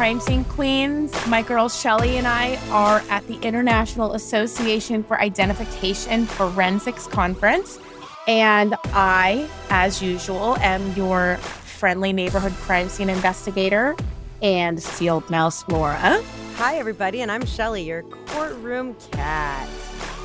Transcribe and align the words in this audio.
crime 0.00 0.18
scene 0.18 0.44
queens. 0.46 1.12
My 1.26 1.42
girl 1.42 1.68
Shelly 1.68 2.16
and 2.16 2.26
I 2.26 2.56
are 2.70 3.02
at 3.10 3.26
the 3.26 3.38
International 3.42 4.14
Association 4.14 5.02
for 5.04 5.20
Identification 5.20 6.24
Forensics 6.24 7.06
Conference. 7.06 7.78
And 8.26 8.76
I, 8.94 9.46
as 9.68 10.00
usual, 10.00 10.56
am 10.60 10.94
your 10.94 11.36
friendly 11.36 12.14
neighborhood 12.14 12.54
crime 12.62 12.88
scene 12.88 13.10
investigator 13.10 13.94
and 14.40 14.82
sealed 14.82 15.28
mouse 15.28 15.68
Laura. 15.68 16.22
Hi, 16.54 16.78
everybody, 16.78 17.20
and 17.20 17.30
I'm 17.30 17.44
Shelly, 17.44 17.82
your 17.82 18.02
courtroom 18.28 18.96
cat. 19.12 19.68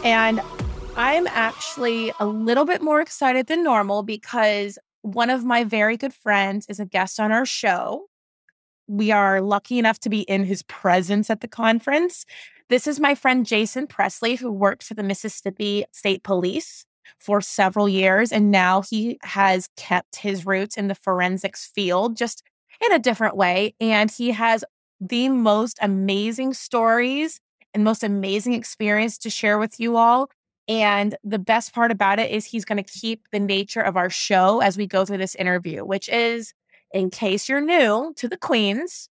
And 0.06 0.40
I'm 0.96 1.28
actually 1.28 2.14
a 2.22 2.26
little 2.26 2.64
bit 2.64 2.82
more 2.82 3.02
excited 3.02 3.48
than 3.48 3.62
normal 3.62 4.04
because 4.04 4.80
one 5.02 5.30
of 5.30 5.44
my 5.44 5.66
very 5.66 5.98
good 5.98 6.14
friends 6.14 6.66
is 6.70 6.80
a 6.80 6.86
guest 6.86 7.20
on 7.20 7.34
our 7.34 7.46
show. 7.46 8.06
We 8.88 9.12
are 9.12 9.42
lucky 9.42 9.80
enough 9.80 10.00
to 10.00 10.10
be 10.10 10.22
in 10.22 10.44
his 10.44 10.64
presence 10.64 11.30
at 11.30 11.42
the 11.42 11.48
conference. 11.48 12.26
This 12.70 12.88
is 12.88 13.00
my 13.00 13.16
friend 13.16 13.46
Jason 13.46 13.88
Pressly, 13.88 14.38
who 14.38 14.52
worked 14.52 14.84
for 14.84 14.94
the 14.94 15.04
Mississippi 15.04 15.86
State 15.92 16.24
Police 16.24 16.86
for 17.20 17.42
several 17.42 17.88
years. 17.88 18.32
And 18.32 18.52
now 18.52 18.82
he 18.82 19.18
has 19.24 19.70
kept 19.78 20.18
his 20.18 20.46
roots 20.46 20.78
in 20.78 20.88
the 20.88 20.96
forensics 20.96 21.68
field, 21.68 22.18
just 22.18 22.44
in 22.84 22.92
a 22.92 23.00
different 23.00 23.36
way. 23.36 23.76
And 23.80 24.12
he 24.12 24.32
has 24.32 24.64
the 25.00 25.30
most 25.30 25.78
amazing 25.82 26.54
stories 26.54 27.40
and 27.74 27.84
most 27.84 28.04
amazing 28.04 28.54
experience 28.54 29.18
to 29.20 29.30
share 29.30 29.60
with 29.60 29.80
you 29.80 29.98
all. 29.98 30.30
And 30.68 31.16
the 31.24 31.38
best 31.38 31.74
part 31.74 31.92
about 31.92 32.20
it 32.20 32.32
is 32.32 32.46
he's 32.46 32.66
going 32.66 32.84
to 32.84 33.00
keep 33.00 33.28
the 33.32 33.40
nature 33.40 33.82
of 33.82 33.98
our 33.98 34.10
show 34.10 34.62
as 34.62 34.78
we 34.78 34.88
go 34.88 35.06
through 35.06 35.20
this 35.20 35.36
interview, 35.36 35.86
which 35.86 36.10
is 36.10 36.54
in 36.94 37.10
case 37.10 37.50
you're 37.50 37.62
new 37.62 38.14
to 38.18 38.28
the 38.28 38.38
Queens, 38.38 39.10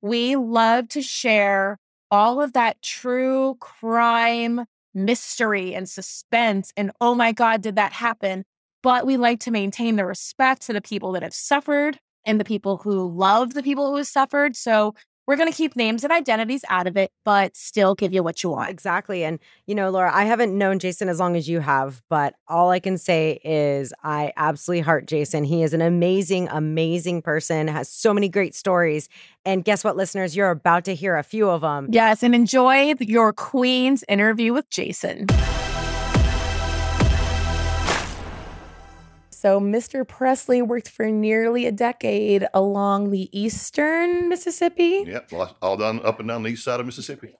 we 0.00 0.36
love 0.36 0.88
to 0.88 1.02
share 1.02 1.78
all 2.10 2.40
of 2.40 2.52
that 2.52 2.80
true 2.82 3.56
crime 3.60 4.64
mystery 4.94 5.74
and 5.74 5.88
suspense. 5.88 6.72
And 6.76 6.90
oh 7.00 7.14
my 7.14 7.32
God, 7.32 7.60
did 7.62 7.76
that 7.76 7.92
happen? 7.92 8.44
But 8.82 9.06
we 9.06 9.16
like 9.16 9.40
to 9.40 9.50
maintain 9.50 9.96
the 9.96 10.06
respect 10.06 10.62
to 10.62 10.72
the 10.72 10.80
people 10.80 11.12
that 11.12 11.22
have 11.22 11.34
suffered 11.34 11.98
and 12.24 12.40
the 12.40 12.44
people 12.44 12.78
who 12.78 13.08
love 13.08 13.54
the 13.54 13.62
people 13.62 13.90
who 13.90 13.96
have 13.96 14.06
suffered. 14.06 14.56
So 14.56 14.94
we're 15.26 15.36
going 15.36 15.50
to 15.50 15.56
keep 15.56 15.76
names 15.76 16.04
and 16.04 16.12
identities 16.12 16.64
out 16.68 16.86
of 16.86 16.96
it, 16.96 17.10
but 17.24 17.56
still 17.56 17.94
give 17.94 18.12
you 18.12 18.22
what 18.22 18.42
you 18.42 18.50
want. 18.50 18.70
Exactly. 18.70 19.24
And, 19.24 19.38
you 19.66 19.74
know, 19.74 19.90
Laura, 19.90 20.14
I 20.14 20.24
haven't 20.24 20.56
known 20.56 20.78
Jason 20.78 21.08
as 21.08 21.18
long 21.18 21.36
as 21.36 21.48
you 21.48 21.60
have, 21.60 22.02
but 22.08 22.34
all 22.48 22.70
I 22.70 22.80
can 22.80 22.96
say 22.96 23.40
is 23.44 23.92
I 24.02 24.32
absolutely 24.36 24.82
heart 24.82 25.06
Jason. 25.06 25.44
He 25.44 25.62
is 25.62 25.74
an 25.74 25.82
amazing, 25.82 26.48
amazing 26.48 27.22
person, 27.22 27.68
has 27.68 27.88
so 27.88 28.14
many 28.14 28.28
great 28.28 28.54
stories. 28.54 29.08
And 29.44 29.64
guess 29.64 29.82
what, 29.84 29.96
listeners? 29.96 30.36
You're 30.36 30.50
about 30.50 30.84
to 30.84 30.94
hear 30.94 31.16
a 31.16 31.22
few 31.22 31.48
of 31.48 31.60
them. 31.60 31.88
Yes. 31.90 32.22
And 32.22 32.34
enjoy 32.34 32.94
your 33.00 33.32
Queen's 33.32 34.04
interview 34.08 34.52
with 34.52 34.70
Jason. 34.70 35.26
So, 39.46 39.60
Mr. 39.60 40.04
Pressly 40.04 40.60
worked 40.60 40.88
for 40.88 41.06
nearly 41.08 41.66
a 41.66 41.70
decade 41.70 42.48
along 42.52 43.10
the 43.10 43.30
eastern 43.30 44.28
Mississippi. 44.28 45.04
Yep, 45.06 45.30
all 45.62 45.76
done 45.76 46.00
up 46.04 46.18
and 46.18 46.28
down 46.28 46.42
the 46.42 46.48
east 46.48 46.64
side 46.64 46.80
of 46.80 46.86
Mississippi. 46.86 47.32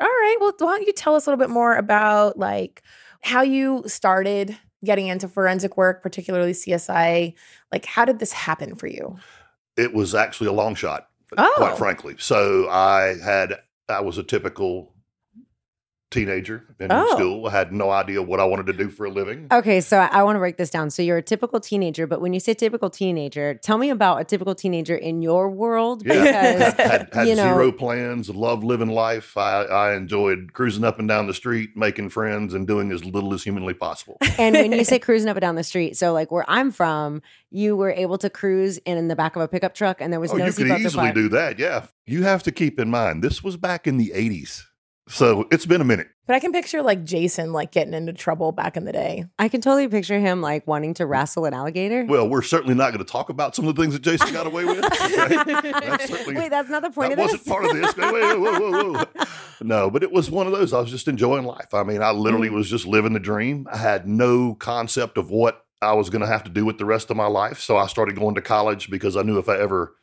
All 0.00 0.06
right. 0.06 0.36
Well, 0.38 0.52
why 0.60 0.76
don't 0.76 0.86
you 0.86 0.92
tell 0.92 1.16
us 1.16 1.26
a 1.26 1.30
little 1.30 1.44
bit 1.44 1.50
more 1.50 1.74
about 1.74 2.38
like 2.38 2.84
how 3.22 3.42
you 3.42 3.82
started 3.88 4.56
getting 4.84 5.08
into 5.08 5.26
forensic 5.26 5.76
work, 5.76 6.00
particularly 6.00 6.52
CSI? 6.52 7.34
Like, 7.72 7.84
how 7.86 8.04
did 8.04 8.20
this 8.20 8.30
happen 8.30 8.76
for 8.76 8.86
you? 8.86 9.16
It 9.76 9.92
was 9.92 10.14
actually 10.14 10.46
a 10.46 10.52
long 10.52 10.76
shot, 10.76 11.08
Oh. 11.36 11.52
quite 11.56 11.76
frankly. 11.76 12.14
So 12.20 12.68
I 12.68 13.16
had 13.20 13.54
I 13.88 14.02
was 14.02 14.16
a 14.16 14.22
typical 14.22 14.94
teenager 16.10 16.64
in 16.80 16.90
Oh. 16.90 17.14
school. 17.14 17.46
I 17.46 17.50
had 17.50 17.72
no 17.72 17.90
idea 17.90 18.22
what 18.22 18.40
I 18.40 18.44
wanted 18.44 18.66
to 18.66 18.72
do 18.72 18.88
for 18.88 19.06
a 19.06 19.10
living. 19.10 19.46
Okay, 19.52 19.80
so 19.80 19.98
I, 19.98 20.06
I 20.06 20.22
want 20.22 20.36
to 20.36 20.40
break 20.40 20.56
this 20.56 20.70
down. 20.70 20.90
So 20.90 21.02
you're 21.02 21.18
a 21.18 21.22
typical 21.22 21.60
teenager, 21.60 22.06
but 22.06 22.20
when 22.20 22.32
you 22.32 22.40
say 22.40 22.54
typical 22.54 22.88
teenager, 22.88 23.54
tell 23.54 23.76
me 23.78 23.90
about 23.90 24.20
a 24.20 24.24
typical 24.24 24.54
teenager 24.54 24.96
in 24.96 25.20
your 25.22 25.50
world 25.50 26.02
Yeah, 26.06 26.14
because 26.14 26.74
had, 26.74 26.80
had, 26.90 27.14
had 27.14 27.28
you 27.28 27.34
know- 27.36 27.42
zero 27.54 27.72
plans. 27.72 28.30
Loved 28.30 28.64
living 28.64 28.88
life. 28.88 29.36
I, 29.36 29.64
I 29.64 29.96
enjoyed 29.96 30.52
cruising 30.54 30.84
up 30.84 30.98
and 30.98 31.08
down 31.08 31.26
the 31.26 31.34
street, 31.34 31.70
making 31.76 32.08
friends, 32.10 32.54
and 32.54 32.66
doing 32.66 32.90
as 32.92 33.04
little 33.04 33.34
as 33.34 33.42
humanly 33.44 33.74
possible. 33.74 34.16
And 34.38 34.54
when 34.54 34.72
you 34.72 34.84
say 34.84 34.98
cruising 35.00 35.28
up 35.28 35.36
and 35.36 35.40
down 35.42 35.56
the 35.56 35.64
street, 35.64 35.96
so 35.96 36.12
like 36.12 36.30
where 36.30 36.44
I'm 36.48 36.70
from, 36.70 37.22
you 37.50 37.76
were 37.76 37.90
able 37.90 38.16
to 38.18 38.30
cruise 38.30 38.78
in, 38.78 38.96
in 38.96 39.08
the 39.08 39.16
back 39.16 39.34
of 39.34 39.42
a 39.42 39.48
pickup 39.48 39.74
truck, 39.74 40.00
and 40.00 40.12
there 40.12 40.20
was 40.20 40.32
oh, 40.32 40.36
no 40.36 40.46
you 40.46 40.52
could 40.52 40.68
easily 40.80 41.10
do 41.12 41.28
that. 41.30 41.58
Yeah, 41.58 41.86
you 42.06 42.22
have 42.22 42.44
to 42.44 42.52
keep 42.52 42.78
in 42.78 42.88
mind 42.88 43.22
this 43.24 43.42
was 43.42 43.56
back 43.56 43.86
in 43.88 43.96
the 43.96 44.12
'80s, 44.14 44.62
so 45.08 45.46
it's 45.50 45.66
been 45.66 45.80
a 45.80 45.84
minute. 45.84 46.08
But 46.26 46.34
I 46.36 46.40
can 46.40 46.52
picture 46.52 46.82
like 46.82 47.04
Jason 47.04 47.52
like 47.52 47.72
getting 47.72 47.94
into 47.94 48.12
trouble 48.12 48.52
back 48.52 48.76
in 48.76 48.84
the 48.84 48.92
day. 48.92 49.24
I 49.38 49.48
can 49.48 49.60
totally 49.62 49.88
picture 49.88 50.18
him 50.18 50.40
like 50.42 50.66
wanting 50.66 50.94
to 50.94 51.06
wrestle 51.06 51.46
an 51.46 51.54
alligator. 51.54 52.04
Well, 52.04 52.28
we're 52.28 52.42
certainly 52.42 52.74
not 52.74 52.92
going 52.92 53.04
to 53.04 53.10
talk 53.10 53.30
about 53.30 53.56
some 53.56 53.66
of 53.66 53.74
the 53.74 53.82
things 53.82 53.94
that 53.94 54.02
Jason 54.02 54.32
got 54.32 54.46
away 54.46 54.64
with. 54.66 54.84
okay? 55.02 55.72
That's 55.72 56.26
Wait, 56.26 56.50
that's 56.50 56.68
not 56.68 56.82
the 56.82 56.90
point 56.90 57.10
that 57.10 57.18
of 57.18 57.24
wasn't 57.24 57.44
this. 57.44 57.48
part 57.52 57.64
of 57.64 57.72
this. 57.72 57.96
Wait, 57.96 58.12
wait, 58.12 58.38
whoa, 58.38 58.60
whoa, 58.60 58.92
whoa. 58.92 59.04
No, 59.62 59.90
but 59.90 60.02
it 60.02 60.12
was 60.12 60.30
one 60.30 60.46
of 60.46 60.52
those. 60.52 60.72
I 60.72 60.80
was 60.80 60.90
just 60.90 61.08
enjoying 61.08 61.44
life. 61.44 61.72
I 61.72 61.82
mean, 61.82 62.02
I 62.02 62.12
Mm. 62.12 62.18
literally 62.20 62.50
was 62.50 62.68
just 62.68 62.86
living 62.86 63.12
the 63.14 63.20
dream. 63.20 63.66
I 63.72 63.78
had 63.78 64.06
no 64.06 64.54
concept 64.54 65.16
of 65.18 65.30
what 65.30 65.64
I 65.80 65.94
was 65.94 66.10
going 66.10 66.20
to 66.22 66.26
have 66.26 66.44
to 66.44 66.50
do 66.50 66.64
with 66.66 66.78
the 66.78 66.84
rest 66.84 67.10
of 67.10 67.16
my 67.16 67.26
life. 67.26 67.60
So 67.60 67.76
I 67.76 67.86
started 67.86 68.16
going 68.16 68.34
to 68.34 68.42
college 68.42 68.90
because 68.90 69.16
I 69.16 69.22
knew 69.22 69.38
if 69.38 69.48
I 69.48 69.56
ever 69.58 69.94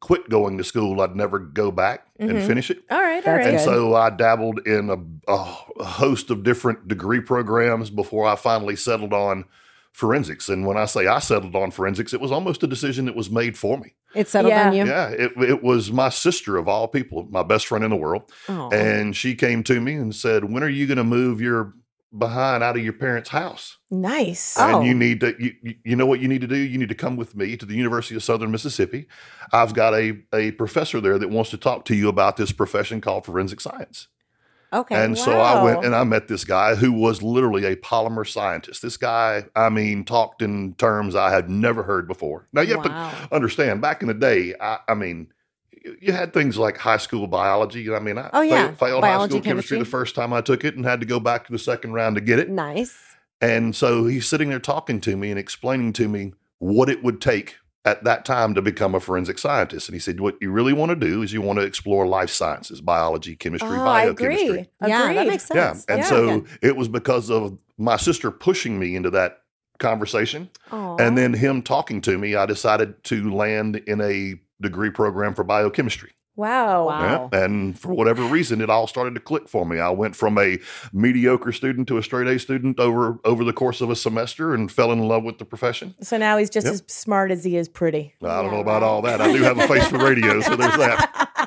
quit 0.00 0.28
going 0.28 0.58
to 0.58 0.64
school, 0.64 1.00
I'd 1.00 1.16
never 1.16 1.38
go 1.38 1.70
back 1.72 2.06
and 2.18 2.30
Mhm. 2.32 2.46
finish 2.46 2.70
it. 2.70 2.78
All 2.90 3.00
right, 3.00 3.16
all 3.16 3.20
That's 3.22 3.44
right. 3.46 3.54
And 3.54 3.60
so 3.60 3.94
I 3.94 4.10
dabbled 4.10 4.60
in 4.66 4.90
a, 4.90 4.96
a 5.32 5.36
host 5.84 6.30
of 6.30 6.44
different 6.44 6.86
degree 6.88 7.20
programs 7.20 7.90
before 7.90 8.26
I 8.26 8.36
finally 8.36 8.76
settled 8.76 9.12
on 9.12 9.44
forensics. 9.92 10.48
And 10.48 10.64
when 10.66 10.76
I 10.76 10.84
say 10.84 11.06
I 11.08 11.18
settled 11.18 11.56
on 11.56 11.72
forensics, 11.72 12.12
it 12.14 12.20
was 12.20 12.30
almost 12.30 12.62
a 12.62 12.68
decision 12.68 13.06
that 13.06 13.16
was 13.16 13.30
made 13.30 13.58
for 13.58 13.76
me. 13.76 13.94
It 14.14 14.28
settled 14.28 14.52
Yeah. 14.52 14.68
on 14.68 14.74
you. 14.76 14.86
Yeah, 14.86 15.08
it, 15.08 15.32
it 15.36 15.62
was 15.64 15.90
my 15.90 16.08
sister 16.10 16.56
of 16.56 16.68
all 16.68 16.86
people, 16.86 17.26
my 17.30 17.42
best 17.42 17.66
friend 17.66 17.82
in 17.84 17.90
the 17.90 17.96
world. 17.96 18.22
Aw. 18.48 18.68
And 18.70 19.16
she 19.16 19.34
came 19.34 19.64
to 19.64 19.80
me 19.80 19.94
and 19.94 20.14
said, 20.14 20.44
When 20.52 20.62
are 20.62 20.68
you 20.68 20.86
going 20.86 20.98
to 20.98 21.04
move 21.04 21.40
your 21.40 21.74
behind 22.16 22.62
out 22.62 22.76
of 22.76 22.82
your 22.82 22.92
parents' 22.94 23.28
house? 23.30 23.78
Nice. 23.90 24.56
Oh. 24.58 24.78
And 24.78 24.86
you 24.86 24.94
oh. 24.94 24.96
need 24.96 25.20
to, 25.20 25.34
you, 25.38 25.76
you- 25.84 25.96
know 25.96 26.06
what 26.06 26.20
you 26.20 26.28
need 26.28 26.40
to 26.40 26.46
do? 26.46 26.56
You 26.56 26.78
need 26.78 26.88
to 26.88 26.94
come 26.94 27.16
with 27.16 27.36
me 27.36 27.56
to 27.56 27.66
the 27.66 27.74
University 27.74 28.14
of 28.16 28.22
Southern 28.24 28.50
Mississippi. 28.50 29.06
I've 29.52 29.74
got 29.74 29.94
a, 29.94 30.18
a 30.32 30.52
professor 30.52 31.00
there 31.00 31.18
that 31.18 31.28
wants 31.30 31.50
to 31.50 31.56
talk 31.58 31.84
to 31.86 31.94
you 31.94 32.08
about 32.08 32.36
this 32.36 32.52
profession 32.52 33.00
called 33.00 33.24
forensic 33.26 33.60
science. 33.60 34.08
okay. 34.72 34.94
And 35.02 35.16
so 35.18 35.40
I 35.40 35.62
went 35.62 35.84
and 35.84 35.94
I 35.94 36.04
met 36.04 36.28
this 36.28 36.44
guy 36.44 36.74
who 36.74 36.92
was 36.92 37.22
literally 37.22 37.64
a 37.64 37.76
polymer 37.76 38.26
scientist. 38.26 38.82
This 38.82 38.96
guy, 38.96 39.44
I 39.56 39.68
mean, 39.70 40.04
talked 40.04 40.42
in 40.42 40.74
terms 40.74 41.14
I 41.14 41.30
had 41.30 41.48
never 41.50 41.82
heard 41.82 42.06
before. 42.06 42.46
Now 42.52 42.60
you 42.62 42.76
have 42.76 42.84
Wow. 42.84 43.10
to 43.10 43.34
understand, 43.34 43.80
back 43.80 44.02
in 44.02 44.08
the 44.08 44.14
day, 44.14 44.54
I, 44.60 44.78
I 44.88 44.94
mean, 44.94 45.32
you- 45.88 45.96
you 46.00 46.12
had 46.12 46.32
things 46.32 46.56
like 46.58 46.76
high 46.78 46.96
school 46.96 47.26
biology. 47.26 47.92
I 47.92 47.98
mean, 47.98 48.18
I 48.18 48.30
Oh, 48.32 48.40
yeah. 48.42 48.66
failed, 48.66 48.78
failed 48.78 49.04
high 49.04 49.14
school 49.14 49.40
chemistry. 49.40 49.50
chemistry. 49.50 49.78
the 49.78 49.84
first 49.84 50.14
time 50.14 50.32
I 50.32 50.40
took 50.40 50.64
it 50.64 50.76
and 50.76 50.84
had 50.84 51.00
to 51.00 51.06
go 51.06 51.20
back 51.20 51.46
to 51.46 51.52
the 51.52 51.58
second 51.58 51.92
round 51.92 52.16
to 52.16 52.20
get 52.20 52.38
it. 52.38 52.48
nice. 52.50 52.96
And 53.40 53.74
so 53.76 54.06
he's 54.06 54.26
sitting 54.26 54.48
there 54.48 54.58
talking 54.58 55.00
to 55.02 55.16
me 55.16 55.30
and 55.30 55.38
explaining 55.38 55.92
to 55.94 56.08
me 56.08 56.32
what 56.58 56.88
it 56.90 57.04
would 57.04 57.20
take 57.20 57.56
at 57.84 58.02
that 58.02 58.24
time 58.24 58.52
to 58.54 58.60
become 58.60 58.94
a 58.96 59.00
forensic 59.00 59.38
scientist. 59.38 59.88
And 59.88 59.94
he 59.94 60.00
said, 60.00 60.18
What 60.18 60.36
you 60.40 60.50
really 60.50 60.72
want 60.72 60.90
to 60.90 60.96
do 60.96 61.22
is 61.22 61.32
you 61.32 61.40
want 61.40 61.58
to 61.60 61.64
explore 61.64 62.04
life 62.06 62.30
sciences, 62.30 62.80
biology, 62.80 63.36
chemistry, 63.36 63.68
Oh, 63.78 63.82
I 63.86 64.06
biochemistry. 64.06 64.48
agree. 64.48 64.68
Yeah, 64.84 65.02
that 65.04 65.10
Agreed. 65.12 65.28
makes 65.28 65.48
Yeah. 65.54 65.72
sense. 65.72 65.84
And 65.88 65.98
That's 66.00 66.08
so 66.08 66.40
good. 66.40 66.48
it 66.62 66.76
was 66.76 66.88
because 66.88 67.30
of 67.30 67.56
my 67.78 67.96
sister 67.96 68.30
pushing 68.32 68.76
me 68.78 68.96
into 68.96 69.10
that 69.10 69.38
conversation 69.78 70.50
Aw. 70.72 70.96
and 70.98 71.16
then 71.16 71.32
him 71.34 71.62
talking 71.62 72.00
to 72.02 72.18
me, 72.18 72.34
I 72.34 72.44
decided 72.46 73.04
to 73.04 73.32
land 73.32 73.76
in 73.86 74.00
a 74.00 74.34
degree 74.60 74.90
program 74.90 75.34
for 75.34 75.44
biochemistry. 75.44 76.10
Wow. 76.36 76.86
Wow. 76.86 77.30
Yeah. 77.32 77.44
And 77.44 77.76
for 77.76 77.92
whatever 77.92 78.22
reason, 78.22 78.60
it 78.60 78.70
all 78.70 78.86
started 78.86 79.14
to 79.14 79.20
click 79.20 79.48
for 79.48 79.66
me. 79.66 79.80
I 79.80 79.90
went 79.90 80.14
from 80.14 80.38
a 80.38 80.60
mediocre 80.92 81.50
student 81.50 81.88
to 81.88 81.98
a 81.98 82.02
straight 82.02 82.28
A 82.28 82.38
student 82.38 82.78
over 82.78 83.18
over 83.24 83.42
the 83.42 83.52
course 83.52 83.80
of 83.80 83.90
a 83.90 83.96
semester 83.96 84.54
and 84.54 84.70
fell 84.70 84.92
in 84.92 85.00
love 85.08 85.24
with 85.24 85.38
the 85.38 85.44
profession. 85.44 85.96
So 86.00 86.16
now 86.16 86.36
he's 86.36 86.48
just 86.48 86.66
Yep. 86.66 86.74
as 86.74 86.82
smart 86.86 87.32
as 87.32 87.42
he 87.42 87.56
is 87.56 87.68
pretty. 87.68 88.14
I 88.22 88.26
don't 88.40 88.44
Yeah, 88.46 88.50
know 88.52 88.60
about 88.60 88.82
right. 88.82 88.86
all 88.88 89.02
that. 89.02 89.20
I 89.20 89.32
do 89.32 89.42
have 89.42 89.58
a 89.58 89.66
face 89.66 89.88
for 89.88 89.98
radio, 89.98 90.40
so 90.40 90.54
there's 90.54 90.76
that. 90.76 91.28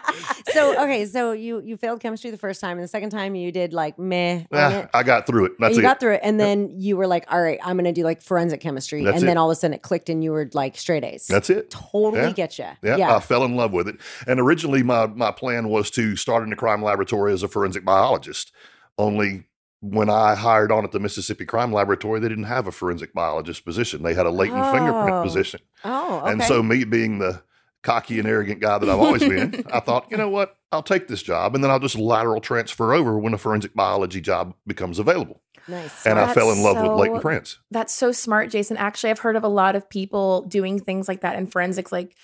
so 0.54 0.82
okay, 0.84 1.06
so 1.06 1.32
you 1.32 1.62
you 1.62 1.78
failed 1.78 2.00
chemistry 2.00 2.32
the 2.32 2.38
first 2.38 2.62
time, 2.62 2.78
and 2.78 2.84
the 2.84 2.88
second 2.88 3.10
time 3.10 3.36
you 3.36 3.52
did 3.52 3.74
like 3.74 3.98
meh 4.00 4.40
on 4.40 4.46
Ah. 4.54 4.90
I 4.94 5.04
got 5.04 5.28
through 5.28 5.46
it. 5.46 5.52
That's 5.60 5.74
you 5.76 5.80
it. 5.80 5.84
got 5.84 6.00
through 6.00 6.14
it, 6.14 6.22
and 6.24 6.40
then 6.40 6.70
you 6.80 6.98
were 6.98 7.08
like, 7.08 7.26
"All 7.32 7.42
right, 7.42 7.60
I'm 7.64 7.76
going 7.76 7.86
to 7.86 7.92
do 7.92 8.04
like 8.04 8.22
forensic 8.22 8.62
chemistry," 8.62 9.04
That's 9.04 9.20
and 9.20 9.28
then 9.28 9.38
all 9.38 9.50
of 9.50 9.56
a 9.56 9.60
sudden 9.60 9.74
it 9.74 9.82
clicked, 9.82 10.10
and 10.10 10.24
you 10.24 10.32
were 10.32 10.50
like 10.54 10.78
straight 10.78 11.04
A's. 11.04 11.28
That's 11.28 11.50
it. 11.50 11.70
totally 11.70 12.22
Yeah. 12.24 12.32
get 12.34 12.60
you. 12.60 12.66
Yeah, 12.84 13.16
I 13.16 13.20
fell 13.20 13.44
in 13.44 13.56
love 13.56 13.74
with 13.74 13.88
it. 13.88 13.96
And 14.28 14.40
originally, 14.40 14.84
my 14.84 15.08
my 15.08 15.32
plan 15.32 15.70
was 15.70 15.90
to 15.92 16.16
start 16.16 16.44
in 16.44 16.50
the 16.50 16.56
crime 16.56 16.84
laboratory 16.84 17.34
as 17.34 17.44
a 17.44 17.48
forensic 17.48 17.86
biologist. 17.86 18.52
Only 18.98 19.46
when 19.80 20.10
I 20.12 20.36
hired 20.36 20.72
on 20.72 20.84
at 20.84 20.92
the 20.92 21.00
Mississippi 21.00 21.44
Crime 21.46 21.74
Laboratory, 21.74 22.20
they 22.20 22.30
didn't 22.30 22.44
have 22.44 22.68
a 22.68 22.72
forensic 22.72 23.14
biologist 23.16 23.66
position. 23.66 24.04
They 24.04 24.14
had 24.14 24.28
a 24.28 24.30
latent 24.30 24.64
fingerprint 24.72 25.16
Oh. 25.18 25.24
position. 25.24 25.60
Oh, 25.84 26.20
okay. 26.20 26.32
And 26.34 26.44
so, 26.44 26.62
me 26.62 26.84
being 26.84 27.18
the 27.18 27.42
cocky 27.84 28.20
and 28.20 28.28
arrogant 28.28 28.60
guy 28.60 28.78
that 28.78 28.90
I've 28.90 29.00
always 29.00 29.22
been, 29.22 29.64
I 29.74 29.80
thought, 29.80 30.08
you 30.12 30.18
know 30.18 30.30
what? 30.30 30.58
I'll 30.72 30.84
take 30.84 31.08
this 31.08 31.22
job 31.22 31.56
and 31.56 31.64
then 31.64 31.72
I'll 31.72 31.80
just 31.80 31.96
lateral 31.98 32.42
transfer 32.42 32.94
over 32.94 33.18
when 33.18 33.34
a 33.34 33.38
forensic 33.38 33.74
biology 33.74 34.22
job 34.22 34.54
becomes 34.66 35.00
available. 35.00 35.42
Nice. 35.68 36.06
And 36.06 36.20
I 36.20 36.34
fell 36.34 36.52
in 36.52 36.64
love 36.64 36.78
with 36.78 36.86
so- 36.86 36.96
latent 36.96 37.22
prints. 37.22 37.60
That's 37.70 37.94
so 37.94 38.12
smart, 38.12 38.50
Jason. 38.50 38.78
Actually, 38.78 39.12
I've 39.12 39.20
heard 39.20 39.36
of 39.36 39.44
a 39.44 39.50
lot 39.50 39.76
of 39.76 39.90
people 39.90 40.44
doing 40.44 40.80
things 40.80 41.08
like 41.08 41.22
that 41.22 41.38
in 41.38 41.48
forensics. 41.48 41.92
Like 41.92 42.16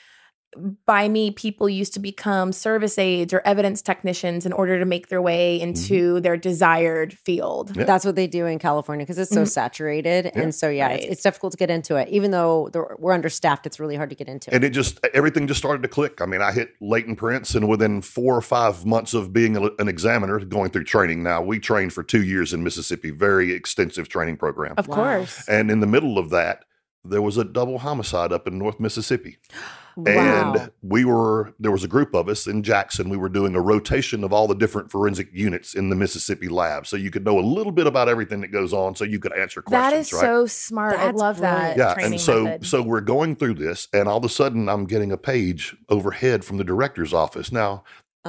by 0.85 1.07
me, 1.09 1.29
people 1.29 1.67
used 1.67 1.93
to 1.93 1.99
become 1.99 2.51
service 2.53 2.97
aides 2.97 3.33
or 3.33 3.41
evidence 3.45 3.81
technicians 3.81 4.45
in 4.45 4.53
order 4.53 4.79
to 4.79 4.85
make 4.85 5.09
their 5.09 5.21
way 5.21 5.59
into 5.59 6.19
their 6.21 6.37
desired 6.37 7.13
field. 7.13 7.69
Mm-hmm. 7.71 7.81
Yeah. 7.81 7.85
That's 7.85 8.05
what 8.05 8.15
they 8.15 8.27
do 8.27 8.45
in 8.45 8.57
California 8.57 9.05
because 9.05 9.17
it's 9.17 9.29
so 9.31 9.43
Mhm. 9.43 9.47
saturated, 9.49 10.31
and 10.35 10.55
so 10.55 10.69
yeah, 10.69 10.87
it's, 10.89 11.03
Right. 11.03 11.11
it's 11.11 11.21
difficult 11.21 11.51
to 11.51 11.57
get 11.57 11.69
into 11.69 11.97
it. 11.97 12.07
Even 12.09 12.31
though 12.31 12.69
we're 12.97 13.11
understaffed, 13.13 13.65
it's 13.65 13.79
really 13.79 13.97
hard 13.97 14.09
to 14.09 14.15
get 14.15 14.27
into. 14.29 14.53
And 14.53 14.63
it 14.63 14.69
just, 14.69 14.99
everything 15.13 15.47
just 15.47 15.57
started 15.59 15.81
to 15.83 15.89
click. 15.89 16.21
I 16.21 16.25
mean, 16.25 16.41
I 16.41 16.53
hit 16.53 16.69
latent 16.81 17.17
prints, 17.17 17.53
and 17.53 17.67
within 17.67 18.01
four 18.01 18.35
or 18.35 18.41
five 18.41 18.85
months 18.85 19.13
of 19.13 19.33
being 19.33 19.57
a, 19.57 19.69
an 19.79 19.87
examiner, 19.89 20.39
going 20.39 20.69
through 20.71 20.85
training 20.85 21.23
now, 21.23 21.41
we 21.41 21.59
trained 21.59 21.91
for 21.93 22.03
two 22.03 22.23
years 22.23 22.53
in 22.53 22.63
Mississippi, 22.63 23.09
very 23.11 23.51
extensive 23.51 24.07
training 24.07 24.37
program. 24.37 24.75
Of 24.77 24.87
Wow. 24.87 24.95
course. 24.95 25.43
And 25.49 25.69
in 25.69 25.81
the 25.81 25.87
middle 25.87 26.17
of 26.17 26.29
that, 26.29 26.63
there 27.03 27.21
was 27.21 27.37
a 27.37 27.43
double 27.43 27.79
homicide 27.79 28.31
up 28.31 28.47
in 28.47 28.57
North 28.57 28.79
Mississippi. 28.79 29.37
wow. 29.97 30.53
And 30.53 30.71
we 30.81 31.03
were, 31.05 31.53
there 31.59 31.71
was 31.71 31.83
a 31.83 31.87
group 31.87 32.13
of 32.13 32.29
us 32.29 32.45
in 32.45 32.61
Jackson. 32.63 33.09
We 33.09 33.17
were 33.17 33.29
doing 33.29 33.55
a 33.55 33.61
rotation 33.61 34.23
of 34.23 34.31
all 34.31 34.47
the 34.47 34.55
different 34.55 34.91
forensic 34.91 35.29
units 35.33 35.73
in 35.73 35.89
the 35.89 35.95
Mississippi 35.95 36.47
lab. 36.47 36.85
So 36.85 36.95
you 36.97 37.09
could 37.09 37.25
know 37.25 37.39
a 37.39 37.41
little 37.41 37.71
bit 37.71 37.87
about 37.87 38.07
everything 38.07 38.41
that 38.41 38.49
goes 38.49 38.73
on 38.73 38.95
so 38.95 39.03
you 39.03 39.19
could 39.19 39.33
answer 39.33 39.61
questions, 39.61 39.91
That 39.91 39.97
is 39.97 40.13
right? 40.13 40.21
so 40.21 40.45
smart. 40.45 40.99
I 40.99 41.11
love 41.11 41.39
that. 41.39 41.77
yeah. 41.77 41.95
And 41.99 42.19
so, 42.21 42.43
method. 42.43 42.65
so 42.67 42.81
we're 42.81 43.01
going 43.01 43.35
through 43.35 43.55
this, 43.55 43.87
and 43.91 44.07
all 44.07 44.17
of 44.17 44.23
a 44.23 44.29
sudden 44.29 44.69
I'm 44.69 44.85
getting 44.85 45.11
a 45.11 45.17
page 45.17 45.75
overhead 45.89 46.45
from 46.45 46.57
the 46.57 46.63
director's 46.63 47.13
office. 47.13 47.51
Now, 47.51 47.83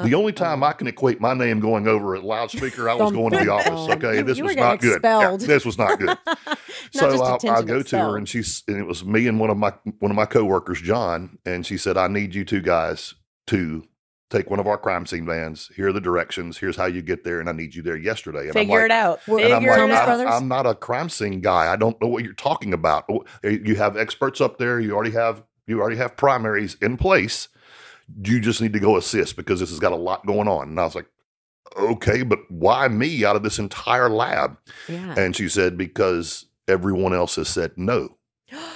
the 0.05 0.15
only 0.15 0.33
uh-huh. 0.33 0.45
time 0.45 0.63
I 0.63 0.73
can 0.73 0.87
equate 0.87 1.21
my 1.21 1.35
name 1.35 1.61
going 1.61 1.89
over 1.89 2.15
a 2.15 2.21
loudspeaker, 2.21 2.89
I 2.89 2.95
was 2.95 3.13
going 3.13 3.33
to 3.33 3.45
the 3.45 3.53
office. 3.53 3.95
Okay, 3.97 4.19
You- 4.19 4.23
this 4.23 4.39
you 4.39 4.45
was 4.45 4.57
not 4.57 4.81
good. 4.81 5.01
Yeah, 5.03 5.37
this 5.37 5.65
was 5.65 5.77
not 5.77 5.99
good. 5.99 6.17
So 6.93 7.09
I'll 7.09 7.39
detention, 7.39 7.67
go 7.67 7.83
to 7.83 7.99
her, 7.99 8.17
and 8.17 8.29
she's 8.29 8.63
and 8.69 8.77
it 8.79 8.87
was 8.87 9.05
me 9.05 9.27
and 9.27 9.41
one 9.41 9.51
of 9.51 9.57
my 9.57 9.73
one 9.99 10.11
of 10.11 10.17
my 10.17 10.27
coworkers, 10.27 10.81
John, 10.81 11.39
and 11.45 11.65
she 11.65 11.77
said, 11.77 11.97
"I 11.97 12.09
need 12.09 12.35
you 12.35 12.45
two 12.45 12.61
guys 12.61 13.15
to 13.49 13.87
take 14.31 14.51
one 14.51 14.61
of 14.61 14.67
our 14.67 14.77
crime 14.77 15.07
scene 15.07 15.25
vans. 15.25 15.71
Here 15.75 15.89
are 15.89 15.93
the 15.93 16.01
directions. 16.01 16.59
Here's 16.59 16.77
how 16.77 16.85
you 16.87 17.01
get 17.01 17.25
there, 17.25 17.41
and 17.41 17.49
I 17.49 17.53
need 17.53 17.75
you 17.75 17.83
there 17.83 17.97
yesterday." 17.97 18.45
And 18.45 18.53
Figure 18.53 18.81
I'm 18.81 18.85
it 18.87 18.91
out. 18.91 19.21
And 19.27 19.41
I'm 19.55 19.63
like, 19.63 19.63
it 19.63 19.77
Thomas 19.77 19.97
out. 19.97 20.09
I'm, 20.09 20.17
Brothers? 20.19 20.35
I'm 20.35 20.49
not 20.49 20.67
a 20.67 20.75
crime 20.75 21.09
scene 21.09 21.41
guy. 21.41 21.73
I 21.73 21.77
don't 21.77 22.01
know 22.01 22.09
what 22.09 22.25
you're 22.25 22.35
talking 22.35 22.73
about. 22.73 23.05
Oh, 23.11 23.25
eh, 23.45 23.59
You 23.65 23.77
have 23.77 23.97
experts 23.97 24.41
up 24.41 24.59
there. 24.59 24.81
You 24.81 24.93
already 24.95 25.13
have 25.13 25.43
you 25.67 25.81
already 25.81 25.97
have 25.97 26.17
primaries 26.17 26.77
in 26.81 26.97
place. 26.97 27.49
You 28.23 28.41
just 28.41 28.61
need 28.63 28.73
to 28.73 28.81
go 28.81 28.97
assist 28.97 29.37
because 29.37 29.61
this 29.61 29.69
has 29.71 29.79
got 29.79 29.93
a 29.93 29.97
lot 29.97 30.27
going 30.27 30.49
on. 30.49 30.69
And 30.71 30.81
I 30.81 30.85
was 30.85 30.95
like, 30.95 31.07
okay, 31.77 32.23
but 32.23 32.39
why 32.51 32.89
me 32.89 33.25
out 33.25 33.37
of 33.37 33.43
this 33.43 33.59
entire 33.59 34.09
lab? 34.09 34.57
yeah. 34.89 35.15
And 35.19 35.37
she 35.37 35.49
said, 35.49 35.77
because 35.77 36.47
everyone 36.69 37.15
else 37.15 37.37
has 37.37 37.49
said 37.49 37.73
no. 37.77 38.17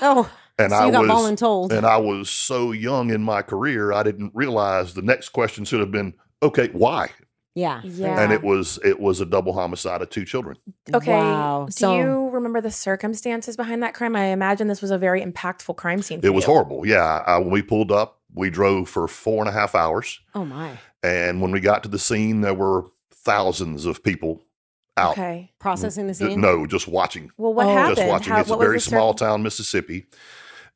oh, 0.00 0.31
And 0.59 0.71
so 0.73 0.77
I 0.77 0.87
you 0.87 0.93
got 0.93 1.03
was 1.03 1.11
voluntold. 1.11 1.73
and 1.73 1.87
I 1.87 1.97
was 1.97 2.31
so 2.31 2.73
young 2.73 3.11
in 3.11 3.23
my 3.23 3.43
career, 3.43 3.93
I 3.93 4.03
didn't 4.03 4.33
realize 4.35 4.94
the 4.94 5.03
next 5.03 5.31
question 5.31 5.65
should 5.65 5.81
have 5.81 5.91
been, 5.93 6.15
okay, 6.43 6.69
why? 6.73 7.11
yeah. 7.55 7.83
Yeah. 7.85 8.19
And 8.23 8.33
it 8.33 8.43
was 8.43 8.79
it 8.83 8.99
was 8.99 9.21
a 9.21 9.27
double 9.27 9.53
homicide 9.53 10.00
of 10.00 10.09
two 10.11 10.25
children. 10.25 10.56
Okay. 10.94 11.12
Wow. 11.12 11.67
Do 11.67 11.73
So 11.73 11.97
you 11.99 12.29
remember 12.31 12.62
the 12.62 12.71
circumstances 12.71 13.56
behind 13.59 13.83
that 13.83 13.93
crime? 13.93 14.17
I 14.17 14.27
imagine 14.27 14.69
this 14.69 14.81
was 14.81 14.91
a 14.91 14.97
very 14.99 15.23
impactful 15.23 15.77
crime 15.77 16.00
scene. 16.00 16.21
For 16.23 16.27
It 16.29 16.31
was 16.35 16.47
you. 16.47 16.53
horrible. 16.53 16.87
Yeah. 16.87 17.23
I, 17.27 17.37
when 17.38 17.50
we 17.50 17.61
pulled 17.61 17.93
up, 17.93 18.21
we 18.35 18.49
drove 18.49 18.88
for 18.88 19.06
four 19.06 19.41
and 19.41 19.49
a 19.50 19.53
half 19.53 19.75
hours. 19.75 20.19
oh 20.35 20.47
my, 20.47 20.79
And 21.03 21.43
when 21.43 21.50
we 21.50 21.61
got 21.61 21.83
to 21.83 21.91
the 21.91 21.99
scene, 21.99 22.41
there 22.41 22.55
were 22.55 22.87
thousands 23.12 23.85
of 23.87 24.03
people 24.03 24.41
out. 24.97 25.12
Okay. 25.12 25.50
processing 25.59 26.06
the 26.06 26.15
scene. 26.15 26.41
No, 26.41 26.67
just 26.67 26.87
watching. 26.89 27.31
Well, 27.39 27.55
what 27.55 27.67
Oh. 27.67 27.75
happened? 27.75 27.97
Just 27.97 28.09
watching. 28.09 28.33
How- 28.33 28.41
it's 28.41 28.50
a 28.50 28.56
very 28.56 28.77
the 28.77 28.81
cir- 28.81 28.91
small 28.91 29.15
town, 29.15 29.43
Mississippi. 29.43 30.06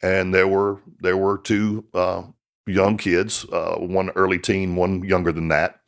And 0.02 0.34
there 0.34 0.48
were 0.48 0.80
there 1.00 1.16
were 1.16 1.38
two 1.38 1.84
uh, 1.94 2.22
young 2.66 2.96
kids, 2.96 3.44
uh, 3.52 3.76
one 3.76 4.10
early 4.10 4.38
teen, 4.38 4.76
one 4.76 5.02
younger 5.04 5.32
than 5.32 5.48
that. 5.48 5.80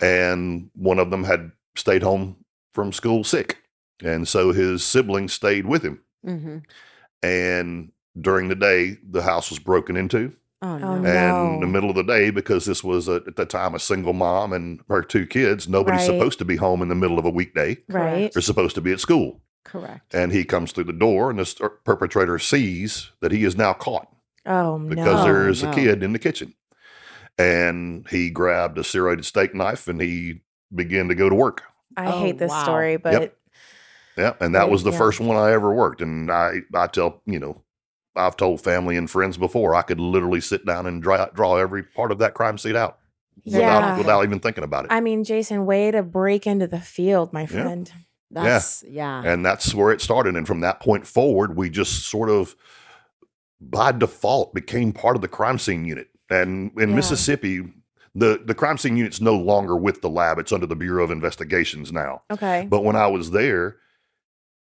And 0.00 0.70
one 0.74 0.98
of 0.98 1.10
them 1.10 1.24
had 1.24 1.52
stayed 1.76 2.02
home 2.02 2.36
from 2.74 2.92
school 2.92 3.22
sick. 3.24 3.58
And 4.02 4.26
so 4.26 4.52
his 4.52 4.82
siblings 4.84 5.32
stayed 5.32 5.66
with 5.66 5.82
him. 5.84 6.00
Mm-hmm. 6.26 6.58
And 7.22 7.92
during 8.20 8.48
the 8.48 8.54
day, 8.56 8.96
the 9.08 9.22
house 9.22 9.48
was 9.50 9.58
broken 9.58 9.96
into. 9.96 10.32
Oh 10.62 10.78
no. 10.78 10.92
And 10.94 11.04
No. 11.04 11.54
in 11.54 11.60
the 11.60 11.66
middle 11.66 11.90
of 11.90 11.96
the 11.96 12.04
day, 12.04 12.30
because 12.30 12.64
this 12.64 12.84
was 12.84 13.08
a, 13.08 13.16
at 13.26 13.36
the 13.36 13.44
time 13.44 13.74
a 13.74 13.78
single 13.80 14.12
mom 14.12 14.52
and 14.52 14.80
her 14.88 15.02
two 15.02 15.26
kids, 15.26 15.68
nobody's 15.68 16.00
Right. 16.08 16.14
supposed 16.14 16.38
to 16.38 16.44
be 16.44 16.56
home 16.56 16.82
in 16.82 16.88
the 16.88 16.94
middle 16.94 17.18
of 17.18 17.24
a 17.24 17.30
weekday. 17.30 17.78
Right. 17.88 18.32
They're 18.32 18.40
supposed 18.42 18.74
to 18.76 18.80
be 18.80 18.92
at 18.92 19.00
school. 19.00 19.40
Correct. 19.64 20.14
And 20.14 20.32
he 20.32 20.44
comes 20.44 20.72
through 20.72 20.84
the 20.84 20.92
door, 20.92 21.30
and 21.30 21.38
the 21.38 21.56
er, 21.62 21.68
perpetrator 21.84 22.38
sees 22.38 23.10
that 23.20 23.32
he 23.32 23.44
is 23.44 23.56
now 23.56 23.72
caught 23.72 24.08
Oh 24.46 24.78
because 24.78 25.04
no. 25.04 25.24
there 25.24 25.48
is 25.48 25.62
no. 25.62 25.70
a 25.70 25.74
kid 25.74 26.02
in 26.02 26.12
the 26.12 26.18
kitchen. 26.18 26.54
And 27.38 28.06
he 28.08 28.30
grabbed 28.30 28.78
a 28.78 28.84
serrated 28.84 29.24
steak 29.24 29.54
knife 29.54 29.88
and 29.88 30.00
he 30.00 30.42
began 30.74 31.08
to 31.08 31.14
go 31.14 31.28
to 31.28 31.34
work. 31.34 31.62
I 31.96 32.06
Oh, 32.06 32.20
hate 32.20 32.38
this 32.38 32.50
wow. 32.50 32.62
story, 32.62 32.96
but 32.98 33.36
Yeah, 34.16 34.34
and 34.40 34.54
that 34.54 34.68
was 34.70 34.82
the 34.82 34.90
yeah. 34.90 34.98
first 34.98 35.20
one 35.20 35.36
I 35.36 35.52
ever 35.52 35.72
worked. 35.72 36.02
And 36.02 36.30
I, 36.30 36.58
I 36.74 36.86
tell 36.88 37.22
you 37.26 37.38
know, 37.38 37.62
I've 38.14 38.36
told 38.36 38.60
family 38.60 38.96
and 38.96 39.10
friends 39.10 39.36
before 39.36 39.74
I 39.74 39.82
could 39.82 40.00
literally 40.00 40.40
sit 40.40 40.66
down 40.66 40.86
and 40.86 41.02
draw, 41.02 41.26
draw 41.26 41.56
every 41.56 41.82
part 41.82 42.12
of 42.12 42.18
that 42.18 42.34
crime 42.34 42.58
scene 42.58 42.76
out 42.76 42.98
yeah. 43.44 43.58
without 43.58 43.98
without 43.98 44.24
even 44.24 44.40
thinking 44.40 44.64
about 44.64 44.84
it. 44.84 44.92
I 44.92 45.00
mean, 45.00 45.24
Jason, 45.24 45.66
way 45.66 45.90
to 45.90 46.02
break 46.02 46.46
into 46.46 46.66
the 46.66 46.80
field, 46.80 47.32
my 47.32 47.46
friend. 47.46 47.90
That's 48.30 48.82
yeah. 48.88 49.22
and 49.24 49.44
that's 49.44 49.74
where 49.74 49.92
it 49.92 50.00
started. 50.00 50.36
And 50.36 50.46
from 50.46 50.60
that 50.60 50.80
point 50.80 51.06
forward, 51.06 51.56
we 51.56 51.68
just 51.68 52.06
sort 52.06 52.30
of 52.30 52.56
by 53.60 53.92
default 53.92 54.54
became 54.54 54.92
part 54.92 55.16
of 55.16 55.22
the 55.22 55.28
crime 55.28 55.58
scene 55.58 55.84
unit. 55.84 56.08
And 56.30 56.72
in 56.78 56.90
Yeah. 56.90 56.96
Mississippi, 56.96 57.62
the 58.14 58.40
the 58.44 58.54
crime 58.54 58.78
scene 58.78 58.96
unit's 58.96 59.20
no 59.20 59.36
longer 59.36 59.76
with 59.76 60.00
the 60.00 60.08
lab; 60.08 60.38
it's 60.38 60.52
under 60.52 60.66
the 60.66 60.76
Bureau 60.76 61.04
of 61.04 61.10
Investigations 61.10 61.92
now. 61.92 62.22
Okay. 62.30 62.66
But 62.68 62.84
when 62.84 62.96
I 62.96 63.06
was 63.06 63.32
there, 63.32 63.76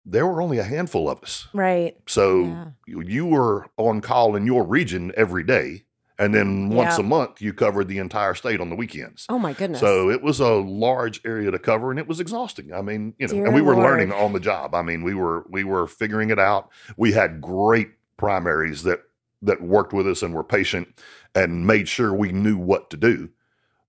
there 0.04 0.26
were 0.26 0.42
only 0.42 0.58
a 0.58 0.64
handful 0.64 1.08
of 1.08 1.22
us. 1.22 1.48
Right. 1.52 1.96
So 2.06 2.42
Yeah. 2.44 2.64
you, 2.86 3.00
you 3.02 3.26
were 3.26 3.66
on 3.76 4.00
call 4.00 4.34
in 4.36 4.46
your 4.46 4.64
region 4.64 5.12
every 5.16 5.44
day, 5.44 5.84
and 6.18 6.34
then 6.34 6.68
mm-hmm. 6.68 6.74
once 6.76 6.98
Yeah. 6.98 7.04
a 7.04 7.08
month 7.08 7.40
you 7.40 7.52
covered 7.52 7.88
the 7.88 7.98
entire 7.98 8.34
state 8.34 8.60
on 8.60 8.68
the 8.68 8.76
weekends. 8.76 9.26
Oh 9.28 9.38
my 9.38 9.52
goodness. 9.52 9.80
So 9.80 10.10
it 10.10 10.22
was 10.22 10.40
a 10.40 10.54
large 10.54 11.20
area 11.24 11.50
to 11.50 11.58
cover, 11.58 11.90
and 11.90 11.98
it 11.98 12.08
was 12.08 12.20
exhausting. 12.20 12.72
I 12.72 12.82
mean, 12.82 13.14
you 13.18 13.28
know, 13.28 13.32
Dear 13.34 13.46
and 13.46 13.54
we 13.54 13.62
were 13.62 13.74
Lord. 13.74 13.86
learning 13.86 14.12
on 14.12 14.32
the 14.32 14.40
job. 14.40 14.74
I 14.74 14.82
mean, 14.82 15.02
we 15.02 15.14
were 15.14 15.44
we 15.48 15.64
were 15.64 15.86
figuring 15.86 16.30
it 16.30 16.38
out. 16.38 16.70
We 16.96 17.12
had 17.12 17.40
great 17.40 17.90
primaries 18.16 18.82
that 18.82 19.02
that 19.40 19.60
worked 19.62 19.92
with 19.92 20.06
us 20.06 20.22
and 20.22 20.34
were 20.34 20.44
patient 20.44 20.88
and 21.34 21.66
made 21.66 21.88
sure 21.88 22.12
we 22.14 22.30
knew 22.30 22.56
what 22.56 22.90
to 22.90 22.96
do. 22.96 23.30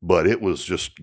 But 0.02 0.26
it 0.28 0.42
was 0.42 0.64
just 0.66 1.00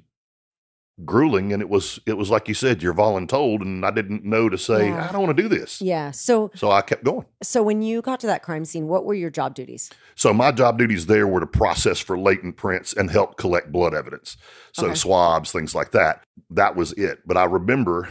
grueling, 1.05 1.53
and 1.53 1.63
it 1.63 1.69
was 1.69 1.99
it 2.07 2.17
was 2.19 2.31
like 2.31 2.49
you 2.49 2.55
said, 2.55 2.83
you're 2.83 2.95
voluntold, 2.95 3.63
and 3.63 3.85
I 3.87 3.91
didn't 3.91 4.25
know 4.25 4.49
to 4.49 4.59
say 4.59 4.89
Yeah. 4.91 5.09
I 5.09 5.13
don't 5.13 5.23
want 5.23 5.37
to 5.37 5.43
do 5.43 5.49
this. 5.49 5.81
yeah. 5.81 6.11
So 6.11 6.51
So 6.55 6.71
I 6.71 6.83
kept 6.83 7.05
going. 7.05 7.27
so 7.43 7.63
when 7.63 7.83
you 7.83 8.03
got 8.03 8.21
to 8.21 8.27
that 8.29 8.43
crime 8.43 8.65
scene, 8.65 8.87
what 8.89 9.05
were 9.05 9.15
your 9.15 9.31
job 9.31 9.55
duties? 9.55 9.91
So 10.15 10.33
my 10.35 10.53
job 10.53 10.79
duties 10.79 11.07
there 11.07 11.27
were 11.27 11.41
to 11.41 11.47
process 11.47 11.99
for 11.99 12.19
latent 12.19 12.57
prints 12.57 12.93
and 12.93 13.11
help 13.11 13.37
collect 13.37 13.73
blood 13.73 13.95
evidence. 13.95 14.37
So 14.73 14.87
Okay. 14.87 14.95
swabs, 14.95 15.53
things 15.53 15.75
like 15.75 15.93
that. 15.93 16.23
That 16.51 16.77
was 16.77 16.93
it. 16.93 17.21
But 17.27 17.37
I 17.37 17.45
remember 17.45 18.09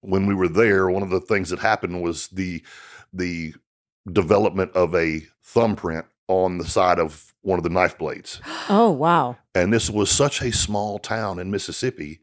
when 0.00 0.26
we 0.26 0.34
were 0.34 0.48
there, 0.48 0.88
one 0.90 1.02
of 1.02 1.10
the 1.10 1.20
things 1.20 1.50
that 1.50 1.58
happened 1.58 2.02
was 2.02 2.28
the 2.28 2.62
the 3.12 3.54
development 4.10 4.72
of 4.74 4.94
a 4.94 5.22
thumbprint 5.42 6.06
on 6.28 6.58
the 6.58 6.66
side 6.66 6.98
of 6.98 7.34
one 7.42 7.58
of 7.58 7.62
the 7.64 7.70
knife 7.70 7.98
blades. 7.98 8.40
Oh 8.70 8.90
wow. 8.90 9.38
And 9.54 9.72
this 9.72 9.88
was 9.88 10.10
such 10.10 10.42
a 10.42 10.52
small 10.52 10.98
town 10.98 11.38
in 11.38 11.50
Mississippi. 11.50 12.20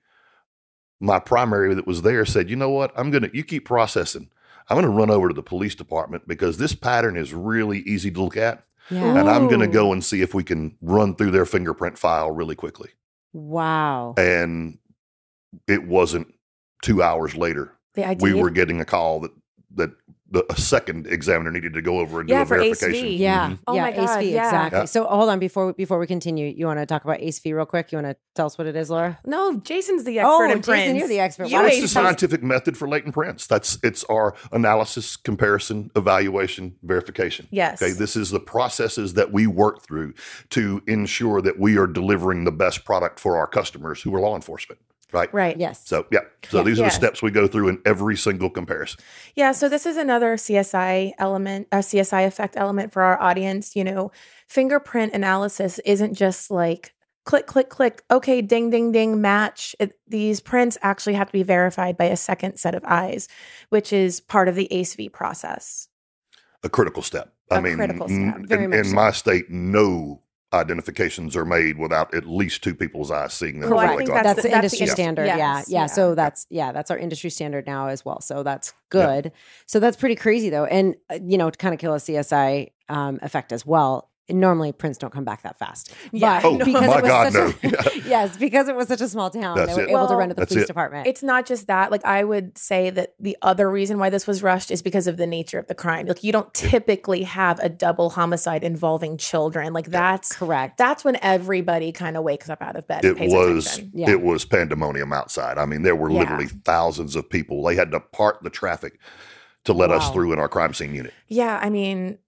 My 0.99 1.19
primary 1.19 1.73
that 1.73 1.87
was 1.87 2.03
there 2.03 2.23
said, 2.23 2.51
"You 2.51 2.55
know 2.55 2.69
what? 2.69 2.91
I'm 2.95 3.09
going 3.09 3.23
to 3.23 3.35
you 3.35 3.43
keep 3.43 3.65
processing. 3.65 4.29
I'm 4.69 4.75
going 4.75 4.85
to 4.85 4.95
run 4.95 5.09
over 5.09 5.27
to 5.29 5.33
the 5.33 5.41
police 5.41 5.73
department 5.73 6.27
because 6.27 6.57
this 6.57 6.75
pattern 6.75 7.17
is 7.17 7.33
really 7.33 7.79
easy 7.79 8.11
to 8.11 8.21
look 8.21 8.37
at." 8.37 8.63
Yeah. 8.91 9.17
and 9.17 9.27
I'm 9.27 9.47
going 9.47 9.61
to 9.61 9.67
go 9.67 9.91
and 9.91 10.05
see 10.05 10.21
if 10.21 10.35
we 10.35 10.43
can 10.43 10.77
run 10.79 11.15
through 11.15 11.31
their 11.31 11.47
fingerprint 11.47 11.97
file 11.97 12.29
really 12.29 12.53
quickly. 12.55 12.91
Wow. 13.33 14.13
And 14.17 14.77
it 15.67 15.87
wasn't 15.87 16.27
two 16.83 17.01
hours 17.01 17.35
later. 17.35 17.73
We 18.19 18.33
were 18.35 18.51
getting 18.51 18.81
a 18.81 18.85
call 18.85 19.21
that 19.21 19.31
that 19.75 19.91
a 20.49 20.55
second 20.59 21.05
examiner 21.07 21.51
needed 21.51 21.73
to 21.73 21.81
go 21.81 21.99
over 21.99 22.19
and 22.19 22.27
Yeah, 22.29 22.37
do 22.39 22.41
a 22.41 22.45
for 22.45 22.55
verification. 22.57 22.95
ACE-V. 22.95 23.15
Yeah, 23.17 23.49
Mhm. 23.51 23.59
Oh 23.67 23.75
yeah, 23.75 23.81
my 23.83 23.91
God, 23.91 24.03
ACE-V 24.19 24.33
yeah. 24.33 24.45
exactly. 24.45 24.79
Yeah. 24.79 24.85
So 24.85 25.03
hold 25.05 25.29
on 25.29 25.37
before 25.39 25.73
before 25.73 25.99
we 25.99 26.07
continue, 26.07 26.47
you 26.47 26.65
want 26.65 26.79
to 26.79 26.85
talk 26.85 27.03
about 27.03 27.21
ACE-V 27.21 27.53
real 27.53 27.65
quick? 27.67 27.91
You 27.91 27.97
want 27.99 28.07
to 28.07 28.15
tell 28.33 28.47
us 28.47 28.57
what 28.57 28.65
it 28.67 28.75
is, 28.75 28.89
Laura? 28.89 29.19
No, 29.25 29.57
Jason's 29.57 30.03
the 30.03 30.19
expert 30.19 30.29
Oh, 30.31 30.43
in 30.43 30.49
Jason, 30.49 30.63
prints. 30.63 30.99
you're 30.99 31.07
the 31.07 31.19
expert. 31.19 31.47
You 31.49 31.57
Why 31.57 31.67
It's 31.67 31.75
the 31.77 31.83
ACE-V. 31.83 31.93
tell 31.93 32.03
us- 32.03 32.07
scientific 32.07 32.43
method 32.43 32.75
for 32.75 32.87
latent 32.87 33.13
prints. 33.13 33.45
That's 33.45 33.77
it's 33.83 34.03
our 34.05 34.33
analysis, 34.51 35.15
comparison, 35.15 35.91
evaluation, 35.95 36.75
verification. 36.83 37.47
Yes. 37.51 37.81
Okay, 37.81 37.91
this 37.91 38.15
is 38.15 38.31
the 38.31 38.39
processes 38.39 39.13
that 39.13 39.31
we 39.31 39.45
work 39.47 39.83
through 39.83 40.13
to 40.49 40.81
ensure 40.87 41.41
that 41.41 41.59
we 41.59 41.77
are 41.77 41.87
delivering 41.87 42.45
the 42.45 42.51
best 42.51 42.83
product 42.83 43.19
for 43.19 43.37
our 43.37 43.47
customers 43.47 44.01
who 44.01 44.13
are 44.15 44.19
law 44.19 44.35
enforcement. 44.35 44.79
Right. 45.15 45.33
Right. 45.33 45.57
Yes. 45.57 45.81
So 45.87 46.05
yeah. 46.11 46.19
So 46.49 46.57
Yeah. 46.57 46.63
these 46.63 46.79
are 46.79 46.83
Yeah. 46.83 46.89
the 46.89 46.95
steps 46.95 47.21
we 47.21 47.31
go 47.31 47.47
through 47.47 47.69
in 47.69 47.81
every 47.85 48.17
single 48.17 48.49
comparison. 48.49 48.99
Yeah, 49.35 49.53
so 49.53 49.69
this 49.69 49.85
is 49.85 49.97
another 49.97 50.35
CSI 50.37 51.13
element, 51.17 51.67
a 51.71 51.77
CSI 51.81 52.25
effect 52.25 52.55
element 52.57 52.91
for 52.93 53.01
our 53.01 53.19
audience. 53.21 53.75
You 53.75 53.83
know, 53.85 54.11
fingerprint 54.47 55.13
analysis 55.13 55.79
isn't 55.85 56.13
just 56.15 56.51
like 56.51 56.93
click, 57.25 57.47
click, 57.47 57.69
click, 57.69 58.03
okay, 58.11 58.41
ding, 58.41 58.69
ding, 58.69 58.91
ding, 58.91 59.19
match. 59.21 59.75
It, 59.79 59.97
these 60.07 60.41
prints 60.41 60.77
actually 60.83 61.15
have 61.15 61.27
to 61.27 61.33
be 61.33 61.43
verified 61.43 61.97
by 61.97 62.05
a 62.05 62.17
second 62.17 62.57
set 62.57 62.75
of 62.75 62.83
eyes, 62.85 63.27
which 63.69 63.91
is 63.93 64.19
part 64.19 64.47
of 64.47 64.53
the 64.55 64.71
ACE-V 64.71 65.09
process. 65.09 65.87
A 66.63 66.69
critical 66.69 67.01
step. 67.01 67.33
I 67.49 67.57
A 67.57 67.61
mean, 67.61 67.75
critical 67.77 68.07
step, 68.07 68.41
in, 68.51 68.73
in 68.73 68.83
so. 68.85 68.93
my 68.95 69.11
state, 69.11 69.49
no 69.49 70.21
identifications 70.55 71.35
are 71.35 71.45
made 71.45 71.77
without 71.77 72.13
at 72.13 72.25
least 72.25 72.63
two 72.63 72.73
people's 72.75 73.11
eyes 73.11 73.33
seeing 73.33 73.59
them. 73.59 73.69
Well, 73.69 73.79
I 73.79 73.95
think 73.97 74.09
that's 74.09 74.23
that's, 74.23 74.35
the- 74.37 74.41
the 74.43 74.49
that's 74.49 74.55
industry 74.73 74.79
industry- 74.79 75.03
standard. 75.03 75.25
yes, 75.27 75.37
yeah, 75.37 75.45
yeah. 75.67 75.81
yeah. 75.81 75.85
So 75.87 76.15
that's 76.15 76.47
yeah, 76.49 76.71
that's 76.71 76.91
our 76.91 76.97
industry 76.97 77.29
standard 77.29 77.65
now 77.67 77.87
as 77.87 78.03
well. 78.03 78.21
So 78.21 78.43
that's 78.43 78.73
Yeah. 78.93 79.21
good. 79.21 79.31
So 79.67 79.79
that's 79.79 79.97
pretty 79.97 80.15
crazy 80.15 80.49
though, 80.49 80.65
and 80.65 80.95
uh, 81.11 81.19
you 81.23 81.37
know, 81.37 81.49
to 81.49 81.57
kind 81.57 81.73
of 81.73 81.79
kill 81.79 81.93
a 81.93 81.97
CSI 81.97 82.71
um, 82.89 83.19
effect 83.21 83.51
as 83.51 83.65
well. 83.65 84.09
Normally, 84.27 84.71
prints 84.71 84.97
don't 84.97 85.13
come 85.13 85.23
back 85.23 85.43
that 85.43 85.59
fast. 85.59 85.93
Yeah, 86.11 86.41
but 86.41 86.47
Oh, 86.47 86.57
because 86.57 86.73
my 86.87 86.97
it 86.97 87.03
was 87.03 87.11
God, 87.11 87.33
such 87.33 87.63
no. 87.63 87.69
a, 88.03 88.07
yes, 88.09 88.37
because 88.37 88.67
it 88.67 88.75
was 88.75 88.87
such 88.87 89.01
a 89.01 89.07
small 89.07 89.29
town, 89.29 89.55
That's 89.55 89.75
they 89.75 89.83
were 89.83 89.87
it. 89.87 89.91
able 89.91 90.07
to 90.07 90.15
run 90.15 90.29
to 90.29 90.33
the 90.35 90.41
That's 90.41 90.49
police 90.51 90.63
it. 90.63 90.67
department. 90.67 91.05
It's 91.07 91.21
not 91.21 91.45
just 91.45 91.67
that. 91.67 91.91
Like 91.91 92.03
I 92.05 92.23
would 92.23 92.57
say 92.57 92.89
that 92.89 93.13
the 93.19 93.37
other 93.43 93.69
reason 93.69 93.99
why 93.99 94.09
this 94.09 94.25
was 94.25 94.41
rushed 94.41 94.71
is 94.71 94.81
because 94.81 95.05
of 95.05 95.17
the 95.17 95.27
nature 95.27 95.59
of 95.59 95.67
the 95.67 95.75
crime. 95.75 96.07
Like 96.07 96.23
you 96.23 96.31
don't 96.31 96.51
typically 96.55 97.21
have 97.23 97.59
a 97.59 97.69
double 97.69 98.09
homicide 98.09 98.63
involving 98.63 99.17
children. 99.17 99.73
Like 99.73 99.87
that's 99.91 100.35
correct. 100.35 100.77
that's 100.77 101.03
when 101.03 101.17
everybody 101.21 101.91
kind 101.91 102.17
of 102.17 102.23
wakes 102.23 102.49
up 102.49 102.61
out 102.63 102.75
of 102.75 102.87
bed. 102.87 103.05
and 103.05 103.15
it 103.15 103.19
pays 103.19 103.31
was 103.33 103.65
attention. 103.67 103.91
Yeah. 103.93 104.09
it 104.09 104.21
was 104.21 104.43
pandemonium 104.43 105.13
outside. 105.13 105.59
I 105.59 105.65
mean, 105.67 105.83
there 105.83 105.95
were 105.95 106.09
Yeah. 106.09 106.19
literally 106.21 106.47
thousands 106.47 107.15
of 107.15 107.29
people. 107.29 107.63
They 107.63 107.75
had 107.75 107.91
to 107.91 107.99
part 107.99 108.41
the 108.41 108.49
traffic 108.49 108.99
to 109.65 109.73
let 109.73 109.91
us 109.91 110.09
through 110.11 110.31
in 110.33 110.39
our 110.39 110.47
crime 110.47 110.73
scene 110.73 110.93
unit. 110.93 111.13
Yeah, 111.27 111.59
I 111.61 111.69
mean, 111.71 112.19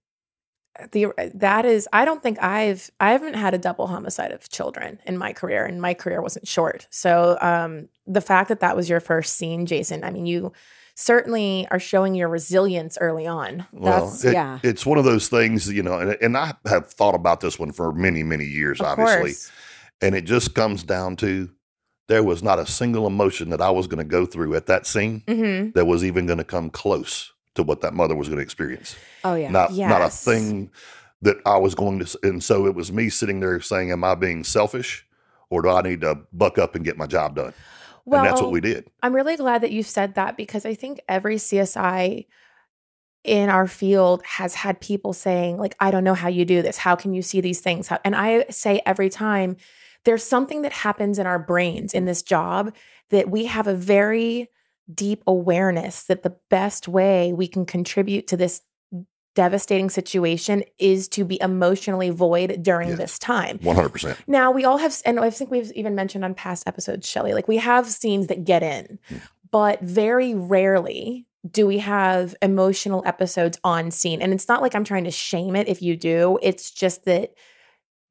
the 0.92 1.06
that 1.34 1.64
is. 1.64 1.88
I 1.92 2.04
don't 2.04 2.22
think 2.22 2.42
I've 2.42 2.90
I 3.00 3.12
haven't 3.12 3.34
had 3.34 3.54
a 3.54 3.58
double 3.58 3.86
homicide 3.86 4.32
of 4.32 4.48
children 4.48 4.98
in 5.06 5.16
my 5.18 5.32
career, 5.32 5.64
and 5.64 5.80
my 5.80 5.94
career 5.94 6.20
wasn't 6.22 6.46
short. 6.48 6.86
So 6.90 7.36
um, 7.40 7.88
the 8.06 8.20
fact 8.20 8.48
that 8.48 8.60
that 8.60 8.76
was 8.76 8.88
your 8.88 9.00
first 9.00 9.36
scene, 9.36 9.66
Jason. 9.66 10.04
I 10.04 10.10
mean, 10.10 10.26
you 10.26 10.52
certainly 10.94 11.66
are 11.70 11.78
showing 11.78 12.14
your 12.14 12.28
resilience 12.28 12.98
early 13.00 13.26
on. 13.26 13.66
Well, 13.72 13.92
That's- 14.06 14.24
it- 14.24 14.32
yeah. 14.32 14.58
it's 14.64 14.84
one 14.84 14.98
of 14.98 15.04
those 15.04 15.28
things, 15.28 15.70
you 15.72 15.82
know, 15.82 15.98
and, 15.98 16.16
and 16.20 16.36
I 16.36 16.54
have 16.66 16.90
thought 16.90 17.14
about 17.14 17.40
this 17.40 17.56
one 17.58 17.70
for 17.72 17.92
many, 17.92 18.24
many 18.24 18.44
years, 18.44 18.80
Of 18.80 18.86
obviously. 18.86 19.20
course. 19.30 19.52
And 20.00 20.14
it 20.16 20.22
just 20.22 20.54
comes 20.56 20.82
down 20.82 21.14
to 21.16 21.50
there 22.08 22.24
was 22.24 22.42
not 22.42 22.58
a 22.58 22.66
single 22.66 23.06
emotion 23.06 23.50
that 23.50 23.60
I 23.60 23.70
was 23.70 23.86
going 23.86 23.98
to 23.98 24.04
go 24.04 24.26
through 24.26 24.54
at 24.56 24.66
that 24.66 24.86
scene 24.86 25.22
hmm 25.28 25.70
that 25.74 25.86
was 25.86 26.02
even 26.04 26.26
going 26.26 26.38
to 26.38 26.44
come 26.44 26.70
close 26.70 27.32
to 27.58 27.62
what 27.62 27.82
that 27.82 27.92
mother 27.92 28.14
was 28.14 28.28
going 28.28 28.38
to 28.38 28.42
experience. 28.42 28.96
oh 29.24 29.34
yeah. 29.34 29.50
Not 29.50 29.72
not 29.76 30.02
a 30.02 30.08
thing 30.08 30.70
that 31.22 31.36
I 31.44 31.58
was 31.58 31.74
going 31.74 31.98
to. 31.98 32.18
And 32.22 32.42
so 32.42 32.66
it 32.66 32.74
was 32.74 32.90
me 32.90 33.10
sitting 33.10 33.40
there 33.40 33.60
saying, 33.60 33.92
"Am 33.92 34.04
I 34.04 34.14
being 34.14 34.44
selfish, 34.44 35.06
or 35.50 35.62
do 35.62 35.68
I 35.68 35.82
need 35.82 36.00
to 36.02 36.20
buck 36.32 36.58
up 36.58 36.74
and 36.74 36.84
get 36.84 36.96
my 36.96 37.06
job 37.06 37.36
done?" 37.36 37.52
Well, 38.04 38.22
and 38.22 38.30
that's 38.30 38.40
what 38.40 38.52
we 38.52 38.60
did. 38.60 38.88
I'm 39.02 39.14
really 39.14 39.36
glad 39.36 39.62
that 39.62 39.72
you 39.72 39.82
said 39.82 40.14
that 40.14 40.36
because 40.36 40.64
I 40.64 40.74
think 40.74 41.00
every 41.08 41.36
CSI 41.36 42.26
in 43.24 43.50
our 43.50 43.66
field 43.66 44.22
has 44.24 44.54
had 44.54 44.80
people 44.80 45.12
saying 45.12 45.58
like 45.58 45.74
I 45.80 45.90
don't 45.90 46.04
know 46.04 46.14
how 46.14 46.28
you 46.28 46.44
do 46.44 46.62
this. 46.62 46.78
How 46.78 46.96
can 46.96 47.12
you 47.12 47.20
see 47.20 47.40
these 47.40 47.60
things? 47.60 47.88
How, 47.88 47.98
and 48.04 48.14
I 48.14 48.46
say 48.50 48.80
every 48.86 49.10
time 49.10 49.56
there's 50.04 50.22
something 50.24 50.62
that 50.62 50.72
happens 50.72 51.18
in 51.18 51.26
our 51.26 51.38
brains 51.38 51.92
in 51.92 52.04
this 52.04 52.22
job 52.22 52.74
that 53.10 53.28
we 53.28 53.46
have 53.46 53.66
a 53.66 53.74
very 53.74 54.48
deep 54.92 55.22
awareness 55.26 56.04
that 56.04 56.22
the 56.22 56.36
best 56.50 56.88
way 56.88 57.32
we 57.32 57.46
can 57.46 57.66
contribute 57.66 58.26
to 58.28 58.36
this 58.36 58.62
devastating 59.34 59.88
situation 59.90 60.64
is 60.78 61.06
to 61.08 61.24
be 61.24 61.40
emotionally 61.40 62.10
void 62.10 62.62
during 62.62 62.88
Yes. 62.88 62.98
this 62.98 63.18
time. 63.18 63.58
One 63.62 63.76
hundred 63.76 63.90
percent. 63.90 64.18
Now 64.26 64.50
we 64.50 64.64
all 64.64 64.78
have, 64.78 65.00
and 65.04 65.20
I 65.20 65.30
think 65.30 65.50
we've 65.50 65.70
even 65.72 65.94
mentioned 65.94 66.24
on 66.24 66.34
past 66.34 66.66
episodes, 66.66 67.08
Shelly, 67.08 67.34
like 67.34 67.46
we 67.46 67.58
have 67.58 67.86
scenes 67.86 68.26
that 68.28 68.44
get 68.44 68.62
in, 68.62 68.98
Hmm. 69.08 69.16
but 69.52 69.80
very 69.80 70.34
rarely 70.34 71.26
do 71.48 71.66
we 71.68 71.78
have 71.78 72.34
emotional 72.42 73.02
episodes 73.06 73.60
on 73.62 73.92
scene. 73.92 74.20
And 74.20 74.32
it's 74.32 74.48
not 74.48 74.60
like 74.60 74.74
I'm 74.74 74.82
trying 74.84 75.04
to 75.04 75.10
shame 75.12 75.54
it 75.54 75.68
if 75.68 75.80
you 75.82 75.96
do. 75.96 76.38
It's 76.42 76.70
just 76.72 77.04
that 77.04 77.32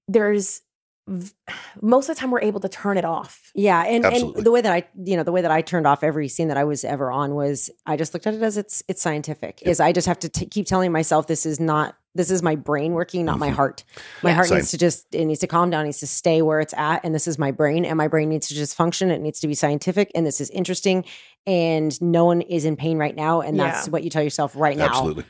there's 0.08 0.62
most 1.82 2.10
of 2.10 2.16
the 2.16 2.20
time 2.20 2.32
we're 2.32 2.42
able 2.42 2.60
to 2.60 2.70
turn 2.70 2.98
it 2.98 3.06
off. 3.06 3.52
Yeah, 3.56 3.84
and, 3.84 4.06
Absolutely. 4.06 4.38
and 4.40 4.46
the 4.46 4.52
way 4.52 4.62
that 4.62 4.72
I, 4.74 4.84
you 5.04 5.16
know, 5.18 5.24
the 5.24 5.32
way 5.32 5.42
that 5.42 5.52
I 5.52 5.62
turned 5.62 5.88
off 5.88 6.04
every 6.04 6.28
scene 6.28 6.48
that 6.50 6.58
I 6.58 6.64
was 6.64 6.84
ever 6.84 7.12
on 7.12 7.36
was 7.36 7.70
I 7.86 7.96
just 7.98 8.14
looked 8.14 8.28
at 8.28 8.34
it 8.34 8.42
as 8.42 8.58
it's 8.58 8.84
it's 8.88 9.02
scientific. 9.02 9.62
Is 9.64 9.80
I 9.80 9.92
just 9.92 10.08
have 10.08 10.20
to 10.20 10.30
t- 10.30 10.46
keep 10.46 10.66
telling 10.68 10.92
myself 10.92 11.28
this 11.28 11.46
is 11.46 11.60
not 11.60 11.96
this 12.16 12.32
is 12.32 12.42
my 12.42 12.56
brain 12.56 12.94
working, 12.94 13.26
not 13.26 13.38
my 13.38 13.50
Mhm. 13.50 13.54
heart. 13.54 13.84
My 14.24 14.32
Yeah. 14.32 14.36
heart 14.36 14.48
Same. 14.48 14.58
needs 14.58 14.72
to 14.72 14.78
just 14.78 15.06
it 15.14 15.26
needs 15.26 15.40
to 15.42 15.48
calm 15.48 15.70
down, 15.70 15.82
it 15.82 15.86
needs 15.90 16.00
to 16.00 16.08
stay 16.08 16.42
where 16.42 16.60
it's 16.60 16.74
at, 16.76 17.02
and 17.06 17.14
this 17.14 17.28
is 17.28 17.38
my 17.38 17.52
brain, 17.52 17.86
and 17.86 17.96
my 17.98 18.08
brain 18.08 18.28
needs 18.30 18.48
to 18.48 18.56
just 18.56 18.76
function. 18.76 19.12
It 19.12 19.22
needs 19.22 19.40
to 19.42 19.48
be 19.48 19.54
scientific, 19.54 20.12
and 20.16 20.26
this 20.26 20.42
is 20.42 20.50
interesting, 20.50 21.06
and 21.46 22.00
no 22.02 22.26
one 22.26 22.42
is 22.42 22.66
in 22.66 22.76
pain 22.76 22.98
right 22.98 23.16
now, 23.16 23.42
and 23.42 23.60
that's 23.60 23.88
what 23.88 24.04
you 24.04 24.10
tell 24.10 24.24
yourself 24.24 24.54
right 24.56 24.76
now. 24.78 24.88
Absolutely. 24.88 25.26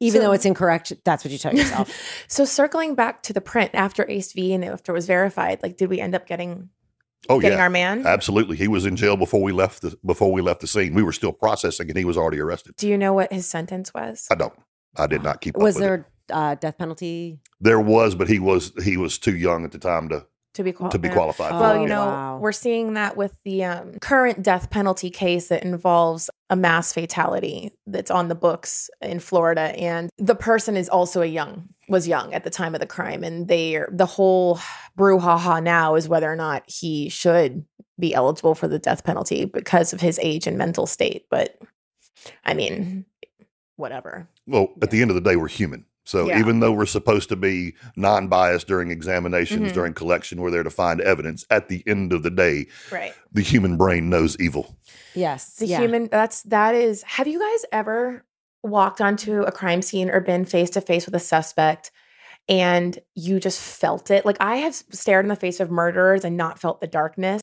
Even 0.00 0.20
So- 0.20 0.26
though 0.28 0.32
it's 0.32 0.44
incorrect, 0.46 0.92
that's 1.04 1.24
what 1.24 1.30
you 1.30 1.38
tell 1.38 1.54
yourself. 1.54 1.90
so 2.28 2.44
circling 2.44 2.94
back 2.94 3.22
to 3.24 3.32
the 3.32 3.40
print 3.40 3.70
after 3.74 4.04
ACE-V 4.08 4.54
and 4.54 4.64
after 4.64 4.92
it 4.92 4.94
was 4.94 5.06
verified, 5.06 5.62
like 5.62 5.76
did 5.76 5.90
we 5.90 6.00
end 6.00 6.14
up 6.14 6.26
getting 6.26 6.70
Oh 7.28 7.38
getting 7.38 7.58
yeah. 7.58 7.64
our 7.64 7.70
man? 7.70 8.06
Absolutely. 8.06 8.56
He 8.56 8.66
was 8.66 8.86
in 8.86 8.96
jail 8.96 9.16
before 9.16 9.42
we 9.42 9.52
left 9.52 9.82
the 9.82 9.96
before 10.04 10.32
we 10.32 10.40
left 10.40 10.62
the 10.62 10.66
scene. 10.66 10.94
We 10.94 11.02
were 11.02 11.12
still 11.12 11.32
processing 11.32 11.88
and 11.90 11.98
he 11.98 12.06
was 12.06 12.16
already 12.16 12.40
arrested. 12.40 12.76
Do 12.76 12.88
you 12.88 12.96
know 12.96 13.12
what 13.12 13.30
his 13.30 13.46
sentence 13.46 13.92
was? 13.92 14.26
I 14.30 14.34
don't. 14.36 14.54
I 14.96 15.06
did 15.06 15.22
not 15.22 15.40
keep 15.42 15.54
was 15.56 15.76
up 15.76 15.80
with 15.82 15.88
it. 15.88 15.90
Was 15.90 15.98
there 15.98 16.06
uh, 16.36 16.54
death 16.54 16.78
penalty? 16.78 17.40
There 17.60 17.78
was, 17.78 18.14
but 18.14 18.28
he 18.28 18.38
was 18.38 18.72
he 18.82 18.96
was 18.96 19.18
too 19.18 19.36
young 19.36 19.64
at 19.66 19.72
the 19.72 19.78
time 19.78 20.08
to 20.08 20.24
To 20.54 20.64
be 20.64 20.72
qual- 20.72 20.90
to 20.90 20.98
be 20.98 21.08
qualified. 21.08 21.52
Oh, 21.52 21.60
Well, 21.60 21.80
you 21.80 21.86
know, 21.86 22.06
wow. 22.06 22.38
we're 22.38 22.50
seeing 22.50 22.94
that 22.94 23.16
with 23.16 23.38
the 23.44 23.64
um, 23.64 23.92
current 24.00 24.42
death 24.42 24.68
penalty 24.70 25.08
case 25.08 25.46
that 25.48 25.62
involves 25.62 26.28
a 26.50 26.56
mass 26.56 26.92
fatality 26.92 27.70
that's 27.86 28.10
on 28.10 28.26
the 28.26 28.34
books 28.34 28.90
in 29.00 29.20
Florida, 29.20 29.60
and 29.78 30.10
the 30.18 30.34
person 30.34 30.76
is 30.76 30.88
also 30.88 31.22
a 31.22 31.26
young 31.26 31.68
was 31.88 32.08
young 32.08 32.34
at 32.34 32.42
the 32.44 32.50
time 32.50 32.74
of 32.74 32.80
the 32.80 32.86
crime, 32.86 33.22
and 33.22 33.46
they 33.46 33.76
are 33.76 33.88
the 33.92 34.06
whole 34.06 34.58
brouhaha 34.98 35.62
now 35.62 35.94
is 35.94 36.08
whether 36.08 36.30
or 36.30 36.36
not 36.36 36.64
he 36.66 37.08
should 37.08 37.64
be 37.98 38.12
eligible 38.12 38.54
for 38.56 38.66
the 38.66 38.78
death 38.78 39.04
penalty 39.04 39.44
because 39.44 39.92
of 39.92 40.00
his 40.00 40.18
age 40.20 40.46
and 40.48 40.58
mental 40.58 40.86
state. 40.86 41.26
But 41.30 41.58
I 42.44 42.54
mean, 42.54 43.04
whatever. 43.76 44.28
Well, 44.46 44.68
at 44.82 44.90
the 44.90 45.00
end 45.00 45.10
of 45.10 45.14
the 45.14 45.20
day, 45.20 45.36
we're 45.36 45.48
human. 45.48 45.84
So 46.10 46.26
Yeah. 46.26 46.40
even 46.40 46.58
though 46.58 46.72
we're 46.72 46.86
supposed 46.86 47.28
to 47.28 47.36
be 47.36 47.74
non-biased 47.96 48.66
during 48.66 48.90
examinations, 48.90 49.70
Mhm. 49.70 49.74
during 49.74 49.94
collection, 49.94 50.40
we're 50.40 50.50
there 50.50 50.64
to 50.64 50.70
find 50.70 51.00
evidence. 51.00 51.44
At 51.50 51.68
the 51.68 51.84
end 51.86 52.12
of 52.12 52.24
the 52.24 52.30
day, 52.30 52.66
Right. 52.90 53.14
the 53.32 53.42
human 53.42 53.76
brain 53.76 54.10
knows 54.10 54.36
evil. 54.40 54.76
Yes, 55.14 55.54
the 55.56 55.66
yeah. 55.66 55.78
human 55.78 56.08
that's 56.10 56.42
that 56.42 56.74
is 56.74 57.02
have 57.04 57.28
you 57.28 57.38
guys 57.38 57.64
ever 57.70 58.24
walked 58.64 59.00
onto 59.00 59.42
a 59.42 59.52
crime 59.52 59.82
scene 59.82 60.10
or 60.10 60.20
been 60.20 60.44
face 60.44 60.70
to 60.70 60.80
face 60.80 61.06
with 61.06 61.14
a 61.14 61.20
suspect 61.20 61.90
and 62.48 62.98
you 63.14 63.38
just 63.40 63.60
felt 63.60 64.10
it 64.10 64.26
like 64.26 64.36
i 64.40 64.56
have 64.56 64.74
stared 64.90 65.24
in 65.24 65.28
the 65.28 65.36
face 65.36 65.60
of 65.60 65.70
murderers 65.70 66.24
and 66.24 66.36
not 66.36 66.58
felt 66.58 66.80
the 66.80 66.86
darkness 66.86 67.40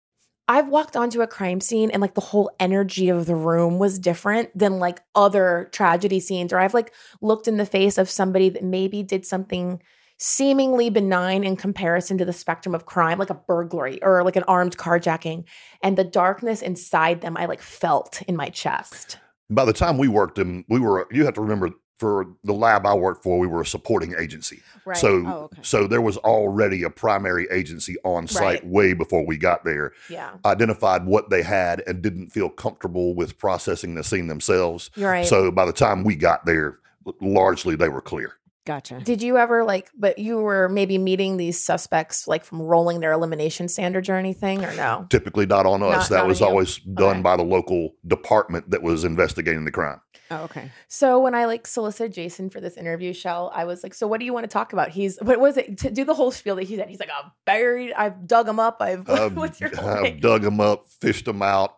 i've 0.47 0.69
walked 0.69 0.95
onto 0.95 1.21
a 1.21 1.27
crime 1.27 1.61
scene 1.61 1.91
and 1.91 2.01
like 2.01 2.13
the 2.13 2.21
whole 2.21 2.49
energy 2.59 3.09
of 3.09 3.25
the 3.25 3.35
room 3.35 3.79
was 3.79 3.99
different 3.99 4.49
than 4.57 4.79
like 4.79 5.01
other 5.15 5.69
tragedy 5.71 6.19
scenes 6.19 6.51
or 6.53 6.59
i've 6.59 6.73
like 6.73 6.93
looked 7.21 7.47
in 7.47 7.57
the 7.57 7.65
face 7.65 7.97
of 7.97 8.09
somebody 8.09 8.49
that 8.49 8.63
maybe 8.63 9.03
did 9.03 9.25
something 9.25 9.81
seemingly 10.19 10.89
benign 10.89 11.43
in 11.43 11.55
comparison 11.55 12.17
to 12.17 12.25
the 12.25 12.33
spectrum 12.33 12.73
of 12.73 12.85
crime 12.85 13.19
like 13.19 13.29
a 13.29 13.35
burglary 13.35 14.01
or 14.01 14.23
like 14.23 14.35
an 14.35 14.43
armed 14.47 14.77
carjacking 14.77 15.43
and 15.83 15.97
the 15.97 16.03
darkness 16.03 16.61
inside 16.61 17.21
them 17.21 17.37
I 17.37 17.45
like 17.45 17.61
felt 17.61 18.21
in 18.23 18.35
my 18.35 18.49
chest. 18.49 19.19
By 19.49 19.63
the 19.63 19.73
time 19.73 19.97
we 19.97 20.07
worked 20.07 20.35
them, 20.35 20.65
we 20.67 20.79
were. 20.79 21.07
You 21.11 21.23
have 21.25 21.35
to 21.35 21.41
remember, 21.41 21.69
for 21.97 22.27
the 22.43 22.53
lab 22.53 22.85
I 22.85 22.93
worked 22.93 23.23
for, 23.23 23.39
we 23.39 23.47
were 23.47 23.61
a 23.61 23.65
supporting 23.65 24.13
agency. 24.17 24.61
Right. 24.85 24.97
So 24.97 25.23
Oh, 25.25 25.31
okay. 25.45 25.61
so 25.63 25.87
there 25.87 26.01
was 26.01 26.17
already 26.17 26.83
a 26.83 26.89
primary 26.89 27.47
agency 27.51 27.95
on 28.03 28.27
site 28.27 28.61
Right. 28.63 28.67
way 28.67 28.93
before 28.93 29.25
we 29.25 29.37
got 29.37 29.63
there. 29.65 29.93
yeah. 30.09 30.31
Identified 30.45 31.05
what 31.05 31.29
they 31.29 31.41
had 31.43 31.81
and 31.87 32.01
didn't 32.01 32.29
feel 32.29 32.49
comfortable 32.49 33.15
with 33.15 33.37
processing 33.39 33.95
the 33.95 34.03
scene 34.03 34.27
themselves. 34.27 34.91
Right. 34.95 35.25
So 35.25 35.51
by 35.51 35.65
the 35.65 35.73
time 35.73 36.03
we 36.03 36.15
got 36.15 36.45
there, 36.45 36.77
largely 37.19 37.75
they 37.75 37.89
were 37.89 38.01
clear. 38.01 38.33
Gotcha. 38.67 38.99
Did 38.99 39.21
you 39.21 39.37
ever 39.37 39.63
like, 39.63 39.89
but 39.97 40.19
you 40.19 40.35
were 40.39 40.67
maybe 40.67 40.97
meeting 40.97 41.37
these 41.37 41.63
suspects 41.63 42.27
like 42.27 42.43
from 42.43 42.61
rolling 42.61 42.99
their 42.99 43.13
elimination 43.13 43.69
standards 43.69 44.09
or 44.09 44.15
anything, 44.15 44.65
or 44.65 44.75
no? 44.75 45.07
Typically 45.09 45.45
not 45.45 45.65
on 45.65 45.81
us. 45.81 45.89
Not- 45.89 46.09
that 46.09 46.17
not 46.17 46.27
was 46.27 46.41
on 46.41 46.47
you. 46.47 46.51
always 46.51 46.77
done 46.79 47.07
Okay. 47.11 47.21
by 47.21 47.37
the 47.37 47.43
local 47.43 47.91
department 48.05 48.69
that 48.71 48.83
was 48.83 49.05
investigating 49.05 49.63
the 49.63 49.71
crime. 49.71 50.01
Oh, 50.29 50.43
okay. 50.43 50.69
So 50.89 51.21
when 51.21 51.33
I 51.33 51.45
like 51.45 51.65
solicited 51.65 52.11
Jason 52.11 52.49
for 52.49 52.59
this 52.59 52.75
interview, 52.75 53.13
Shell, 53.13 53.49
I 53.55 53.63
was 53.63 53.81
like, 53.83 53.93
"So 53.93 54.05
what 54.07 54.19
do 54.19 54.25
you 54.25 54.33
want 54.33 54.43
to 54.43 54.49
talk 54.49 54.73
about?" 54.73 54.89
He's 54.89 55.17
what 55.21 55.39
was 55.39 55.55
it 55.55 55.77
to 55.77 55.89
do 55.89 56.03
the 56.03 56.13
whole 56.13 56.31
spiel 56.31 56.57
that 56.57 56.63
he 56.65 56.75
said? 56.75 56.89
He's 56.89 56.99
like, 56.99 57.09
"I've 57.09 57.31
buried, 57.45 57.93
I've 57.93 58.27
dug 58.27 58.49
him 58.49 58.59
up, 58.59 58.81
I've 58.81 59.09
I've, 59.09 59.37
what's 59.37 59.61
your 59.61 59.73
whole 59.73 59.87
I've 60.05 60.19
dug 60.19 60.41
them 60.41 60.59
up, 60.59 60.85
fished 60.99 61.23
them 61.23 61.41
out, 61.41 61.77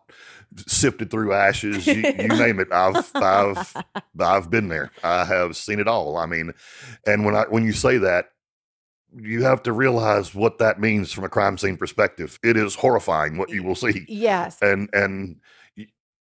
sifted 0.66 1.10
through 1.10 1.32
ashes. 1.32 1.86
You, 1.86 1.94
you 1.94 2.28
name 2.28 2.60
it. 2.60 2.68
I've 2.72 3.10
I've 3.14 3.76
I've 4.18 4.50
been 4.50 4.68
there. 4.68 4.90
I 5.02 5.24
have 5.24 5.56
seen 5.56 5.80
it 5.80 5.88
all. 5.88 6.16
I 6.16 6.26
mean, 6.26 6.52
and 7.06 7.24
when 7.24 7.34
I 7.36 7.44
when 7.48 7.64
you 7.64 7.72
say 7.72 7.98
that, 7.98 8.26
you 9.16 9.42
have 9.44 9.62
to 9.64 9.72
realize 9.72 10.34
what 10.34 10.58
that 10.58 10.80
means 10.80 11.12
from 11.12 11.24
a 11.24 11.28
crime 11.28 11.58
scene 11.58 11.76
perspective. 11.76 12.38
It 12.42 12.56
is 12.56 12.74
horrifying 12.76 13.38
what 13.38 13.50
you 13.50 13.62
will 13.62 13.74
see, 13.74 14.04
Yes, 14.08 14.58
and 14.62 14.88
and 14.92 15.36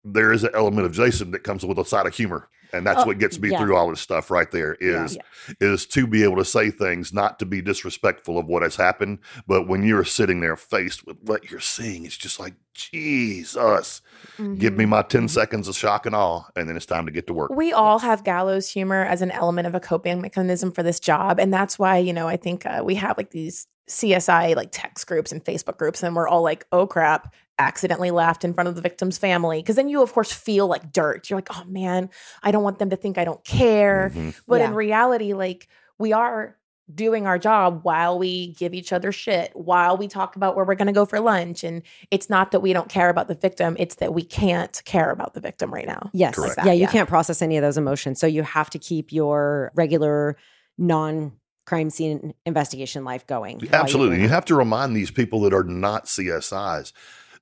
there 0.03 0.31
is 0.31 0.43
an 0.43 0.51
element 0.53 0.85
of 0.85 0.93
Jason 0.93 1.31
that 1.31 1.43
comes 1.43 1.65
with 1.65 1.77
a 1.79 1.85
side 1.85 2.05
of 2.07 2.15
humor. 2.15 2.49
And 2.73 2.87
that's 2.87 3.01
Oh, 3.03 3.05
what 3.07 3.19
gets 3.19 3.37
me 3.37 3.49
yeah. 3.51 3.59
through 3.59 3.75
all 3.75 3.89
this 3.89 3.99
stuff 3.99 4.31
right 4.31 4.49
there 4.49 4.77
is 4.79 5.17
is 5.59 5.85
to 5.87 6.07
be 6.07 6.23
able 6.23 6.37
to 6.37 6.45
say 6.45 6.71
things, 6.71 7.11
not 7.11 7.37
to 7.39 7.45
be 7.45 7.61
disrespectful 7.61 8.37
of 8.37 8.45
what 8.45 8.63
has 8.63 8.77
happened, 8.77 9.19
but 9.45 9.67
when 9.67 9.83
you're 9.83 10.05
sitting 10.05 10.39
there 10.39 10.55
faced 10.55 11.05
with 11.05 11.17
what 11.23 11.51
you're 11.51 11.59
seeing, 11.59 12.05
it's 12.05 12.15
just 12.15 12.39
like, 12.39 12.53
Jesus, 12.73 14.01
give 14.37 14.73
Mhm. 14.73 14.77
me 14.77 14.85
my 14.85 15.01
10 15.01 15.27
seconds 15.27 15.67
of 15.67 15.75
shock 15.75 16.05
and 16.05 16.15
awe, 16.15 16.43
and 16.55 16.69
then 16.69 16.77
it's 16.77 16.85
time 16.85 17.05
to 17.05 17.11
get 17.11 17.27
to 17.27 17.33
work. 17.33 17.51
We 17.51 17.73
all 17.73 17.99
have 17.99 18.23
gallows 18.23 18.69
humor 18.69 19.03
as 19.03 19.21
an 19.21 19.31
element 19.31 19.67
of 19.67 19.75
a 19.75 19.81
coping 19.81 20.21
mechanism 20.21 20.71
for 20.71 20.81
this 20.81 20.99
job. 21.01 21.39
And 21.41 21.53
that's 21.53 21.77
why, 21.77 21.97
you 21.97 22.13
know, 22.13 22.29
I 22.29 22.37
think 22.37 22.65
uh, 22.65 22.81
we 22.85 22.95
have 22.95 23.17
like 23.17 23.31
these 23.31 23.67
CSI 23.89 24.53
like 24.55 24.69
text 24.71 25.05
groups 25.07 25.33
and 25.33 25.43
Facebook 25.43 25.77
groups, 25.77 26.01
and 26.03 26.15
we're 26.15 26.27
all 26.27 26.41
like, 26.41 26.65
oh 26.71 26.87
crap, 26.87 27.33
accidentally 27.61 28.11
laughed 28.11 28.43
in 28.43 28.53
front 28.53 28.67
of 28.67 28.75
the 28.75 28.81
victim's 28.81 29.17
family. 29.17 29.61
Cause 29.63 29.75
then 29.75 29.87
you, 29.89 30.01
of 30.01 30.11
course, 30.13 30.31
feel 30.31 30.67
like 30.67 30.91
dirt. 30.91 31.29
You're 31.29 31.37
like, 31.37 31.49
oh 31.55 31.63
man, 31.65 32.09
I 32.43 32.51
don't 32.51 32.63
want 32.63 32.79
them 32.79 32.89
to 32.89 32.95
think 32.95 33.17
I 33.17 33.25
don't 33.25 33.43
care. 33.43 34.11
Mhm. 34.13 34.35
But 34.47 34.59
Yeah. 34.61 34.67
in 34.69 34.73
reality, 34.75 35.33
like 35.33 35.67
we 35.99 36.11
are 36.13 36.57
doing 36.93 37.25
our 37.25 37.37
job 37.39 37.79
while 37.83 38.19
we 38.19 38.53
give 38.55 38.73
each 38.73 38.91
other 38.91 39.13
shit, 39.13 39.51
while 39.55 39.95
we 39.95 40.09
talk 40.09 40.35
about 40.35 40.57
where 40.57 40.65
we're 40.65 40.75
going 40.75 40.87
to 40.87 40.91
go 40.93 41.05
for 41.05 41.21
lunch. 41.21 41.63
And 41.63 41.83
it's 42.09 42.29
not 42.29 42.51
that 42.51 42.59
we 42.59 42.73
don't 42.73 42.89
care 42.89 43.07
about 43.09 43.29
the 43.29 43.35
victim, 43.35 43.77
it's 43.79 43.95
that 43.95 44.13
we 44.13 44.23
can't 44.23 44.81
care 44.83 45.09
about 45.09 45.33
the 45.33 45.39
victim 45.39 45.73
right 45.73 45.87
now. 45.87 46.09
Yes. 46.11 46.35
Correct. 46.35 46.57
Yeah, 46.65 46.73
you 46.73 46.81
Yeah. 46.81 46.91
can't 46.91 47.07
process 47.07 47.41
any 47.41 47.55
of 47.55 47.61
those 47.61 47.77
emotions. 47.77 48.19
So 48.19 48.27
you 48.27 48.43
have 48.43 48.69
to 48.71 48.79
keep 48.79 49.13
your 49.13 49.71
regular 49.75 50.35
non 50.77 51.33
crime 51.65 51.89
scene 51.91 52.33
investigation 52.45 53.05
life 53.05 53.25
going. 53.25 53.57
while 53.59 53.65
you're 53.67 53.75
Absolutely. 53.75 54.21
You 54.21 54.27
have 54.27 54.43
to 54.45 54.55
remind 54.55 54.93
these 54.93 55.11
people 55.11 55.39
that 55.41 55.53
are 55.53 55.63
not 55.63 56.07
CSIs, 56.07 56.91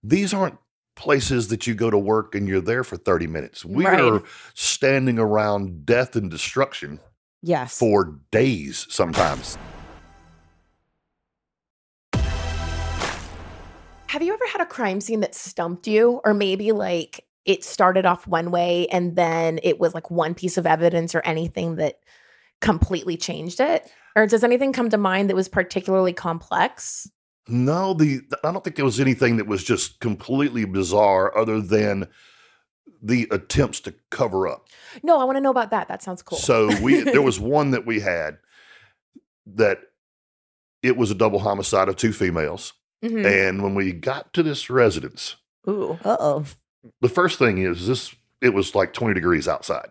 these 0.03 0.33
aren't 0.33 0.57
places 0.95 1.47
that 1.47 1.65
you 1.65 1.73
go 1.73 1.89
to 1.89 1.97
work 1.97 2.35
and 2.35 2.47
you're 2.47 2.59
there 2.61 2.83
for 2.83 2.97
30 2.97 3.27
minutes. 3.27 3.63
We 3.63 3.85
Right. 3.85 3.99
are 4.01 4.21
standing 4.53 5.17
around 5.17 5.85
death 5.85 6.15
and 6.15 6.29
destruction 6.29 6.99
Yes. 7.41 7.77
for 7.77 8.19
days 8.31 8.85
sometimes. 8.89 9.57
Have 14.07 14.23
you 14.23 14.33
ever 14.33 14.47
had 14.51 14.59
a 14.61 14.65
crime 14.65 14.99
scene 15.01 15.19
that 15.19 15.35
stumped 15.35 15.87
you? 15.87 16.19
Or 16.25 16.33
maybe 16.33 16.71
like 16.71 17.25
it 17.45 17.63
started 17.63 18.05
off 18.05 18.27
one 18.27 18.51
way 18.51 18.87
and 18.87 19.15
then 19.15 19.59
it 19.63 19.79
was 19.79 19.93
like 19.93 20.09
one 20.11 20.33
piece 20.33 20.57
of 20.57 20.65
evidence 20.65 21.13
or 21.15 21.21
anything 21.21 21.75
that 21.75 21.99
completely 22.59 23.15
changed 23.17 23.59
it? 23.59 23.89
Or 24.15 24.25
does 24.25 24.43
anything 24.43 24.73
come 24.73 24.89
to 24.89 24.97
mind 24.97 25.29
that 25.29 25.35
was 25.35 25.47
particularly 25.47 26.11
complex? 26.11 27.07
No, 27.49 27.93
the 27.93 28.21
I 28.43 28.51
don't 28.51 28.63
think 28.63 28.75
there 28.75 28.85
was 28.85 28.99
anything 28.99 29.37
that 29.37 29.47
was 29.47 29.63
just 29.63 29.99
completely 29.99 30.65
bizarre 30.65 31.35
other 31.37 31.59
than 31.61 32.07
the 33.01 33.27
attempts 33.31 33.79
to 33.81 33.93
cover 34.09 34.47
up. 34.47 34.67
No, 35.03 35.19
I 35.19 35.23
want 35.23 35.37
to 35.37 35.41
know 35.41 35.51
about 35.51 35.71
that. 35.71 35.87
That 35.87 36.03
sounds 36.03 36.21
cool. 36.21 36.37
So 36.37 36.69
we 36.81 37.01
there 37.01 37.21
was 37.21 37.39
one 37.39 37.71
that 37.71 37.85
we 37.85 37.99
had 37.99 38.37
that 39.47 39.79
it 40.83 40.95
was 40.97 41.11
a 41.11 41.15
double 41.15 41.39
homicide 41.39 41.89
of 41.89 41.95
two 41.95 42.13
females. 42.13 42.73
Mhm. 43.03 43.25
And 43.49 43.63
when 43.63 43.75
we 43.75 43.93
got 43.93 44.33
to 44.33 44.43
this 44.43 44.69
residence, 44.69 45.37
Ooh. 45.67 45.97
Uh 46.03 46.17
oh. 46.19 46.45
the 47.01 47.09
first 47.09 47.39
thing 47.39 47.57
is 47.59 47.87
this 47.87 48.13
it 48.41 48.53
was 48.53 48.75
like 48.75 48.93
20 48.93 49.13
degrees 49.13 49.47
outside. 49.47 49.89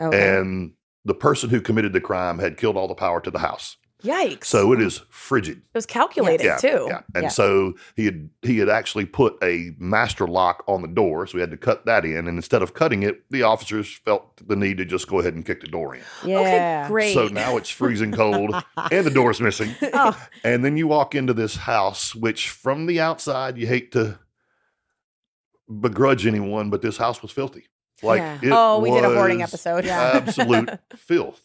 Okay. 0.00 0.38
And 0.38 0.72
the 1.04 1.14
person 1.14 1.50
who 1.50 1.60
committed 1.60 1.92
the 1.92 2.00
crime 2.00 2.38
had 2.38 2.56
killed 2.56 2.76
all 2.76 2.88
the 2.88 2.94
power 2.94 3.20
to 3.20 3.30
the 3.30 3.38
house. 3.38 3.76
Yikes. 4.04 4.44
So 4.44 4.72
it 4.72 4.80
is 4.82 5.00
frigid. 5.08 5.56
it 5.58 5.62
was 5.74 5.86
calculated 5.86 6.44
yeah, 6.44 6.56
too. 6.58 6.84
Yeah. 6.88 7.00
And 7.14 7.22
Yeah. 7.24 7.28
so 7.30 7.72
he 7.96 8.04
had 8.04 8.28
he 8.42 8.58
had 8.58 8.68
actually 8.68 9.06
put 9.06 9.36
a 9.42 9.72
master 9.78 10.26
lock 10.28 10.62
on 10.68 10.82
the 10.82 10.88
door, 10.88 11.26
so 11.26 11.34
we 11.36 11.40
had 11.40 11.50
to 11.50 11.56
cut 11.56 11.86
that 11.86 12.04
in. 12.04 12.18
And 12.28 12.28
instead 12.28 12.60
of 12.62 12.74
cutting 12.74 13.02
it, 13.02 13.22
the 13.30 13.42
officers 13.44 13.90
felt 13.90 14.46
the 14.46 14.56
need 14.56 14.76
to 14.76 14.84
just 14.84 15.08
go 15.08 15.20
ahead 15.20 15.32
and 15.34 15.44
kick 15.44 15.62
the 15.62 15.66
door 15.66 15.94
in. 15.94 16.02
yeah. 16.24 16.38
Okay, 16.84 16.88
great. 16.88 17.14
So 17.14 17.28
now 17.28 17.56
it's 17.56 17.70
freezing 17.70 18.12
cold 18.12 18.54
and 18.92 19.06
the 19.06 19.10
door's 19.10 19.40
missing. 19.40 19.74
Oh, 19.94 20.14
And 20.44 20.64
then 20.64 20.76
you 20.76 20.86
walk 20.86 21.14
into 21.14 21.32
this 21.32 21.56
house, 21.56 22.14
which 22.14 22.50
from 22.50 22.86
the 22.86 23.00
outside 23.00 23.56
you 23.56 23.66
hate 23.66 23.90
to 23.92 24.18
begrudge 25.80 26.26
anyone, 26.26 26.68
but 26.70 26.82
this 26.82 26.96
house 26.96 27.22
was 27.22 27.30
filthy. 27.30 27.64
Like 28.02 28.18
Yeah. 28.18 28.38
it 28.42 28.50
oh, 28.52 28.80
we 28.80 28.90
did 28.90 29.04
a 29.04 29.14
hoarding 29.14 29.40
episode. 29.42 29.84
Yeah. 29.86 30.10
Absolute 30.26 30.70
filth, 30.96 31.40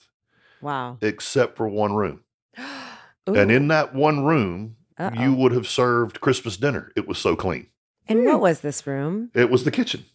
wow. 0.61 0.97
except 1.01 1.55
for 1.57 1.67
one 1.69 1.93
room. 1.93 2.23
Ooh. 2.57 2.63
And 3.35 3.51
in 3.51 3.67
that 3.67 3.93
one 3.93 4.23
room, 4.25 4.75
Uh-oh. 4.97 5.21
you 5.21 5.33
would 5.35 5.51
have 5.51 5.67
served 5.67 6.19
Christmas 6.19 6.57
dinner. 6.57 6.91
It 6.95 7.07
was 7.07 7.19
so 7.19 7.35
clean. 7.35 7.67
and 8.07 8.25
what 8.25 8.35
hmm. 8.37 8.41
was 8.41 8.61
this 8.61 8.87
room? 8.87 9.29
It 9.35 9.51
was 9.51 9.65
the 9.65 9.71
kitchen 9.71 10.05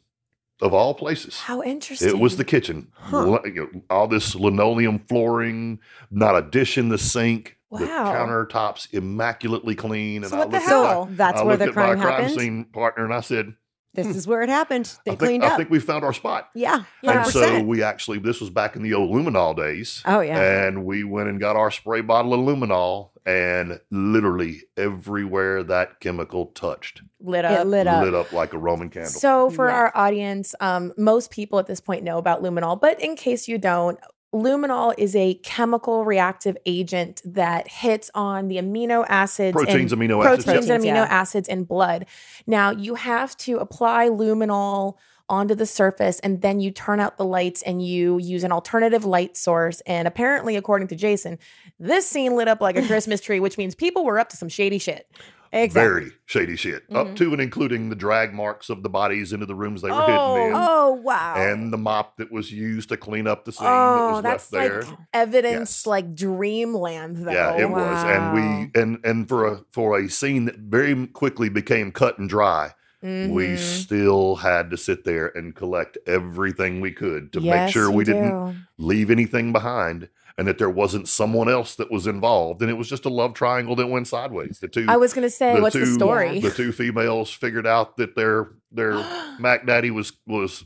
of 0.61 0.75
all 0.75 0.95
places. 0.95 1.39
How 1.39 1.63
interesting. 1.63 2.09
It 2.09 2.19
was 2.19 2.37
the 2.37 2.45
kitchen. 2.45 2.89
Huh. 2.95 3.25
Li- 3.45 3.53
you 3.55 3.71
know, 3.73 3.83
All 3.89 4.09
this 4.09 4.35
linoleum 4.35 4.99
flooring, 5.09 5.79
not 6.11 6.37
a 6.37 6.43
dish 6.43 6.77
in 6.79 6.89
the 6.89 6.99
sink. 6.99 7.57
The 7.71 7.87
Wow. 7.87 8.15
countertops 8.15 8.93
immaculately 8.93 9.75
clean. 9.75 10.23
And 10.23 10.31
So 10.31 10.37
I 10.37 10.39
what 10.41 10.51
the 10.53 10.61
hell? 10.61 10.85
At 10.85 10.91
So 10.91 11.05
my, 11.07 11.15
that's 11.17 11.41
I 11.41 11.45
where 11.45 11.57
looked 11.57 11.59
the 11.65 11.69
at 11.69 11.73
crime 11.75 11.99
my 11.99 12.05
crime 12.05 12.29
scene 12.31 12.65
partner 12.67 13.05
and 13.05 13.13
I 13.15 13.21
said, 13.21 13.55
This 13.95 14.17
is 14.17 14.27
where 14.27 14.43
it 14.43 14.49
happened. 14.49 14.87
They 15.05 15.13
think, 15.13 15.19
cleaned 15.21 15.45
up. 15.45 15.53
I 15.53 15.57
think 15.57 15.71
we 15.71 15.79
found 15.81 16.05
our 16.05 16.13
spot. 16.13 16.49
yeah. 16.55 16.85
Yeah. 17.03 17.11
And 17.13 17.21
100%. 17.21 17.31
so 17.33 17.63
we 17.63 17.83
actually, 17.83 18.19
this 18.19 18.41
was 18.41 18.51
back 18.51 18.77
in 18.77 18.83
the 18.83 18.95
old 18.95 19.11
luminol 19.15 19.57
days. 19.57 20.03
oh 20.07 20.21
yeah. 20.21 20.67
And 20.67 20.85
we 20.85 21.05
went 21.05 21.29
and 21.29 21.39
got 21.41 21.57
our 21.57 21.71
spray 21.71 22.01
bottle 22.01 22.35
of 22.35 22.41
luminol, 22.41 23.11
and 23.27 23.81
literally 23.91 24.61
everywhere 24.77 25.63
that 25.63 25.99
chemical 26.01 26.47
touched 26.47 27.01
lit 27.21 27.45
it 27.47 27.51
up. 27.51 27.67
lit 27.67 27.87
up. 27.87 28.05
lit 28.05 28.15
up 28.15 28.33
like 28.33 28.53
a 28.53 28.59
Roman 28.59 28.91
candle. 28.91 29.11
So, 29.11 29.49
for 29.51 29.69
Yeah. 29.69 29.75
our 29.75 29.93
audience, 29.95 30.55
um, 30.61 30.93
most 30.99 31.31
people 31.31 31.59
at 31.59 31.67
this 31.67 31.81
point 31.81 32.05
know 32.05 32.19
about 32.19 32.43
luminol, 32.43 32.79
but 32.79 33.01
in 33.01 33.17
case 33.17 33.49
you 33.49 33.57
don't, 33.57 33.99
luminol 34.35 34.95
is 34.99 35.15
a 35.15 35.35
chemical 35.35 36.05
reactive 36.05 36.57
agent 36.67 37.23
that 37.25 37.69
hits 37.69 38.11
on 38.15 38.49
the 38.49 38.57
amino 38.57 39.07
acids 39.09 39.55
proteins, 39.55 39.93
and 39.93 40.03
amino 40.03 40.25
acids. 40.25 40.45
proteins 40.45 40.67
yep. 40.67 40.81
and 40.81 40.85
amino 40.85 40.95
yeah. 40.95 41.05
acids 41.05 41.49
in 41.49 41.65
blood. 41.65 42.07
Now, 42.47 42.71
you 42.73 42.97
have 42.97 43.37
to 43.39 43.59
apply 43.59 44.09
luminol 44.09 44.97
onto 45.29 45.55
the 45.55 45.65
surface 45.65 46.21
and 46.21 46.43
then 46.43 46.61
you 46.61 46.71
turn 46.71 47.01
out 47.01 47.17
the 47.17 47.25
lights 47.25 47.63
and 47.63 47.85
you 47.85 48.19
use 48.19 48.45
an 48.45 48.53
alternative 48.53 49.07
light 49.07 49.39
source 49.39 49.81
and 49.87 50.07
apparently 50.07 50.55
according 50.55 50.87
to 50.87 50.95
Jason 50.95 51.39
this 51.79 52.07
scene 52.07 52.37
lit 52.37 52.47
up 52.47 52.61
like 52.61 52.77
a 52.77 52.87
Christmas 52.87 53.23
tree 53.23 53.41
which 53.41 53.57
means 53.57 53.75
people 53.75 54.05
were 54.05 54.19
up 54.19 54.29
to 54.29 54.37
some 54.37 54.51
shady 54.51 54.79
shit. 54.79 55.11
Exactly. 55.57 55.89
Very 56.01 56.13
shady 56.27 56.57
shit. 56.57 56.91
Mhm. 56.91 56.97
Up 56.97 57.17
to 57.17 57.33
and 57.33 57.41
including 57.41 57.89
the 57.89 57.95
drag 57.97 58.35
marks 58.35 58.69
of 58.69 58.83
the 58.83 58.89
bodies 58.89 59.33
into 59.33 59.47
the 59.47 59.55
rooms 59.55 59.83
they 59.83 59.89
were 59.91 60.03
Oh, 60.03 60.35
hidden 60.35 60.49
in. 60.49 60.53
Oh 60.57 61.01
wow. 61.03 61.35
And 61.37 61.73
the 61.73 61.79
mop 61.79 62.17
that 62.17 62.33
was 62.33 62.53
used 62.53 62.89
to 62.89 62.97
clean 62.97 63.27
up 63.29 63.45
the 63.45 63.53
scene 63.53 63.65
that 63.67 63.73
Oh, 63.73 64.13
was 64.15 64.23
that's 64.25 64.53
left 64.53 64.69
there. 64.71 64.83
like 64.83 64.99
evidence 65.13 65.71
Yes. 65.83 65.87
like 65.87 66.15
dreamland 66.15 67.19
though. 67.19 67.31
yeah, 67.33 67.57
it 67.57 67.71
was. 67.71 68.05
And 68.05 68.35
we 68.35 68.81
and 68.81 68.99
and 69.05 69.29
for 69.29 69.47
a 69.47 69.61
for 69.73 69.99
a 69.99 70.09
scene 70.09 70.45
that 70.47 70.57
very 70.59 71.07
quickly 71.07 71.49
became 71.49 71.93
cut 71.93 72.19
and 72.19 72.29
dry, 72.29 72.73
we 73.03 73.09
Mhm. 73.55 73.59
still 73.59 74.37
had 74.37 74.71
to 74.71 74.77
sit 74.77 75.05
there 75.05 75.27
and 75.37 75.55
collect 75.55 75.99
everything 76.07 76.81
we 76.81 76.91
could 76.91 77.33
to 77.35 77.41
make 77.41 77.71
sure 77.73 77.91
we 77.91 78.03
didn't 78.05 78.31
do. 78.31 78.55
leave 78.79 79.11
anything 79.11 79.53
behind 79.53 80.09
and 80.37 80.49
that 80.49 80.59
there 80.59 80.71
wasn't 80.71 81.07
someone 81.09 81.49
else 81.49 81.77
that 81.77 81.91
was 81.91 82.07
involved. 82.07 82.61
And 82.61 82.71
it 82.71 82.75
was 82.75 82.89
just 82.89 83.05
a 83.05 83.09
love 83.09 83.35
triangle 83.35 83.77
that 83.77 83.87
went 83.87 84.09
sideways. 84.09 84.59
The 84.61 84.69
two 84.69 84.87
I 84.89 84.97
was 84.97 85.13
gonna 85.15 85.31
say, 85.31 85.55
the 85.57 85.63
what's 85.63 85.75
the 85.77 85.87
story? 85.87 86.41
the 86.41 86.51
two 86.51 86.73
females 86.73 87.31
figured 87.31 87.67
out 87.67 87.97
that 87.99 88.17
their 88.17 88.49
their 88.73 88.95
Mac 89.39 89.67
Daddy 89.67 89.91
was 89.91 90.13
was 90.27 90.65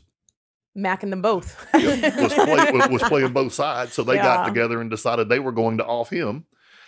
macking 0.77 1.09
them 1.09 1.21
both. 1.21 1.65
was, 1.73 1.83
play, 2.33 2.71
was, 2.71 2.89
was 2.89 3.03
playing 3.09 3.33
both 3.33 3.53
sides. 3.53 3.93
So 3.93 4.03
they 4.03 4.15
got 4.15 4.45
together 4.47 4.79
and 4.81 4.89
decided 4.89 5.29
they 5.29 5.39
were 5.39 5.51
going 5.51 5.77
to 5.79 5.85
off 5.85 6.09
him, 6.09 6.45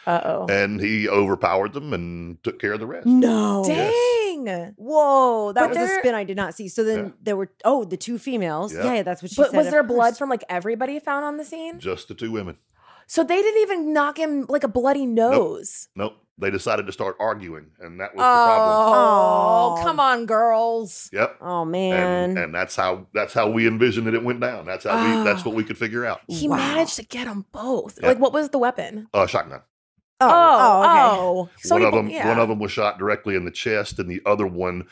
Uh 0.08 0.22
oh. 0.24 0.48
and 0.50 0.80
he 0.80 1.10
overpowered 1.10 1.74
them 1.74 1.94
and 1.94 2.42
took 2.44 2.60
care 2.60 2.74
of 2.74 2.80
the 2.80 2.88
rest. 2.88 3.06
No. 3.08 3.64
Dang. 3.66 4.74
Whoa, 4.76 5.52
that 5.54 5.62
But 5.70 5.70
was 5.70 5.78
a 5.92 6.00
spin 6.00 6.16
I 6.16 6.24
did 6.24 6.36
not 6.36 6.56
see. 6.56 6.68
So 6.68 6.84
then 6.84 6.98
Yeah. 7.06 7.12
there 7.22 7.36
were 7.38 7.52
oh 7.64 7.84
the 7.84 7.98
two 7.98 8.18
females. 8.18 8.74
Yeah. 8.74 8.94
Yeah, 8.96 9.04
that's 9.04 9.22
what 9.22 9.30
she 9.32 9.40
But 9.40 9.52
said. 9.52 9.58
was 9.58 9.68
at 9.68 9.72
there 9.72 9.84
blood 9.84 10.18
from 10.18 10.30
like 10.30 10.44
everybody 10.50 11.00
found 11.00 11.26
on 11.26 11.38
the 11.38 11.46
scene? 11.46 11.80
Just 11.80 12.08
the 12.08 12.16
two 12.16 12.32
women. 12.32 12.58
So 13.12 13.26
they 13.26 13.42
didn't 13.42 13.62
even 13.64 13.92
knock 13.92 14.18
him 14.18 14.46
like 14.48 14.64
a 14.64 14.70
bloody 14.70 15.06
nose. 15.06 15.90
Nope. 15.98 16.14
They 16.38 16.50
decided 16.50 16.86
to 16.86 16.94
start 16.94 17.18
arguing, 17.20 17.66
and 17.82 18.00
that 18.00 18.16
was 18.16 18.22
the 18.22 18.24
problem. 18.24 18.96
Oh, 18.96 19.76
Oh. 19.78 19.84
come 19.84 20.00
on, 20.00 20.26
girls. 20.26 21.10
Yep. 21.12 21.36
Oh 21.42 21.66
man. 21.66 22.38
and 22.38 22.56
that's 22.56 22.74
how 22.78 23.08
that's 23.14 23.34
how 23.34 23.50
we 23.52 23.68
envisioned 23.68 24.08
that 24.08 24.14
it 24.14 24.24
went 24.24 24.40
down. 24.40 24.66
That's 24.66 24.86
how 24.86 24.96
we 25.04 25.26
that's 25.26 25.44
what 25.44 25.56
we 25.56 25.66
could 25.66 25.78
figure 25.78 26.06
out. 26.06 26.22
He 26.30 26.48
Wow. 26.48 26.56
managed 26.56 26.96
to 26.96 27.04
get 27.04 27.26
them 27.26 27.46
both. 27.52 28.00
Yeah. 28.02 28.08
Like, 28.08 28.20
what 28.20 28.32
was 28.32 28.48
the 28.52 28.60
weapon? 28.60 29.10
Uh, 29.14 29.28
shotgun. 29.28 29.60
oh, 30.22 30.30
oh, 30.30 30.80
okay. 30.82 31.00
oh. 31.20 31.50
So 31.58 31.76
one 31.76 31.82
he- 31.82 31.88
of 31.90 31.94
them 31.94 32.10
yeah. 32.10 32.30
one 32.30 32.40
of 32.40 32.48
them 32.48 32.60
was 32.60 32.72
shot 32.72 32.98
directly 32.98 33.36
in 33.36 33.44
the 33.44 33.52
chest, 33.52 34.00
and 34.00 34.10
the 34.10 34.22
other 34.26 34.48
one, 34.48 34.88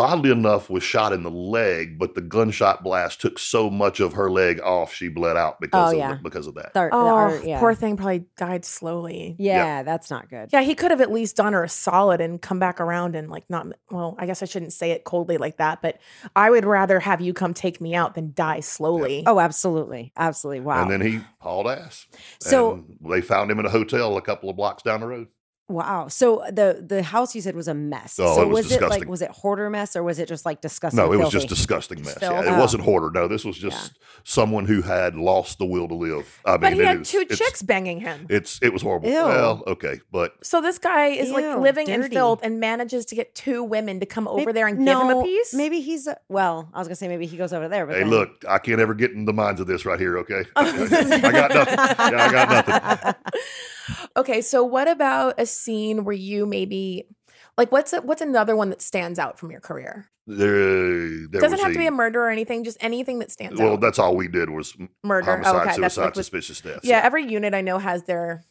oddly 0.00 0.30
enough, 0.30 0.68
was 0.70 0.82
shot 0.82 1.12
in 1.12 1.22
the 1.22 1.30
leg. 1.30 1.98
But 1.98 2.14
the 2.14 2.20
gunshot 2.20 2.82
blast 2.82 3.20
took 3.20 3.38
so 3.38 3.70
much 3.70 4.00
of 4.00 4.14
her 4.14 4.30
leg 4.30 4.60
off, 4.60 4.92
she 4.92 5.08
bled 5.08 5.36
out 5.36 5.60
because 5.60 5.90
Oh, 5.90 5.92
of 5.92 5.98
yeah. 5.98 6.14
because 6.22 6.46
of 6.46 6.54
that. 6.54 6.74
Thir- 6.74 6.90
Oh, 6.92 7.14
or- 7.16 7.42
yeah. 7.44 7.60
poor 7.60 7.74
thing 7.74 7.96
probably 7.96 8.24
died 8.36 8.64
slowly. 8.64 9.36
Yeah, 9.38 9.82
that's 9.82 10.10
not 10.10 10.28
good. 10.30 10.50
Yeah, 10.52 10.62
he 10.62 10.74
could 10.74 10.90
have 10.90 11.00
at 11.00 11.12
least 11.12 11.36
done 11.36 11.52
her 11.52 11.62
a 11.64 11.68
solid 11.68 12.20
and 12.20 12.40
come 12.40 12.58
back 12.58 12.80
around 12.80 13.14
and 13.16 13.30
like 13.30 13.44
not. 13.48 13.66
Well, 13.90 14.16
I 14.18 14.26
guess 14.26 14.42
I 14.42 14.46
shouldn't 14.46 14.72
say 14.72 14.90
it 14.92 15.04
coldly 15.04 15.36
like 15.38 15.58
that, 15.58 15.82
but 15.82 15.98
I 16.34 16.50
would 16.50 16.64
rather 16.64 17.00
have 17.00 17.20
you 17.20 17.32
come 17.34 17.54
take 17.54 17.80
me 17.80 17.94
out 17.94 18.14
than 18.14 18.32
die 18.34 18.60
slowly. 18.60 19.22
Oh, 19.26 19.38
absolutely, 19.40 20.12
absolutely. 20.16 20.60
Wow. 20.60 20.82
And 20.82 20.90
then 20.90 21.00
he 21.00 21.20
hauled 21.38 21.66
ass. 21.68 22.06
So- 22.40 22.72
And 22.72 22.98
they 23.10 23.20
found 23.20 23.50
him 23.50 23.58
in 23.58 23.66
a 23.66 23.70
hotel 23.70 24.16
a 24.16 24.22
couple 24.22 24.48
of 24.50 24.56
blocks 24.56 24.82
down 24.82 25.00
the 25.00 25.06
road. 25.06 25.28
Wow. 25.70 26.08
So 26.08 26.44
the 26.50 26.84
the 26.86 27.02
house 27.02 27.34
you 27.34 27.40
said 27.40 27.54
was 27.56 27.68
a 27.68 27.74
mess. 27.74 28.18
Oh, 28.20 28.34
so 28.36 28.42
it 28.42 28.48
was 28.48 28.66
it 28.70 28.80
like 28.80 28.80
disgusting. 28.80 29.08
was 29.08 29.22
it 29.22 29.30
hoarder 29.30 29.70
mess 29.70 29.96
or 29.96 30.02
was 30.02 30.18
it 30.18 30.28
just 30.28 30.44
like 30.44 30.60
disgusting? 30.60 30.96
No, 31.04 31.12
it 31.12 31.16
was 31.18 31.30
just 31.30 31.48
disgusting 31.48 32.00
mess. 32.02 32.18
filth. 32.18 32.32
Yeah, 32.32 32.52
it 32.52 32.56
Oh. 32.56 32.60
wasn't 32.60 32.82
hoarder. 32.82 33.10
No, 33.12 33.28
this 33.28 33.44
was 33.44 33.56
just 33.56 33.98
someone 34.24 34.66
who 34.66 34.82
had 34.82 35.14
lost 35.16 35.58
the 35.58 35.64
will 35.66 35.88
to 35.88 35.94
live. 35.94 36.40
I 36.44 36.52
mean, 36.52 36.60
but 36.60 36.72
he 36.74 36.80
it 36.80 36.86
had 36.86 37.00
is- 37.02 37.10
two 37.10 37.24
chicks 37.24 37.62
banging 37.62 38.00
him. 38.00 38.26
It's 38.28 38.58
it 38.62 38.72
was 38.72 38.82
horrible. 38.82 39.08
Ew. 39.08 39.14
Well, 39.14 39.62
okay, 39.66 40.00
but 40.12 40.34
So 40.42 40.60
this 40.60 40.78
guy 40.78 41.06
is 41.06 41.30
like 41.30 41.44
Ew, 41.44 41.56
living 41.58 41.88
in 41.88 42.10
filth 42.10 42.40
and 42.42 42.60
manages 42.60 43.06
to 43.06 43.14
get 43.14 43.34
two 43.34 43.62
women 43.62 44.00
to 44.00 44.06
come 44.06 44.26
over 44.28 44.38
Maybe- 44.40 44.52
there 44.52 44.66
and 44.66 44.84
give 44.84 44.98
him 44.98 45.10
a 45.10 45.22
piece. 45.22 45.54
Maybe 45.54 45.80
he's 45.80 46.06
uh, 46.08 46.14
well. 46.28 46.68
I 46.74 46.78
was 46.78 46.88
gonna 46.88 46.96
say 46.96 47.08
maybe 47.08 47.26
he 47.26 47.36
goes 47.36 47.52
over 47.52 47.68
there. 47.68 47.86
But 47.86 47.94
hey, 47.96 48.00
then- 48.00 48.10
look, 48.10 48.44
I 48.48 48.58
can't 48.58 48.80
ever 48.80 48.94
get 48.94 49.12
in 49.12 49.24
the 49.24 49.32
minds 49.32 49.60
of 49.60 49.66
this 49.66 49.84
right 49.84 49.98
here. 49.98 50.18
Okay, 50.18 50.42
I 50.56 51.32
got 51.32 51.54
nothing. 51.54 51.74
Yeah, 51.78 51.96
I 51.98 52.32
got 52.32 52.66
nothing. 52.68 53.14
Okay, 54.16 54.40
so 54.40 54.62
what 54.64 54.88
about 54.88 55.34
a 55.38 55.46
scene 55.60 56.04
where 56.04 56.14
you 56.14 56.46
maybe 56.46 57.06
like 57.58 57.70
what's 57.72 57.92
a, 57.92 58.00
what's 58.02 58.22
another 58.22 58.56
one 58.56 58.70
that 58.70 58.80
stands 58.82 59.18
out 59.18 59.38
from 59.38 59.50
your 59.50 59.60
career? 59.60 60.08
There, 60.26 61.26
there 61.28 61.40
Doesn't 61.40 61.52
was 61.58 61.60
have 61.62 61.72
to 61.72 61.78
be 61.78 61.86
a- 61.86 61.88
a 61.88 61.92
murder 61.92 62.22
or 62.24 62.30
anything, 62.30 62.62
just 62.64 62.78
anything 62.80 63.18
that 63.18 63.30
stands 63.32 63.58
Well, 63.58 63.68
out. 63.68 63.70
Well, 63.72 63.80
that's 63.80 63.98
all 63.98 64.14
we 64.16 64.28
did 64.28 64.48
was 64.50 64.76
Murder. 65.02 65.24
homicide, 65.30 65.54
oh, 65.54 65.58
okay, 65.60 65.74
suicide, 65.74 66.00
like 66.02 66.08
with, 66.16 66.24
suspicious 66.26 66.60
death. 66.60 66.80
yeah. 66.84 67.00
Every 67.02 67.24
unit 67.26 67.52
I 67.54 67.60
know 67.60 67.78
has 67.78 68.04
their. 68.04 68.44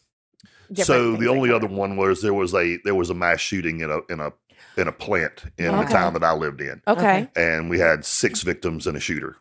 So 0.75 1.15
the 1.15 1.27
only 1.27 1.49
cover. 1.49 1.65
other 1.65 1.73
one 1.75 1.97
was 1.97 2.21
there 2.21 2.33
was 2.33 2.53
a 2.53 2.77
there 2.85 2.95
was 2.95 3.09
a 3.09 3.13
mass 3.15 3.39
shooting 3.39 3.79
in 3.79 3.89
a 3.89 3.99
in 4.11 4.19
a 4.19 4.31
in 4.77 4.87
a 4.87 4.91
plant 4.91 5.45
in 5.57 5.67
Okay. 5.69 5.83
the 5.85 5.89
town 5.91 6.13
that 6.13 6.23
I 6.23 6.33
lived 6.33 6.61
in, 6.61 6.81
Okay. 6.87 7.27
and 7.35 7.69
we 7.69 7.79
had 7.79 8.05
six 8.05 8.43
victims 8.43 8.85
and 8.85 8.95
a 8.95 8.99
shooter. 8.99 9.37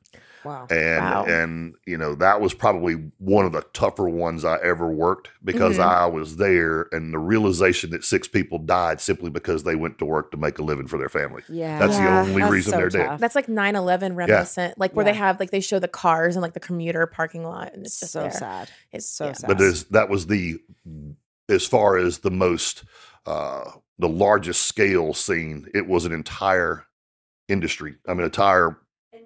Wow. 0.49 0.67
and 0.71 1.05
Wow. 1.05 1.25
and 1.27 1.75
you 1.87 1.97
know 1.97 2.15
that 2.17 2.41
was 2.41 2.55
probably 2.55 2.95
one 3.19 3.45
of 3.47 3.53
the 3.53 3.63
tougher 3.73 4.09
ones 4.09 4.45
I 4.45 4.57
ever 4.63 4.89
worked 4.91 5.31
because 5.45 5.77
Mhm. 5.79 5.85
I 5.87 6.07
was 6.07 6.37
there 6.37 6.89
and 6.93 7.13
the 7.15 7.19
realization 7.19 7.91
that 7.91 8.03
six 8.05 8.27
people 8.27 8.59
died 8.59 9.01
simply 9.01 9.31
because 9.31 9.63
they 9.63 9.77
went 9.77 9.99
to 9.99 10.05
work 10.05 10.31
to 10.33 10.37
make 10.37 10.59
a 10.59 10.63
living 10.63 10.87
for 10.89 10.99
their 10.99 11.09
family. 11.09 11.43
Yeah, 11.49 11.79
That's 11.79 11.95
Yeah, 11.99 12.23
the 12.25 12.29
only 12.31 12.41
that's 12.43 12.53
reason 12.53 12.71
so 12.73 12.77
they're 12.79 12.89
dead. 12.89 13.19
That's 13.21 13.35
like 13.35 13.47
9-11 13.49 14.17
reminiscent, 14.17 14.79
like 14.79 14.93
where 14.95 15.07
Yeah. 15.07 15.13
they 15.13 15.19
have 15.19 15.39
like 15.41 15.51
they 15.51 15.61
show 15.61 15.79
the 15.79 15.89
cars 15.89 16.35
and 16.37 16.43
like 16.43 16.55
the 16.55 16.61
commuter 16.61 17.07
parking 17.07 17.45
lot, 17.45 17.73
and 17.75 17.85
it's 17.87 18.01
just 18.01 18.13
so 18.13 18.23
there. 18.23 18.31
sad. 18.31 18.69
It's 18.93 19.07
So 19.07 19.27
yeah. 19.27 19.33
sad. 19.35 19.49
But 19.49 19.59
this, 19.59 19.85
that 19.85 20.09
was 20.09 20.27
the 20.27 20.59
as 21.49 21.67
far 21.67 21.97
as 21.97 22.19
the 22.19 22.31
most 22.31 22.85
uh, 23.27 23.71
the 23.99 24.09
largest 24.09 24.63
scale 24.67 25.13
scene. 25.13 25.67
It 25.75 25.87
was 25.87 26.05
an 26.07 26.13
entire 26.13 26.85
industry. 27.49 27.97
I 28.07 28.15
mean, 28.15 28.25
entire 28.25 28.79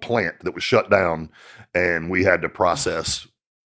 plant 0.03 0.35
that 0.43 0.53
was 0.53 0.63
shut 0.63 0.89
down, 0.91 1.29
and 1.73 2.09
we 2.11 2.23
had 2.23 2.41
to 2.41 2.49
process 2.49 3.25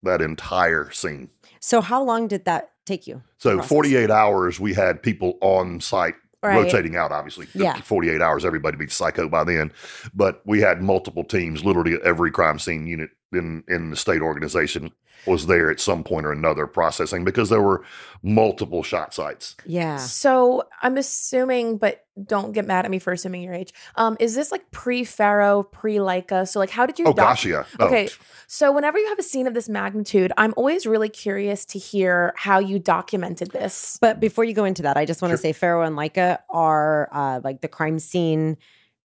that 0.03 0.21
entire 0.23 0.91
scene. 0.91 1.31
So 1.61 1.81
how 1.81 2.03
long 2.03 2.29
did 2.29 2.45
that 2.47 2.71
take 2.87 3.07
you? 3.07 3.23
So 3.39 3.57
process. 3.57 3.69
48 3.69 4.11
hours, 4.11 4.59
we 4.59 4.75
had 4.75 5.03
people 5.03 5.39
on 5.41 5.81
site 5.81 6.15
Right. 6.43 6.57
rotating 6.63 6.95
out, 6.95 7.11
obviously. 7.11 7.47
Yeah. 7.55 7.81
48 7.81 8.21
hours, 8.21 8.45
everybody 8.45 8.77
be 8.77 8.87
psycho 8.89 9.31
by 9.31 9.45
then. 9.45 9.73
But 10.13 10.43
we 10.45 10.61
had 10.61 10.83
multiple 10.83 11.25
teams, 11.25 11.65
literally 11.65 11.97
every 12.05 12.31
crime 12.31 12.59
scene 12.59 12.87
unit 12.87 13.09
in, 13.37 13.65
in 13.69 13.91
the 13.91 13.97
state 13.97 14.23
organization 14.23 14.93
was 15.27 15.47
there 15.47 15.71
at 15.71 15.81
some 15.81 16.05
point 16.05 16.27
or 16.27 16.33
another 16.33 16.67
processing 16.67 17.25
because 17.25 17.49
there 17.49 17.63
were 17.63 17.83
multiple 18.23 18.83
shot 18.83 19.15
sites. 19.15 19.57
Yeah. 19.65 19.97
So 19.97 20.65
I'm 20.83 20.99
assuming, 20.99 21.79
but 21.79 22.05
don't 22.27 22.53
get 22.53 22.67
mad 22.67 22.85
at 22.85 22.91
me 22.91 22.99
for 22.99 23.11
assuming 23.13 23.41
your 23.43 23.55
age. 23.55 23.73
Um, 23.97 24.19
is 24.21 24.35
this 24.35 24.53
like 24.53 24.71
pre 24.71 25.03
FARO, 25.03 25.63
pre 25.63 25.97
Leica? 25.97 26.47
So 26.47 26.59
like, 26.59 26.69
how 26.69 26.85
did 26.85 26.99
you? 26.99 27.07
Oh, 27.07 27.13
doc- 27.15 27.17
gosh, 27.29 27.47
yeah. 27.47 27.65
Oh, 27.81 27.87
Okay. 27.87 28.09
So 28.47 28.71
whenever 28.71 28.99
you 28.99 29.09
have 29.09 29.19
a 29.19 29.23
scene 29.23 29.47
of 29.47 29.55
this 29.55 29.69
magnitude, 29.69 30.31
I'm 30.37 30.53
always 30.59 30.85
really 30.87 31.09
curious 31.09 31.65
to 31.67 31.79
hear 31.79 32.35
how 32.37 32.59
you 32.59 32.79
documented 32.79 33.51
this. 33.53 33.97
But 34.03 34.21
before 34.21 34.45
you 34.45 34.53
go 34.53 34.65
into 34.65 34.83
that, 34.83 34.99
I 34.99 35.07
just 35.07 35.23
want 35.23 35.33
to 35.33 35.37
Sure. 35.39 35.43
say 35.43 35.53
FARO 35.55 35.83
and 35.87 35.97
Leica 35.97 36.41
are 36.51 37.09
uh, 37.13 37.41
like 37.43 37.63
the 37.63 37.69
crime 37.69 37.99
scene. 37.99 38.59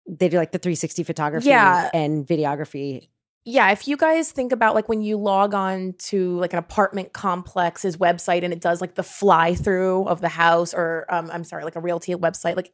They 0.09 0.29
do 0.31 0.39
like 0.39 0.53
the 0.53 0.59
360 0.59 1.03
photography 1.03 1.49
Yeah. 1.49 1.91
and 1.93 2.27
videography. 2.27 3.09
Yeah, 3.49 3.71
if 3.71 3.87
you 3.87 3.97
guys 3.97 4.33
think 4.33 4.51
about 4.51 4.75
like 4.75 4.89
when 4.89 5.03
you 5.03 5.17
log 5.17 5.55
on 5.55 5.95
to 5.99 6.37
like 6.41 6.53
an 6.53 6.59
apartment 6.59 7.13
complex's 7.13 7.97
website 7.97 8.43
and 8.43 8.53
it 8.53 8.61
does 8.61 8.81
like 8.81 8.97
the 8.97 9.05
fly 9.05 9.55
through 9.55 10.09
of 10.09 10.21
the 10.21 10.29
house, 10.29 10.75
or 10.75 11.07
um, 11.09 11.31
I'm 11.33 11.45
sorry, 11.45 11.63
like 11.63 11.77
a 11.77 11.81
realty 11.81 12.13
website, 12.17 12.57
like, 12.57 12.73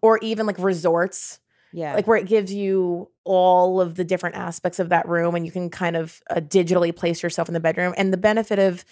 or 0.00 0.18
even 0.22 0.46
like 0.46 0.60
resorts, 0.60 1.40
Yeah. 1.72 1.94
like 1.94 2.06
where 2.06 2.16
it 2.16 2.28
gives 2.28 2.54
you 2.54 3.10
all 3.24 3.80
of 3.80 3.96
the 3.96 4.04
different 4.04 4.36
aspects 4.36 4.78
of 4.78 4.90
that 4.90 5.08
room 5.08 5.34
and 5.34 5.44
you 5.44 5.50
can 5.50 5.70
kind 5.70 5.96
of 5.96 6.22
uh, 6.30 6.36
digitally 6.36 6.94
place 6.94 7.20
yourself 7.20 7.48
in 7.48 7.54
the 7.54 7.60
bedroom. 7.60 7.92
And 7.96 8.12
the 8.12 8.16
benefit 8.16 8.60
of 8.60 8.84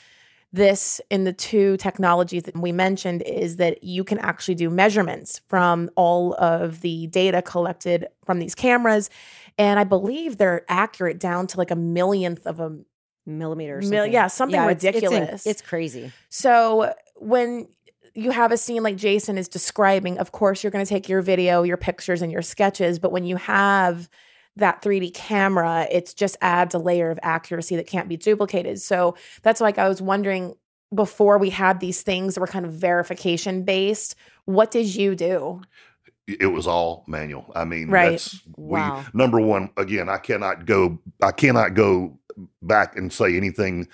this 0.52 1.00
in 1.10 1.22
the 1.22 1.32
two 1.32 1.76
technologies 1.76 2.42
that 2.42 2.58
we 2.58 2.72
mentioned 2.72 3.22
is 3.22 3.58
that 3.58 3.84
you 3.84 4.02
can 4.02 4.18
actually 4.18 4.56
do 4.56 4.68
measurements 4.68 5.40
from 5.46 5.90
all 5.94 6.34
of 6.40 6.80
the 6.80 7.06
data 7.06 7.40
collected 7.40 8.08
from 8.24 8.40
these 8.40 8.56
cameras. 8.56 9.10
And 9.58 9.78
I 9.78 9.84
believe 9.84 10.36
they're 10.36 10.64
accurate 10.68 11.18
down 11.18 11.46
to 11.48 11.58
like 11.58 11.70
a 11.70 11.76
millionth 11.76 12.46
of 12.46 12.60
a 12.60 12.78
millimeters. 13.26 13.90
Mil- 13.90 14.06
yeah, 14.06 14.26
something 14.26 14.58
it's- 14.60 14.84
it's 14.84 14.84
ridiculous. 14.84 15.46
It's, 15.46 15.62
crazy. 15.62 16.12
so 16.28 16.94
when 17.16 17.68
you 18.14 18.30
have 18.30 18.50
a 18.50 18.56
scene 18.56 18.82
like 18.82 18.96
Jason 18.96 19.38
is 19.38 19.48
describing, 19.48 20.18
of 20.18 20.32
course, 20.32 20.64
you're 20.64 20.70
going 20.70 20.84
to 20.84 20.88
take 20.88 21.08
your 21.08 21.22
video, 21.22 21.62
your 21.62 21.76
pictures, 21.76 22.22
and 22.22 22.32
your 22.32 22.42
sketches. 22.42 22.98
But 22.98 23.12
when 23.12 23.24
you 23.24 23.36
have 23.36 24.08
that 24.56 24.82
3D 24.82 25.14
camera, 25.14 25.86
it 25.90 26.12
just 26.16 26.36
adds 26.40 26.74
a 26.74 26.78
layer 26.78 27.10
of 27.10 27.20
accuracy 27.22 27.76
that 27.76 27.86
can't 27.86 28.08
be 28.08 28.16
duplicated. 28.16 28.80
So 28.80 29.16
that's 29.42 29.60
like 29.60 29.78
I 29.78 29.88
was 29.88 30.02
wondering 30.02 30.54
before 30.92 31.38
we 31.38 31.50
had 31.50 31.78
these 31.78 32.02
things 32.02 32.34
that 32.34 32.40
were 32.40 32.48
kind 32.48 32.66
of 32.66 32.72
verification 32.72 33.62
based, 33.62 34.16
what 34.44 34.72
did 34.72 34.92
you 34.92 35.14
do? 35.14 35.62
It 36.40 36.46
was 36.46 36.66
all 36.66 37.04
manual. 37.06 37.50
I 37.54 37.64
mean, 37.64 37.90
Right. 37.90 38.12
that's 38.12 38.40
Wow. 38.56 39.04
we 39.12 39.18
number 39.18 39.40
one. 39.40 39.70
Again, 39.76 40.08
I 40.08 40.18
cannot 40.18 40.66
go. 40.66 40.98
I 41.22 41.32
cannot 41.32 41.74
go 41.74 42.18
back 42.62 42.96
and 42.96 43.12
say 43.12 43.36
anything 43.36 43.88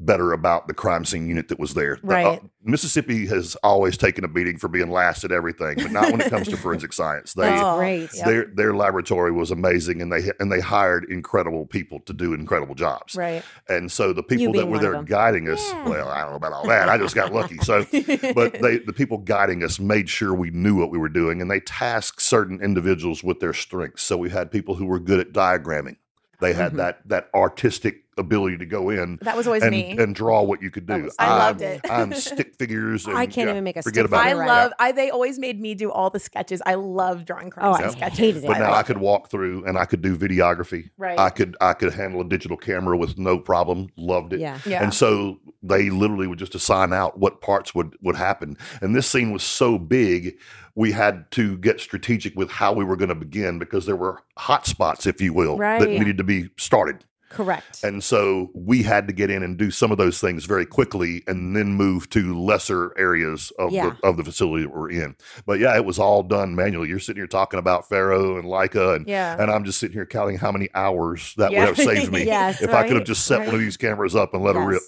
better 0.00 0.32
about 0.32 0.66
the 0.66 0.74
crime 0.74 1.04
scene 1.04 1.28
unit 1.28 1.48
that 1.48 1.58
was 1.58 1.74
there. 1.74 1.96
The- 2.02 2.08
uh, 2.08 2.10
Right. 2.30 2.42
Mississippi 2.64 3.26
has 3.26 3.54
always 3.62 3.96
taken 3.96 4.24
a 4.24 4.28
beating 4.28 4.58
for 4.58 4.68
being 4.68 4.90
last 4.90 5.24
at 5.24 5.32
everything, 5.32 5.76
but 5.76 5.90
not 5.92 6.10
when 6.10 6.20
it 6.20 6.28
comes 6.28 6.48
to 6.48 6.56
forensic 6.58 6.92
science. 6.92 7.32
They 7.34 7.48
Oh, 7.48 7.76
great. 7.78 8.10
their 8.24 8.46
their 8.46 8.74
laboratory 8.74 9.30
was 9.32 9.50
amazing, 9.50 10.02
and 10.02 10.12
they 10.12 10.30
and 10.40 10.50
they 10.52 10.60
hired 10.60 11.04
incredible 11.08 11.64
people 11.66 12.00
to 12.00 12.12
do 12.12 12.34
incredible 12.34 12.74
jobs. 12.74 13.14
Right. 13.14 13.42
And 13.68 13.90
so 13.90 14.12
the 14.12 14.22
people 14.22 14.52
that 14.54 14.66
were 14.68 14.78
there 14.78 15.02
guiding 15.02 15.48
us, 15.48 15.66
Yeah. 15.70 15.88
well, 15.88 16.08
I 16.08 16.20
don't 16.22 16.30
know 16.30 16.36
about 16.36 16.52
all 16.52 16.66
that. 16.66 16.88
I 16.88 16.98
just 16.98 17.14
got 17.14 17.32
lucky. 17.32 17.58
So 17.58 17.84
but 18.34 18.60
they 18.60 18.78
the 18.78 18.92
people 18.94 19.18
guiding 19.18 19.62
us 19.62 19.78
made 19.80 20.08
sure 20.10 20.34
we 20.34 20.50
knew 20.50 20.74
what 20.76 20.90
we 20.90 20.98
were 20.98 21.08
doing 21.08 21.40
and 21.40 21.50
they 21.50 21.60
tasked 21.60 22.20
certain 22.20 22.60
individuals 22.60 23.22
with 23.24 23.40
their 23.40 23.52
strengths 23.54 24.02
so 24.02 24.16
we 24.16 24.30
had 24.30 24.50
people 24.50 24.74
who 24.74 24.86
were 24.86 24.98
good 24.98 25.20
at 25.20 25.32
diagramming 25.32 25.96
they 26.40 26.52
had 26.52 26.72
Mhm. 26.72 26.76
that 26.76 27.08
that 27.08 27.28
artistic 27.34 28.02
ability 28.18 28.58
to 28.58 28.66
go 28.66 28.90
in 28.90 29.18
That 29.22 29.36
was 29.36 29.46
always 29.46 29.62
and, 29.62 29.70
me. 29.70 29.96
and 29.98 30.14
draw 30.14 30.42
what 30.42 30.60
you 30.62 30.70
could 30.70 30.86
do. 30.86 31.04
was- 31.04 31.14
I 31.18 31.28
loved 31.38 31.62
I'm- 31.62 31.72
it. 31.72 31.90
I'm 31.90 32.12
stick 32.28 32.54
figures. 32.56 33.06
And, 33.06 33.16
I 33.16 33.26
can't 33.26 33.46
yeah, 33.46 33.52
even 33.52 33.64
make 33.64 33.76
a 33.76 33.82
forget 33.82 34.04
stick 34.04 34.10
about 34.10 34.20
I 34.20 34.28
it. 34.28 34.30
figure 34.32 34.40
right 34.40 34.46
love. 34.64 34.72
I 34.78 34.92
they 34.92 35.10
always 35.10 35.38
made 35.38 35.60
me 35.60 35.74
do 35.74 35.90
all 35.90 36.10
the 36.10 36.20
sketches. 36.20 36.60
I 36.66 36.74
love 36.74 37.24
drawing 37.24 37.50
crime 37.50 37.66
Oh, 37.72 37.76
scene 37.76 37.86
I 37.86 37.90
sketches. 37.90 38.18
hated 38.18 38.44
it. 38.44 38.46
But 38.46 38.58
now 38.58 38.66
I 38.66 38.70
loved 38.72 38.86
could 38.88 38.96
it. 38.96 39.02
walk 39.02 39.30
through 39.30 39.64
and 39.64 39.78
I 39.78 39.84
could 39.84 40.02
do 40.02 40.16
videography. 40.16 40.90
Right. 40.98 41.18
I 41.18 41.30
could 41.30 41.56
I 41.60 41.72
could 41.74 41.94
handle 41.94 42.20
a 42.20 42.24
digital 42.24 42.56
camera 42.56 42.96
with 42.96 43.18
no 43.18 43.38
problem. 43.38 43.88
Loved 43.96 44.32
it. 44.32 44.40
Yeah. 44.40 44.58
Yeah. 44.66 44.82
And 44.82 44.92
so 44.92 45.38
they 45.62 45.90
literally 45.90 46.26
would 46.26 46.38
just 46.38 46.54
assign 46.54 46.92
out 46.92 47.18
what 47.18 47.40
parts 47.40 47.74
would 47.74 47.96
would 48.02 48.16
happen. 48.16 48.56
And 48.80 48.94
this 48.94 49.06
scene 49.08 49.32
was 49.32 49.42
so 49.42 49.78
big, 49.78 50.36
we 50.74 50.92
had 50.92 51.30
to 51.32 51.56
get 51.58 51.80
strategic 51.80 52.36
with 52.36 52.50
how 52.50 52.72
we 52.72 52.84
were 52.84 52.96
going 52.96 53.08
to 53.08 53.14
begin 53.14 53.58
because 53.58 53.84
there 53.86 53.96
were 53.96 54.22
hot 54.36 54.66
spots, 54.66 55.06
if 55.06 55.20
you 55.20 55.32
will, 55.32 55.56
that 55.58 55.88
needed 55.88 56.18
to 56.18 56.24
be 56.24 56.50
started. 56.56 57.04
Correct. 57.30 57.82
And 57.84 58.02
so 58.02 58.50
we 58.54 58.82
had 58.82 59.06
to 59.08 59.12
get 59.12 59.30
in 59.30 59.42
and 59.42 59.58
do 59.58 59.70
some 59.70 59.92
of 59.92 59.98
those 59.98 60.18
things 60.20 60.46
very 60.46 60.64
quickly 60.64 61.22
and 61.26 61.54
then 61.54 61.74
move 61.74 62.08
to 62.10 62.38
lesser 62.38 62.92
areas 62.98 63.52
of 63.58 63.70
Yeah. 63.70 63.90
the 64.00 64.06
of 64.08 64.16
the 64.16 64.24
facility 64.24 64.64
that 64.64 64.74
we're 64.74 64.90
in. 64.90 65.14
But 65.44 65.58
yeah, 65.60 65.76
it 65.76 65.84
was 65.84 65.98
all 65.98 66.22
done 66.22 66.54
manually. 66.54 66.88
You're 66.88 66.98
sitting 67.00 67.20
here 67.20 67.26
talking 67.26 67.58
about 67.58 67.88
FARO 67.88 68.36
and 68.38 68.44
Leica 68.46 68.96
and 68.96 69.06
Yeah. 69.06 69.36
and 69.38 69.50
I'm 69.50 69.64
just 69.64 69.78
sitting 69.78 69.92
here 69.92 70.06
counting 70.06 70.38
how 70.38 70.50
many 70.52 70.68
hours 70.74 71.34
that 71.36 71.52
Yeah. 71.52 71.66
would 71.66 71.76
have 71.76 71.86
saved 71.86 72.12
me 72.12 72.24
Yes, 72.26 72.62
if 72.62 72.72
I 72.72 72.86
could 72.86 72.96
have 72.96 73.04
just 73.06 73.26
set 73.26 73.40
one 73.46 73.54
of 73.54 73.60
these 73.60 73.76
cameras 73.76 74.16
up 74.16 74.32
and 74.32 74.42
let 74.42 74.56
it 74.56 74.60
rip. 74.60 74.82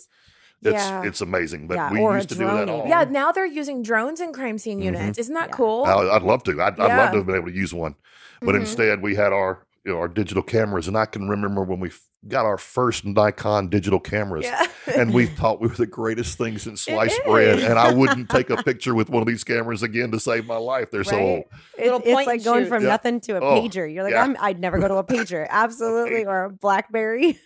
It's 0.63 0.73
Yeah. 0.75 1.03
it's 1.05 1.21
amazing. 1.21 1.69
But 1.69 1.75
Yeah, 1.77 1.93
we 1.93 2.01
or 2.01 2.17
used 2.17 2.29
to 2.31 2.35
do 2.35 2.41
drone 2.45 2.57
that 2.57 2.69
all. 2.71 2.87
yeah. 2.89 3.05
Now 3.05 3.33
they're 3.33 3.47
using 3.47 3.83
drones 3.83 4.21
in 4.21 4.33
crime 4.33 4.59
scene 4.59 4.81
Mhm. 4.81 4.85
units. 4.85 5.19
Isn't 5.19 5.35
that 5.35 5.49
Yeah. 5.51 5.57
cool? 5.57 5.85
I, 5.85 6.17
I'd 6.17 6.23
love 6.23 6.43
to. 6.45 6.53
I'd, 6.53 6.79
I'd 6.81 6.97
love 6.97 7.11
to 7.13 7.17
have 7.19 7.27
been 7.27 7.37
able 7.37 7.49
to 7.49 7.55
use 7.57 7.73
one. 7.75 7.95
But 8.43 8.55
Mhm. 8.55 8.61
instead, 8.61 9.03
we 9.03 9.15
had 9.15 9.33
our 9.35 9.67
you 9.87 9.93
know 9.93 9.99
our 9.99 10.09
digital 10.09 10.43
cameras, 10.43 10.87
and 10.89 10.97
I 10.99 11.07
can 11.07 11.29
remember 11.31 11.63
when 11.65 11.81
we 11.81 11.89
f- 11.89 12.03
got 12.29 12.45
our 12.45 12.59
first 12.59 13.05
Nikon 13.05 13.69
digital 13.69 13.99
cameras. 14.01 14.45
Yeah. 14.45 14.67
and 14.95 15.15
we 15.15 15.27
thought 15.27 15.61
we 15.61 15.69
were 15.69 15.75
the 15.75 15.87
greatest 15.87 16.37
thing 16.37 16.59
since 16.59 16.87
It 16.87 16.93
sliced 16.93 17.21
bread. 17.25 17.61
And 17.61 17.79
I 17.79 17.93
wouldn't 17.95 18.29
take 18.29 18.51
a 18.51 18.63
picture 18.63 18.95
with 18.95 19.09
one 19.09 19.23
of 19.23 19.27
these 19.27 19.43
cameras 19.45 19.83
again 19.83 20.11
to 20.11 20.21
save 20.21 20.45
my 20.47 20.57
life. 20.57 20.91
They're 20.91 21.05
so 21.05 21.19
old. 21.19 21.45
It's, 21.79 22.07
it's 22.07 22.15
like 22.15 22.29
and 22.29 22.45
going 22.45 22.65
shoot. 22.65 22.69
from 22.69 22.83
Yeah. 22.83 22.89
nothing 22.91 23.21
to 23.23 23.33
a 23.37 23.41
Oh, 23.41 23.61
pager. 23.63 23.93
You're 23.93 24.05
like, 24.05 24.13
yeah. 24.13 24.23
I'm, 24.23 24.37
I'd 24.39 24.61
never 24.61 24.79
go 24.79 24.89
to 24.89 24.97
a 24.97 25.05
pager. 25.05 25.47
Absolutely. 25.51 26.27
Or 26.27 26.45
a 26.45 26.51
Blackberry. 26.51 27.39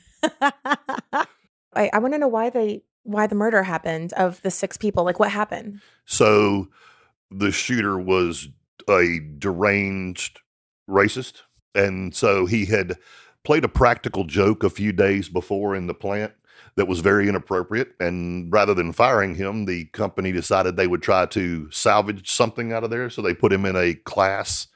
I, 0.43 1.91
I 1.93 1.99
want 1.99 2.15
to 2.15 2.19
know 2.19 2.29
why 2.29 2.51
they 2.51 2.83
why 3.03 3.27
the 3.27 3.35
murder 3.35 3.63
happened 3.63 4.13
of 4.15 4.41
the 4.43 4.51
six 4.51 4.77
people. 4.77 5.05
Like 5.05 5.19
what 5.21 5.31
happened? 5.31 5.81
So 6.07 6.69
the 7.31 7.53
shooter 7.53 7.99
was 7.99 8.49
a 8.89 9.21
deranged 9.39 10.41
racist. 10.89 11.43
And 11.75 12.15
so 12.15 12.47
he 12.47 12.67
had 12.67 12.97
played 13.45 13.65
a 13.65 13.69
practical 13.69 14.25
joke 14.25 14.65
a 14.65 14.71
few 14.71 14.93
days 14.93 15.29
before 15.29 15.75
in 15.77 15.87
the 15.87 15.95
plant 15.95 16.33
that 16.77 16.89
was 16.89 17.01
very 17.01 17.29
inappropriate. 17.29 17.95
And 18.01 18.53
rather 18.53 18.75
than 18.75 18.93
firing 18.93 19.35
him, 19.37 19.67
the 19.67 19.85
company 19.87 20.33
decided 20.33 20.77
they 20.77 20.87
would 20.89 21.03
try 21.03 21.27
to 21.27 21.71
salvage 21.71 22.29
something 22.31 22.73
out 22.73 22.83
of 22.85 22.91
there. 22.91 23.09
So 23.11 23.23
they 23.23 23.35
put 23.35 23.53
him 23.53 23.65
in 23.65 23.77
a 23.77 23.95
class 23.95 24.67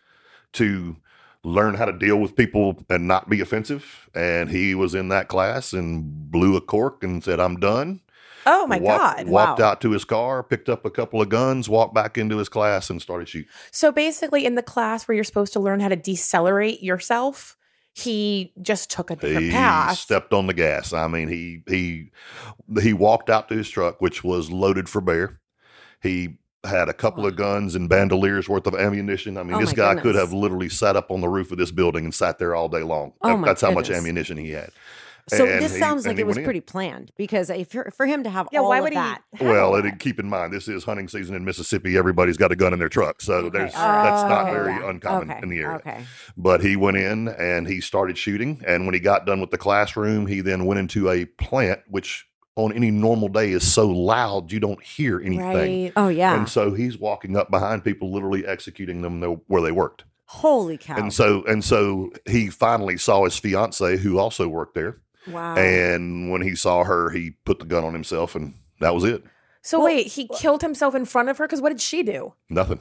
to 0.54 0.96
learn 1.44 1.74
how 1.74 1.87
to 1.87 1.92
deal 1.92 2.16
with 2.18 2.37
people 2.37 2.85
and 2.90 3.09
not 3.09 3.28
be 3.28 3.40
offensive. 3.40 4.09
And 4.14 4.50
he 4.50 4.74
was 4.74 4.94
in 4.94 5.09
that 5.09 5.28
class 5.28 5.72
and 5.72 6.31
blew 6.31 6.57
a 6.57 6.61
cork 6.61 7.02
and 7.02 7.22
said, 7.24 7.40
I'm 7.40 7.57
done. 7.59 8.00
Oh 8.46 8.66
my 8.66 8.78
Walked- 8.78 9.18
god! 9.18 9.28
Walked 9.28 9.59
Wow. 9.61 9.66
out 9.66 9.81
to 9.83 9.90
his 9.90 10.04
car, 10.04 10.42
picked 10.42 10.68
up 10.70 10.87
a 10.87 10.90
couple 10.90 11.20
of 11.20 11.28
guns, 11.28 11.68
walked 11.68 11.94
back 11.94 12.16
into 12.16 12.38
his 12.38 12.48
class, 12.48 12.88
and 12.88 13.02
started 13.02 13.28
shooting. 13.28 13.48
So 13.72 13.92
basically, 13.92 14.46
in 14.46 14.54
the 14.54 14.62
class 14.62 15.07
where 15.07 15.14
you're 15.14 15.24
supposed 15.24 15.52
to 15.54 15.61
learn 15.61 15.81
how 15.81 15.88
to 15.88 15.96
decelerate 15.96 16.83
yourself, 16.83 17.58
he 17.98 18.52
just 18.62 18.90
took 18.90 19.11
a 19.11 19.16
different 19.16 19.46
He 19.46 19.50
path. 19.50 19.98
stepped 19.98 20.32
on 20.32 20.46
the 20.46 20.54
gas. 20.54 20.92
I 20.92 21.08
mean, 21.08 21.28
he 21.28 21.62
he 21.68 22.11
he 22.80 22.92
walked 22.92 23.28
out 23.30 23.48
to 23.48 23.56
his 23.56 23.68
truck, 23.68 24.00
which 24.00 24.22
was 24.22 24.50
loaded 24.50 24.88
for 24.88 25.00
bear. 25.00 25.40
He 26.02 26.38
had 26.64 26.88
a 26.88 26.92
couple 26.92 27.24
of 27.26 27.37
guns 27.37 27.74
and 27.74 27.88
bandoliers 27.88 28.48
worth 28.48 28.66
of 28.66 28.74
ammunition. 28.74 29.37
I 29.37 29.42
mean, 29.42 29.54
Oh 29.54 29.61
this 29.61 29.72
guy 29.72 29.94
could 29.94 30.14
have 30.16 30.32
literally 30.32 30.68
sat 30.68 30.96
up 30.96 31.11
on 31.11 31.20
the 31.20 31.28
roof 31.28 31.50
of 31.52 31.58
this 31.58 31.70
building 31.70 32.04
and 32.04 32.14
sat 32.14 32.38
there 32.38 32.54
all 32.54 32.68
day 32.68 32.82
long. 32.82 33.12
Oh 33.22 33.28
That- 33.28 33.38
my 33.38 33.46
that's 33.48 33.62
how 33.62 33.70
much 33.70 33.90
ammunition 33.90 34.37
he 34.37 34.50
had. 34.50 34.70
So 35.28 35.46
And 35.46 35.62
this 35.62 35.72
he- 35.74 35.78
sounds 35.80 36.06
like 36.06 36.18
it 36.18 36.26
was 36.26 36.36
went 36.36 36.38
in. 36.40 36.44
pretty 36.44 36.60
planned 36.60 37.12
because 37.16 37.50
if 37.50 37.74
you're, 37.74 37.90
for 37.90 38.06
him 38.06 38.24
to 38.24 38.30
have 38.30 38.48
yeah, 38.52 38.60
all 38.60 38.68
why 38.68 38.78
of 38.78 38.84
would 38.84 38.92
that, 38.94 39.22
he? 39.32 39.44
have 39.44 39.46
Well, 39.54 39.68
all 39.74 39.74
and 39.76 39.98
keep 39.98 40.18
in 40.18 40.28
mind, 40.28 40.52
this 40.52 40.68
is 40.68 40.84
hunting 40.84 41.08
season 41.08 41.34
in 41.36 41.44
Mississippi. 41.44 41.96
Everybody's 41.96 42.36
got 42.36 42.50
a 42.52 42.56
gun 42.56 42.72
in 42.72 42.78
their 42.78 42.88
truck, 42.88 43.20
so 43.20 43.34
Okay, 43.34 43.58
there's 43.58 43.74
all 43.74 43.86
right. 43.88 44.02
that's 44.04 44.28
not 44.28 44.48
Oh, 44.48 44.52
very 44.52 44.72
yeah. 44.72 44.88
uncommon 44.90 45.30
okay. 45.30 45.40
in 45.42 45.48
the 45.48 45.58
area. 45.58 45.76
Okay. 45.76 46.04
But 46.36 46.62
he 46.62 46.76
went 46.76 46.96
in 46.96 47.28
and 47.28 47.66
he 47.68 47.80
started 47.80 48.16
shooting. 48.18 48.62
And 48.66 48.84
when 48.86 48.94
he 48.94 49.00
got 49.00 49.26
done 49.26 49.40
with 49.40 49.50
the 49.50 49.58
classroom, 49.58 50.26
he 50.26 50.40
then 50.40 50.64
went 50.66 50.80
into 50.80 51.08
a 51.10 51.24
plant, 51.24 51.80
which 51.88 52.26
on 52.56 52.72
any 52.72 52.90
normal 52.90 53.28
day 53.28 53.52
is 53.52 53.70
so 53.72 53.86
loud 53.88 54.50
you 54.50 54.58
don't 54.58 54.82
hear 54.82 55.20
anything. 55.20 55.84
right. 55.84 55.92
Oh 55.96 56.08
yeah. 56.08 56.36
And 56.36 56.48
so 56.48 56.74
he's 56.74 56.98
walking 56.98 57.36
up 57.36 57.50
behind 57.52 57.84
people, 57.84 58.10
literally 58.12 58.44
executing 58.44 59.02
them 59.02 59.22
where 59.46 59.62
they 59.62 59.70
worked. 59.70 60.04
Holy 60.30 60.76
cow. 60.76 60.96
And 60.96 61.12
so 61.12 61.44
and 61.44 61.64
so 61.64 62.10
he 62.26 62.48
finally 62.48 62.96
saw 62.98 63.24
his 63.24 63.38
fiance, 63.38 63.96
who 63.98 64.18
also 64.18 64.48
worked 64.48 64.74
there. 64.74 64.98
Wow. 65.26 65.57
And 65.57 66.31
when 66.31 66.42
he 66.42 66.54
saw 66.54 66.85
her, 66.85 67.11
he 67.11 67.33
put 67.44 67.59
the 67.59 67.64
gun 67.64 67.85
on 67.85 67.92
himself, 67.92 68.35
and 68.35 68.54
that 68.81 68.94
was 68.94 69.04
it. 69.04 69.24
So 69.62 69.78
Well- 69.78 69.87
wait, 69.87 70.07
he 70.09 70.28
killed 70.28 70.62
himself 70.62 70.94
in 70.94 71.04
front 71.04 71.28
of 71.28 71.38
her 71.38 71.46
because 71.46 71.61
what 71.61 71.70
did 71.70 71.81
she 71.81 72.02
do? 72.02 72.35
Nothing. 72.48 72.81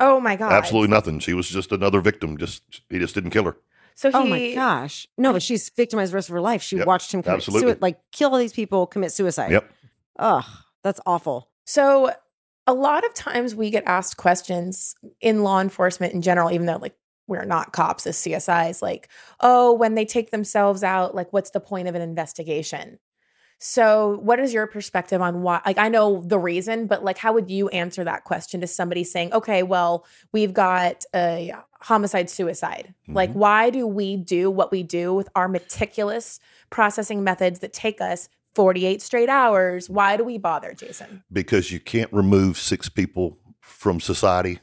Oh 0.00 0.20
my 0.20 0.36
god! 0.36 0.52
Absolutely 0.52 0.88
nothing. 0.94 1.18
She 1.18 1.34
was 1.34 1.48
just 1.48 1.72
another 1.72 2.00
victim. 2.00 2.36
Just 2.36 2.62
he 2.88 2.98
just 2.98 3.14
didn't 3.14 3.30
kill 3.30 3.44
her. 3.44 3.56
So 3.96 4.10
he, 4.10 4.16
oh 4.16 4.24
my 4.26 4.54
gosh. 4.54 5.08
No, 5.16 5.32
but 5.32 5.42
she's 5.42 5.68
victimized 5.70 6.12
the 6.12 6.16
rest 6.16 6.28
of 6.28 6.34
her 6.34 6.40
life. 6.40 6.62
She 6.62 6.76
Yep, 6.76 6.86
watched 6.86 7.12
him 7.12 7.20
commit 7.22 7.38
absolutely. 7.38 7.72
sui- 7.72 7.78
like 7.80 7.98
kill 8.12 8.30
all 8.30 8.38
these 8.38 8.52
people, 8.52 8.86
commit 8.86 9.10
suicide. 9.10 9.50
Yep. 9.50 9.68
Ugh, 10.20 10.44
that's 10.84 11.00
awful. 11.04 11.48
So 11.64 12.12
a 12.68 12.74
lot 12.74 13.04
of 13.04 13.12
times 13.14 13.56
we 13.56 13.70
get 13.70 13.82
asked 13.86 14.16
questions 14.16 14.94
in 15.20 15.42
law 15.42 15.60
enforcement 15.60 16.12
in 16.14 16.22
general, 16.22 16.52
even 16.52 16.66
though 16.66 16.76
like 16.76 16.94
we're 17.28 17.44
not 17.44 17.72
cops 17.72 18.06
as 18.06 18.16
CSIs, 18.16 18.82
like, 18.82 19.08
oh, 19.40 19.72
when 19.72 19.94
they 19.94 20.04
take 20.04 20.30
themselves 20.30 20.82
out, 20.82 21.14
like 21.14 21.32
what's 21.32 21.50
the 21.50 21.60
point 21.60 21.86
of 21.86 21.94
an 21.94 22.02
investigation? 22.02 22.98
So 23.60 24.18
what 24.22 24.38
is 24.38 24.54
your 24.54 24.68
perspective 24.68 25.20
on 25.20 25.42
why 25.42 25.60
like 25.66 25.78
I 25.78 25.88
know 25.88 26.22
the 26.24 26.38
reason, 26.38 26.86
but 26.86 27.02
like 27.02 27.18
how 27.18 27.32
would 27.32 27.50
you 27.50 27.68
answer 27.70 28.04
that 28.04 28.22
question 28.24 28.60
to 28.60 28.66
somebody 28.68 29.02
saying, 29.02 29.32
okay, 29.32 29.64
well, 29.64 30.06
we've 30.32 30.54
got 30.54 31.04
a 31.14 31.52
homicide 31.80 32.30
suicide. 32.30 32.94
Like 33.08 33.30
Mhm. 33.30 33.34
why 33.34 33.70
do 33.70 33.84
we 33.86 34.16
do 34.16 34.48
what 34.50 34.70
we 34.70 34.82
do 34.84 35.12
with 35.12 35.28
our 35.34 35.48
meticulous 35.48 36.38
processing 36.70 37.24
methods 37.24 37.58
that 37.60 37.72
take 37.72 38.00
us 38.00 38.28
48 38.54 39.02
straight 39.02 39.28
hours? 39.28 39.90
Why 39.90 40.16
do 40.16 40.22
we 40.24 40.38
bother, 40.38 40.72
Jason? 40.72 41.24
because 41.32 41.72
you 41.72 41.80
can't 41.80 42.12
remove 42.12 42.58
six 42.58 42.88
people 42.88 43.38
from 43.60 43.98
society 44.00 44.60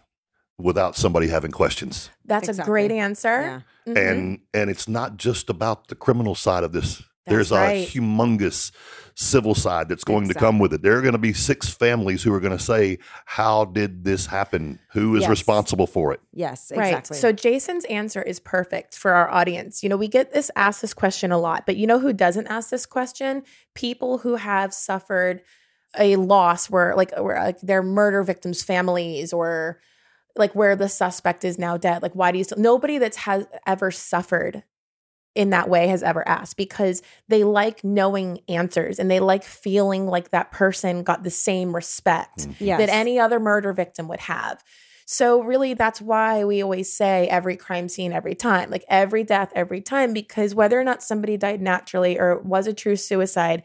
without 0.57 0.95
somebody 0.95 1.27
having 1.27 1.51
questions. 1.51 2.09
That's 2.25 2.47
a 2.49 2.63
great 2.63 2.91
answer. 2.91 3.41
Yeah. 3.87 3.93
Mhm. 3.93 4.09
And 4.11 4.39
and 4.53 4.69
it's 4.69 4.87
not 4.87 5.17
just 5.17 5.49
about 5.49 5.87
the 5.89 5.95
criminal 5.95 6.35
side 6.35 6.63
of 6.63 6.71
this. 6.71 7.03
That's 7.25 7.33
There's 7.35 7.51
right. 7.51 7.87
a 7.87 7.91
humongous 7.91 8.71
civil 9.15 9.55
side 9.55 9.89
that's 9.89 10.03
going 10.03 10.27
to 10.27 10.35
come 10.35 10.59
with 10.59 10.73
it. 10.73 10.83
There 10.83 10.95
are 10.97 11.01
going 11.01 11.13
to 11.13 11.17
be 11.17 11.33
six 11.33 11.67
families 11.69 12.21
who 12.21 12.31
are 12.33 12.39
going 12.39 12.55
to 12.55 12.63
say, 12.63 12.99
"How 13.25 13.65
did 13.65 14.03
this 14.03 14.27
happen? 14.27 14.79
Who 14.91 15.15
is 15.15 15.21
Yes. 15.21 15.29
responsible 15.31 15.87
for 15.87 16.13
it?" 16.13 16.19
Yes, 16.33 16.71
Right. 16.75 16.87
exactly. 16.89 17.17
So 17.17 17.31
Jason's 17.31 17.83
answer 17.85 18.21
is 18.21 18.39
perfect 18.39 18.95
for 18.95 19.11
our 19.11 19.27
audience. 19.29 19.81
You 19.81 19.89
know, 19.89 19.97
we 19.97 20.07
get 20.07 20.33
this 20.33 20.51
asked 20.55 20.81
this 20.81 20.93
question 20.93 21.31
a 21.31 21.39
lot, 21.39 21.65
but 21.65 21.77
you 21.77 21.87
know 21.87 21.99
who 21.99 22.13
doesn't 22.13 22.45
ask 22.47 22.69
this 22.69 22.85
question? 22.85 23.41
People 23.73 24.19
who 24.19 24.35
have 24.35 24.71
suffered 24.73 25.41
a 25.97 26.17
loss 26.17 26.69
where 26.69 26.93
like 26.95 27.11
where 27.17 27.41
like 27.41 27.59
their 27.61 27.81
murder 27.81 28.21
victims' 28.21 28.61
families 28.63 29.33
or 29.33 29.79
like 30.35 30.53
where 30.53 30.75
the 30.75 30.89
suspect 30.89 31.43
is 31.43 31.57
now 31.57 31.77
dead. 31.77 32.01
Like 32.01 32.13
why 32.13 32.31
do 32.31 32.37
you 32.37 32.43
still 32.43 32.57
nobody 32.57 32.97
that's 32.97 33.17
has 33.17 33.45
ever 33.65 33.91
suffered 33.91 34.63
in 35.35 35.49
that 35.49 35.69
way 35.69 35.87
has 35.87 36.01
ever 36.01 36.27
asked 36.27 36.57
because 36.57 37.01
they 37.27 37.43
like 37.43 37.83
knowing 37.83 38.39
answers 38.47 38.97
and 38.97 39.11
they 39.11 39.19
like 39.19 39.43
feeling 39.43 40.07
like 40.07 40.31
that 40.31 40.51
person 40.51 41.03
got 41.03 41.23
the 41.23 41.29
same 41.29 41.75
respect 41.75 42.39
mm-hmm. 42.39 42.63
yes. 42.63 42.79
that 42.79 42.89
any 42.89 43.19
other 43.19 43.39
murder 43.39 43.73
victim 43.73 44.07
would 44.07 44.21
have. 44.21 44.63
So, 45.07 45.43
really, 45.43 45.75
that's 45.75 46.01
why 46.01 46.43
we 46.45 46.63
always 46.63 46.91
say 46.91 47.27
every 47.27 47.57
crime 47.57 47.89
scene, 47.89 48.11
every 48.11 48.33
time, 48.33 48.71
like 48.71 48.83
every 48.87 49.23
death, 49.23 49.51
every 49.53 49.79
time, 49.79 50.13
because 50.13 50.55
whether 50.55 50.79
or 50.79 50.83
not 50.83 51.03
somebody 51.03 51.37
died 51.37 51.61
naturally 51.61 52.17
or 52.17 52.31
it 52.31 52.45
was 52.45 52.65
a 52.65 52.73
true 52.73 52.95
suicide, 52.95 53.61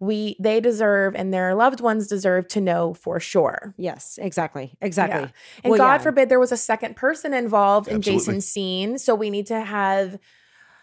we 0.00 0.34
they 0.40 0.60
deserve 0.60 1.14
and 1.14 1.32
their 1.32 1.54
loved 1.54 1.80
ones 1.80 2.06
deserve 2.08 2.48
to 2.48 2.60
know 2.60 2.94
for 2.94 3.20
sure. 3.20 3.74
Yes, 3.76 4.18
exactly. 4.20 4.76
Exactly. 4.80 5.20
Yeah. 5.22 5.28
And 5.62 5.70
Well, 5.70 5.78
God 5.78 5.92
yeah. 5.94 5.98
forbid 5.98 6.28
there 6.30 6.40
was 6.40 6.52
a 6.52 6.56
second 6.56 6.96
person 6.96 7.32
involved 7.34 7.86
in 7.86 8.00
Jason's 8.00 8.46
scene. 8.46 8.98
So 8.98 9.14
we 9.14 9.28
need 9.30 9.46
to 9.48 9.60
have 9.60 10.18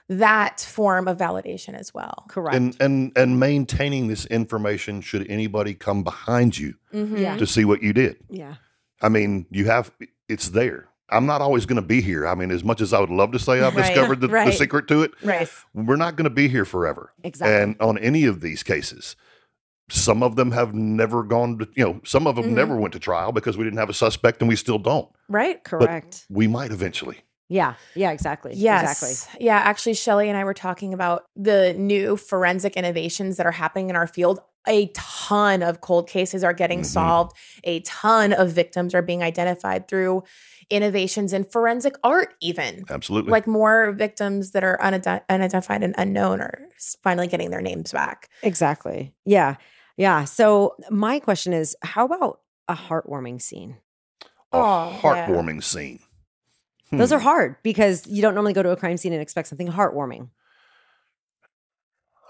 that 0.10 0.62
form 0.62 1.08
of 1.08 1.18
validation 1.18 1.74
as 1.74 1.94
well. 1.94 2.26
Correct. 2.30 2.56
And 2.56 2.78
and 2.80 3.12
and 3.18 3.40
maintaining 3.40 4.08
this 4.08 4.26
information 4.28 5.02
should 5.02 5.30
anybody 5.30 5.74
come 5.74 6.04
behind 6.04 6.58
you 6.58 6.76
Mhm. 6.94 7.20
Yeah. 7.20 7.38
to 7.38 7.46
see 7.46 7.66
what 7.66 7.82
you 7.82 7.92
did. 7.94 8.18
yeah. 8.30 8.56
I 9.02 9.10
mean, 9.10 9.46
you 9.52 9.66
have 9.66 9.92
it's 10.30 10.50
there. 10.50 10.88
I'm 11.10 11.26
not 11.26 11.42
always 11.42 11.66
going 11.66 11.78
to 11.82 11.88
be 11.88 12.02
here. 12.02 12.28
I 12.28 12.36
mean, 12.36 12.52
as 12.52 12.64
much 12.64 12.82
as 12.82 12.94
I 12.94 13.00
would 13.00 13.10
love 13.10 13.32
to 13.32 13.40
say 13.40 13.62
I've 13.62 13.76
Right, 13.76 13.86
discovered 13.88 14.20
the, 14.22 14.28
the 14.28 14.52
secret 14.52 14.88
to 14.90 15.04
it, 15.04 15.12
Right. 15.24 15.50
we're 15.74 15.96
not 15.96 16.16
going 16.16 16.26
to 16.26 16.30
be 16.30 16.48
here 16.50 16.66
forever. 16.66 17.14
Exactly. 17.24 17.56
And 17.56 17.76
on 17.80 17.98
any 17.98 18.26
of 18.26 18.42
these 18.42 18.62
cases, 18.64 19.16
some 19.90 20.22
of 20.22 20.36
them 20.36 20.52
have 20.52 20.74
never 20.74 21.24
gone 21.24 21.60
to, 21.60 21.68
you 21.76 21.86
know, 21.86 22.02
some 22.04 22.28
of 22.28 22.36
them 22.36 22.46
Mhm. 22.46 22.56
never 22.56 22.76
went 22.76 22.92
to 22.94 23.00
trial 23.00 23.32
because 23.32 23.58
we 23.58 23.64
didn't 23.64 23.80
have 23.80 23.90
a 23.90 23.94
suspect 23.94 24.42
and 24.42 24.50
we 24.50 24.58
still 24.58 24.80
don't. 24.80 25.08
Right. 25.30 25.64
Correct. 25.64 26.26
We 26.30 26.48
might 26.48 26.72
eventually. 26.72 27.20
yeah. 27.50 27.76
Yeah. 27.96 28.12
Exactly. 28.12 28.52
Yes. 28.56 29.02
Exactly. 29.02 29.46
Yeah. 29.46 29.56
Actually, 29.60 29.94
Shelly 29.94 30.28
and 30.28 30.38
I 30.38 30.44
were 30.44 30.54
talking 30.54 30.94
about 30.94 31.24
the 31.38 31.74
new 31.76 32.18
forensic 32.18 32.76
innovations 32.76 33.38
that 33.38 33.46
are 33.46 33.52
happening 33.54 33.90
in 33.90 33.96
our 33.96 34.08
field. 34.08 34.42
A 34.68 34.88
ton 34.94 35.62
of 35.64 35.82
cold 35.82 36.08
cases 36.10 36.44
are 36.44 36.54
getting 36.54 36.82
Mhm. 36.82 36.86
solved. 36.86 37.36
A 37.64 37.80
ton 37.82 38.34
of 38.34 38.52
victims 38.52 38.94
are 38.94 39.02
being 39.02 39.24
identified 39.24 39.88
through 39.88 40.24
innovations 40.70 41.32
in 41.32 41.46
forensic 41.46 41.96
art, 42.04 42.34
even. 42.42 42.84
Absolutely. 42.90 43.32
Like 43.32 43.48
more 43.48 43.92
victims 43.94 44.52
that 44.52 44.64
are 44.66 44.78
unide- 44.84 45.24
unidentified 45.30 45.82
and 45.84 45.96
unknown 45.98 46.42
are 46.42 46.60
finally 47.02 47.28
getting 47.28 47.50
their 47.52 47.62
names 47.62 47.92
back. 47.94 48.28
Exactly. 48.44 49.14
Yeah. 49.26 49.56
Yeah. 49.96 50.26
So 50.26 50.76
my 50.90 51.20
question 51.20 51.54
is, 51.54 51.76
how 51.84 52.06
about 52.06 52.42
a 52.68 52.76
heartwarming 52.76 53.42
scene? 53.42 53.78
a 54.54 54.58
Oh, 54.58 54.90
yeah. 54.92 55.28
heartwarming 55.28 55.64
scene. 55.64 56.00
Those 56.92 57.10
Hmm. 57.10 57.16
are 57.16 57.20
hard 57.20 57.56
because 57.64 58.08
you 58.08 58.22
don't 58.22 58.34
normally 58.34 58.54
go 58.54 58.64
to 58.64 58.72
a 58.72 58.78
crime 58.78 58.96
scene 58.98 59.12
and 59.14 59.22
expect 59.22 59.48
something 59.50 59.68
heartwarming. 59.68 60.30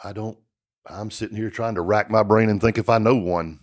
I 0.03 0.13
don't. 0.13 0.37
I'm 0.89 1.11
sitting 1.11 1.37
here 1.37 1.49
trying 1.49 1.75
to 1.75 1.81
rack 1.81 2.09
my 2.09 2.23
brain 2.23 2.49
and 2.49 2.61
think 2.61 2.77
if 2.77 2.89
I 2.89 2.97
know 2.97 3.15
one. 3.15 3.59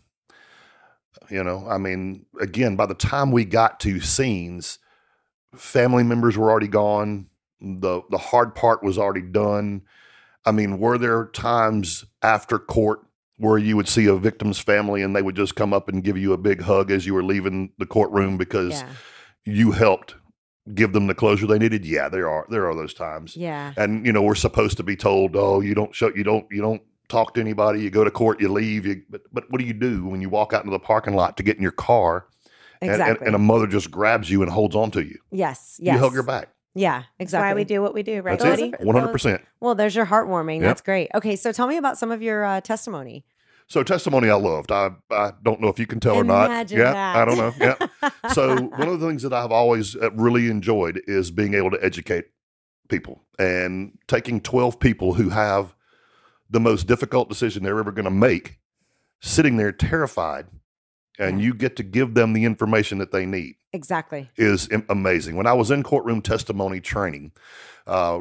You 1.30 1.42
know, 1.44 1.66
I 1.68 1.78
mean, 1.78 2.26
again, 2.40 2.76
by 2.76 2.86
the 2.86 2.94
time 2.94 3.30
we 3.30 3.44
got 3.44 3.80
to 3.80 4.00
scenes, 4.00 4.78
family 5.54 6.02
members 6.02 6.36
were 6.36 6.50
already 6.50 6.68
gone. 6.68 7.28
the 7.60 8.02
The 8.10 8.18
hard 8.18 8.54
part 8.54 8.82
was 8.82 8.98
already 8.98 9.22
done. 9.22 9.82
I 10.44 10.52
mean, 10.52 10.78
were 10.78 10.98
there 10.98 11.26
times 11.26 12.04
after 12.22 12.58
court 12.58 13.00
where 13.38 13.56
you 13.58 13.76
would 13.76 13.88
see 13.88 14.06
a 14.06 14.14
victim's 14.16 14.58
family 14.58 15.02
and 15.02 15.16
they 15.16 15.22
would 15.22 15.34
just 15.36 15.56
come 15.56 15.72
up 15.72 15.88
and 15.88 16.04
give 16.04 16.18
you 16.18 16.32
a 16.32 16.38
big 16.38 16.60
hug 16.62 16.90
as 16.90 17.06
you 17.06 17.14
were 17.14 17.24
leaving 17.24 17.72
the 17.78 17.86
courtroom 17.86 18.36
because 18.36 18.72
Yeah. 18.82 18.88
you 19.44 19.72
helped 19.72 20.14
give 20.74 20.92
them 20.92 21.06
the 21.06 21.14
closure 21.14 21.46
they 21.46 21.58
needed? 21.58 21.84
Yeah, 21.86 22.08
there 22.08 22.28
are 22.28 22.46
there 22.50 22.68
are 22.68 22.74
those 22.74 22.92
times 22.94 23.36
Yeah. 23.36 23.72
and 23.76 24.04
you 24.04 24.12
know 24.12 24.22
we're 24.22 24.34
supposed 24.34 24.76
to 24.76 24.82
be 24.82 24.94
told 24.96 25.34
oh 25.36 25.60
you 25.60 25.74
don't 25.74 25.94
show 25.94 26.10
you 26.14 26.22
don't 26.24 26.46
you 26.50 26.60
don't 26.60 26.82
talk 27.14 27.34
to 27.34 27.40
anybody 27.40 27.80
you 27.80 27.90
go 27.90 28.04
to 28.04 28.10
court 28.10 28.40
you 28.40 28.48
leave 28.48 28.84
you 28.86 29.02
but, 29.08 29.22
but 29.32 29.44
what 29.50 29.60
do 29.60 29.66
you 29.66 29.72
do 29.72 30.04
when 30.06 30.20
you 30.20 30.28
walk 30.28 30.52
out 30.52 30.64
into 30.64 30.70
the 30.72 30.78
parking 30.78 31.14
lot 31.14 31.36
to 31.36 31.42
get 31.42 31.56
in 31.56 31.62
your 31.62 31.70
car 31.72 32.26
and, 32.80 33.00
and, 33.00 33.18
and 33.22 33.34
a 33.34 33.38
mother 33.38 33.66
just 33.66 33.90
grabs 33.90 34.30
you 34.30 34.42
and 34.42 34.50
holds 34.50 34.74
on 34.76 34.90
to 34.90 35.02
you 35.02 35.18
yes. 35.30 35.78
Yes. 35.80 35.94
you 35.94 36.00
hug 36.00 36.14
her 36.14 36.22
back 36.22 36.48
Yeah. 36.74 36.98
That's 37.18 37.28
Exactly. 37.28 37.48
why 37.50 37.54
we 37.54 37.64
do 37.64 37.80
what 37.80 37.94
we 37.94 38.02
do, 38.02 38.20
right, 38.20 38.38
that's 38.38 38.60
it 38.60 38.72
100% 38.80 39.40
Well, 39.60 39.74
there's 39.76 39.94
your 39.94 40.06
heartwarming. 40.06 40.56
Yep. 40.60 40.62
That's 40.68 40.80
great. 40.80 41.08
Okay. 41.14 41.36
So 41.36 41.52
tell 41.52 41.68
me 41.68 41.76
about 41.76 41.96
some 41.98 42.10
of 42.10 42.20
your 42.20 42.44
uh, 42.44 42.60
testimony. 42.60 43.24
so 43.66 43.82
testimony 43.82 44.28
i 44.28 44.34
loved 44.34 44.70
i 44.70 44.90
i 45.10 45.32
don't 45.42 45.58
know 45.62 45.68
if 45.68 45.78
you 45.78 45.86
can 45.86 45.98
tell 46.00 46.16
or 46.16 46.24
not 46.24 46.70
yeah 46.70 46.92
that. 46.92 47.16
i 47.16 47.24
don't 47.24 47.38
know 47.38 47.52
yeah 47.66 48.10
so 48.36 48.42
one 48.82 48.88
of 48.88 49.00
the 49.00 49.06
things 49.08 49.22
that 49.22 49.32
i've 49.32 49.50
always 49.60 49.96
uh, 49.96 50.10
really 50.26 50.50
enjoyed 50.50 51.00
is 51.06 51.30
being 51.30 51.54
able 51.54 51.70
to 51.70 51.78
educate 51.82 52.26
people 52.90 53.22
and 53.38 53.96
taking 54.06 54.38
12 54.40 54.78
people 54.78 55.14
who 55.14 55.30
have 55.30 55.74
the 56.54 56.60
most 56.60 56.86
difficult 56.86 57.28
decision 57.28 57.64
they're 57.64 57.80
ever 57.80 57.90
going 57.90 58.04
to 58.04 58.10
make 58.10 58.58
sitting 59.20 59.56
there 59.56 59.72
terrified 59.72 60.46
and 61.18 61.40
you 61.40 61.52
get 61.52 61.76
to 61.76 61.82
give 61.82 62.14
them 62.14 62.32
the 62.32 62.44
information 62.44 62.98
that 62.98 63.10
they 63.10 63.26
need 63.26 63.56
exactly. 63.72 64.30
is 64.36 64.68
amazing 64.88 65.34
when 65.36 65.48
i 65.48 65.52
was 65.52 65.70
in 65.72 65.82
courtroom 65.82 66.22
testimony 66.22 66.80
training 66.80 67.32
uh, 67.88 68.20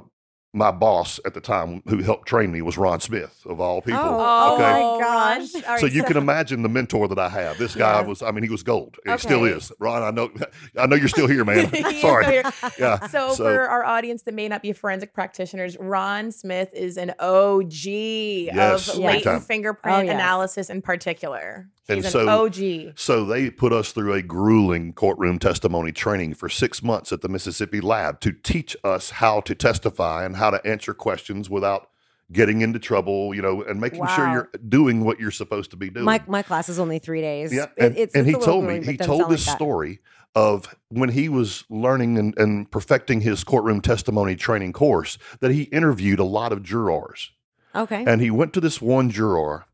my 0.55 0.69
boss 0.71 1.19
at 1.25 1.33
the 1.33 1.41
time 1.41 1.81
who 1.87 1.97
helped 2.03 2.27
train 2.27 2.51
me 2.51 2.61
was 2.61 2.77
ron 2.77 2.99
smith 2.99 3.41
of 3.47 3.59
all 3.59 3.81
people 3.81 3.99
Oh, 3.99 4.17
oh 4.19 4.53
okay 4.53 4.61
my 4.63 4.79
Ron. 4.79 4.99
gosh. 4.99 5.55
All 5.55 5.61
right, 5.71 5.79
so 5.79 5.85
you 5.87 6.03
can 6.03 6.15
imagine 6.15 6.61
the 6.61 6.69
mentor 6.69 7.07
that 7.07 7.17
I 7.17 7.27
have. 7.29 7.57
This 7.57 7.75
guy 7.75 7.99
Yes. 7.99 8.07
was, 8.07 8.21
I 8.21 8.31
mean, 8.31 8.43
he 8.43 8.49
was 8.49 8.61
gold. 8.63 8.97
He 9.05 9.17
still 9.17 9.45
is. 9.45 9.71
Ron, 9.79 10.03
I 10.03 10.11
know, 10.11 10.29
I 10.77 10.85
know 10.85 10.95
you're 10.95 11.07
still 11.07 11.27
here, 11.27 11.43
man. 11.43 11.69
Sorry. 12.01 12.25
here. 12.25 12.43
Yeah. 12.77 13.07
So, 13.07 13.33
So- 13.33 13.43
for 13.45 13.67
our 13.67 13.83
audience 13.83 14.23
that 14.23 14.33
may 14.35 14.47
not 14.47 14.61
be 14.61 14.73
forensic 14.73 15.13
practitioners, 15.13 15.75
Ron 15.79 16.31
Smith 16.31 16.69
is 16.73 16.97
an 16.97 17.13
OG 17.19 17.73
Yes, 17.83 18.89
of 18.89 18.97
latent 18.99 19.43
fingerprint 19.43 19.97
Oh, 19.97 20.01
yes. 20.01 20.13
analysis 20.13 20.69
in 20.69 20.81
particular. 20.81 21.69
And 21.89 22.03
so- 22.05 22.27
OG. 22.45 22.93
So 22.95 23.25
they 23.25 23.49
put 23.49 23.73
us 23.73 23.91
through 23.91 24.13
a 24.13 24.21
grueling 24.21 24.93
courtroom 24.93 25.37
testimony 25.39 25.91
training 25.91 26.35
for 26.35 26.47
six 26.49 26.81
months 26.81 27.11
at 27.11 27.21
the 27.21 27.29
Mississippi 27.29 27.81
lab 27.81 28.19
to 28.21 28.31
teach 28.31 28.75
us 28.83 29.09
how 29.11 29.41
to 29.41 29.53
testify 29.55 30.25
and 30.25 30.37
how 30.37 30.49
to 30.49 30.65
answer 30.65 30.93
questions 30.93 31.49
without 31.49 31.89
getting 32.31 32.61
into 32.61 32.79
trouble, 32.79 33.35
you 33.35 33.41
know, 33.41 33.61
and 33.63 33.81
making 33.81 34.07
sure 34.07 34.27
you're 34.31 34.49
doing 34.69 35.03
what 35.03 35.19
you're 35.19 35.29
supposed 35.29 35.71
to 35.71 35.77
be 35.77 35.89
doing. 35.89 36.05
My 36.05 36.21
my 36.25 36.41
class 36.41 36.69
is 36.69 36.79
only 36.79 36.97
three 36.99 37.21
days. 37.21 37.53
Yeah, 37.53 37.63
It- 37.75 37.83
and, 37.85 37.97
it's, 37.97 38.15
and 38.15 38.27
it's 38.27 38.37
he 38.37 38.43
told 38.43 38.63
me 38.65 38.83
he 38.83 38.97
told 38.97 39.29
this 39.29 39.45
like 39.45 39.55
story 39.55 39.99
of 40.35 40.73
when 40.89 41.09
he 41.09 41.29
was 41.29 41.63
learning 41.69 42.17
and, 42.17 42.33
and 42.39 42.71
perfecting 42.71 43.21
his 43.21 43.43
courtroom 43.43 43.81
testimony 43.81 44.35
training 44.35 44.73
course 44.73 45.17
that 45.41 45.51
he 45.51 45.63
interviewed 45.63 46.17
a 46.17 46.23
lot 46.23 46.51
of 46.51 46.63
jurors, 46.63 47.31
Okay. 47.75 48.03
and 48.07 48.19
he 48.21 48.31
went 48.31 48.51
to 48.53 48.61
this 48.61 48.81
one 48.81 49.11
juror, 49.11 49.65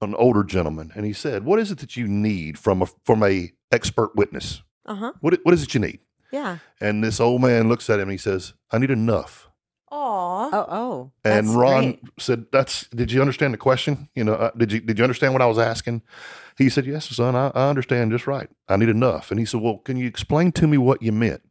an 0.00 0.14
older 0.14 0.42
gentleman, 0.44 0.92
and 0.94 1.04
he 1.04 1.12
said, 1.12 1.44
"What 1.44 1.58
is 1.58 1.70
it 1.70 1.78
that 1.78 1.96
you 1.96 2.06
need 2.08 2.58
from 2.58 2.82
a 2.82 2.86
from 3.04 3.22
a 3.22 3.52
expert 3.70 4.14
witness? 4.16 4.62
Uh 4.86 4.94
huh. 4.94 5.12
What 5.20 5.38
what 5.42 5.54
is 5.54 5.62
it 5.62 5.74
you 5.74 5.80
need?" 5.80 6.00
Yeah. 6.32 6.58
And 6.80 7.02
this 7.02 7.20
old 7.20 7.42
man 7.42 7.68
looks 7.68 7.90
at 7.90 7.96
him 7.98 8.02
and 8.08 8.12
he 8.12 8.18
says, 8.18 8.54
"I 8.70 8.78
need 8.78 8.90
enough." 8.90 9.48
Aw. 9.92 10.50
Oh. 10.52 10.66
Oh. 10.70 11.12
And 11.24 11.48
that's 11.48 11.56
Ron 11.56 11.82
great. 11.82 12.00
said, 12.18 12.46
"That's. 12.52 12.86
Did 12.88 13.10
you 13.10 13.20
understand 13.20 13.52
the 13.52 13.58
question? 13.58 14.08
You 14.14 14.24
know, 14.24 14.34
uh, 14.34 14.50
did 14.56 14.70
you 14.72 14.80
did 14.80 14.98
you 14.98 15.04
understand 15.04 15.32
what 15.32 15.42
I 15.42 15.46
was 15.46 15.58
asking?" 15.58 16.02
He 16.56 16.68
said, 16.68 16.86
"Yes, 16.86 17.08
son. 17.08 17.34
I, 17.34 17.48
I 17.54 17.68
understand 17.68 18.12
just 18.12 18.26
right. 18.26 18.48
I 18.68 18.76
need 18.76 18.88
enough." 18.88 19.30
And 19.30 19.40
he 19.40 19.46
said, 19.46 19.60
"Well, 19.60 19.78
can 19.78 19.96
you 19.96 20.06
explain 20.06 20.52
to 20.52 20.66
me 20.68 20.78
what 20.78 21.02
you 21.02 21.10
meant?" 21.12 21.42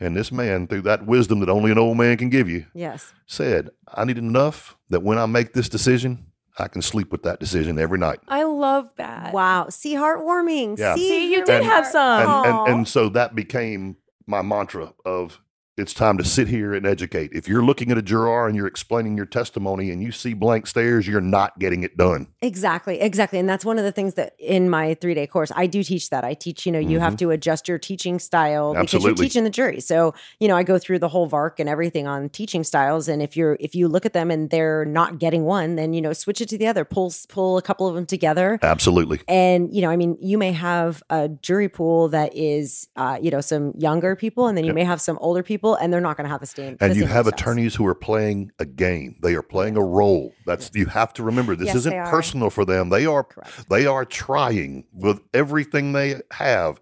And 0.00 0.16
this 0.16 0.30
man, 0.32 0.66
through 0.68 0.82
that 0.82 1.06
wisdom 1.06 1.40
that 1.40 1.48
only 1.48 1.72
an 1.72 1.78
old 1.78 1.98
man 1.98 2.16
can 2.16 2.30
give 2.30 2.48
you, 2.48 2.66
Yes. 2.72 3.12
said, 3.26 3.70
"I 3.92 4.04
need 4.04 4.16
enough 4.16 4.76
that 4.90 5.02
when 5.02 5.18
I 5.18 5.26
make 5.26 5.52
this 5.54 5.68
decision, 5.68 6.27
I 6.60 6.68
can 6.68 6.82
sleep 6.82 7.10
with 7.12 7.22
that 7.24 7.40
decision 7.40 7.78
every 7.78 7.98
night." 7.98 8.20
I 8.28 8.42
love 8.44 8.88
that. 8.96 9.32
Wow. 9.32 9.68
See, 9.68 9.94
heartwarming. 9.94 10.78
Yeah. 10.78 10.94
See, 10.94 11.08
See, 11.08 11.32
you 11.32 11.44
did 11.44 11.56
And- 11.56 11.64
have 11.64 11.86
some. 11.86 12.20
And, 12.22 12.28
Aw. 12.30 12.64
and 12.64 12.74
and 12.74 12.88
so 12.88 13.08
that 13.10 13.34
became 13.34 13.96
my 14.26 14.42
mantra 14.42 14.92
of 15.04 15.40
it's 15.78 15.94
time 15.94 16.18
to 16.18 16.24
sit 16.24 16.48
here 16.48 16.74
and 16.74 16.86
educate. 16.86 17.30
If 17.32 17.48
you're 17.48 17.62
looking 17.64 17.90
at 17.90 17.98
a 17.98 18.02
juror 18.02 18.46
and 18.46 18.56
you're 18.56 18.66
explaining 18.66 19.16
your 19.16 19.26
testimony 19.26 19.90
and 19.90 20.02
you 20.02 20.12
see 20.12 20.34
blank 20.34 20.66
stares, 20.66 21.06
you're 21.06 21.20
not 21.20 21.58
getting 21.58 21.82
it 21.82 21.96
done. 21.96 22.26
Exactly, 22.42 23.00
exactly. 23.00 23.38
And 23.38 23.48
that's 23.48 23.64
one 23.64 23.78
of 23.78 23.84
the 23.84 23.92
things 23.92 24.14
that 24.14 24.34
in 24.38 24.68
my 24.70 24.94
three 24.94 25.14
day 25.14 25.26
course, 25.26 25.52
I 25.54 25.66
do 25.66 25.82
teach 25.82 26.10
that. 26.10 26.24
I 26.24 26.34
teach, 26.34 26.66
you 26.66 26.72
know, 26.72 26.78
you 26.78 26.98
have 26.98 27.16
to 27.18 27.30
adjust 27.30 27.68
your 27.68 27.78
teaching 27.78 28.18
style 28.18 28.74
because 28.74 28.92
you're 28.92 29.08
Mm-hmm. 29.08 29.22
Teaching 29.22 29.44
the 29.44 29.50
jury. 29.50 29.80
So, 29.80 30.14
you 30.38 30.48
know, 30.48 30.56
I 30.56 30.62
go 30.62 30.78
through 30.78 30.98
the 31.00 31.08
whole 31.08 31.26
VARK 31.26 31.58
and 31.60 31.68
everything 31.68 32.06
on 32.06 32.28
teaching 32.28 32.62
styles. 32.62 33.08
And 33.08 33.20
if 33.20 33.36
you're, 33.36 33.56
if 33.58 33.74
you 33.74 33.88
look 33.88 34.06
at 34.06 34.12
them 34.12 34.30
and 34.30 34.48
they're 34.50 34.84
not 34.84 35.18
getting 35.18 35.44
one, 35.44 35.76
then, 35.76 35.92
you 35.92 36.00
know, 36.00 36.12
switch 36.12 36.40
it 36.40 36.48
to 36.50 36.58
the 36.58 36.66
other, 36.66 36.84
pull, 36.84 37.12
pull 37.28 37.58
a 37.58 37.62
couple 37.62 37.86
of 37.88 37.94
them 37.94 38.06
together. 38.06 38.58
Absolutely. 38.62 39.20
And, 39.28 39.74
you 39.74 39.82
know, 39.82 39.90
I 39.90 39.96
mean, 39.96 40.16
you 40.20 40.38
may 40.38 40.52
have 40.52 41.02
a 41.10 41.28
jury 41.28 41.68
pool 41.68 42.08
that 42.08 42.36
is, 42.36 42.88
uh, 42.96 43.18
you 43.20 43.30
know, 43.30 43.40
some 43.40 43.72
younger 43.76 44.14
people 44.14 44.46
and 44.46 44.56
then 44.56 44.64
you 44.64 44.68
Yep. 44.68 44.74
may 44.74 44.84
have 44.84 45.00
some 45.00 45.18
older 45.20 45.42
people 45.42 45.67
and 45.76 45.92
they're 45.92 46.00
not 46.00 46.16
going 46.16 46.24
to 46.24 46.30
have 46.30 46.40
the 46.40 46.46
same. 46.46 46.76
And 46.80 46.92
the 46.92 46.96
you 46.96 47.00
same 47.02 47.10
have 47.10 47.26
styles. 47.26 47.40
attorneys 47.40 47.74
who 47.74 47.86
are 47.86 47.94
playing 47.94 48.50
a 48.58 48.64
game. 48.64 49.16
They 49.22 49.34
are 49.34 49.42
playing 49.42 49.76
a 49.76 49.82
role. 49.82 50.32
That's 50.46 50.70
you 50.74 50.86
have 50.86 51.12
to 51.14 51.22
remember 51.22 51.54
this 51.56 51.66
Yes, 51.68 51.76
isn't 51.76 51.92
personal 52.06 52.50
for 52.50 52.64
them. 52.64 52.88
They 52.90 53.06
are 53.06 53.24
Correct. 53.24 53.68
they 53.68 53.86
are 53.86 54.04
trying 54.04 54.84
with 54.92 55.20
everything 55.34 55.92
they 55.92 56.20
have 56.32 56.80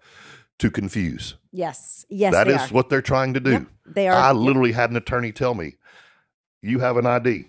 to 0.59 0.71
confuse. 0.71 1.35
Yes. 1.51 2.05
Yes. 2.09 2.33
that 2.33 2.47
is 2.47 2.57
are. 2.61 2.67
what 2.69 2.89
they're 2.89 3.01
trying 3.01 3.33
to 3.35 3.39
do. 3.39 3.51
Yep, 3.51 3.65
they 3.85 4.07
are. 4.07 4.15
I 4.15 4.27
Yep. 4.27 4.35
literally 4.37 4.71
had 4.71 4.89
an 4.91 4.95
attorney 4.97 5.31
tell 5.31 5.53
me, 5.53 5.75
"You 6.61 6.79
have 6.79 6.97
an 6.97 7.05
ID. 7.05 7.45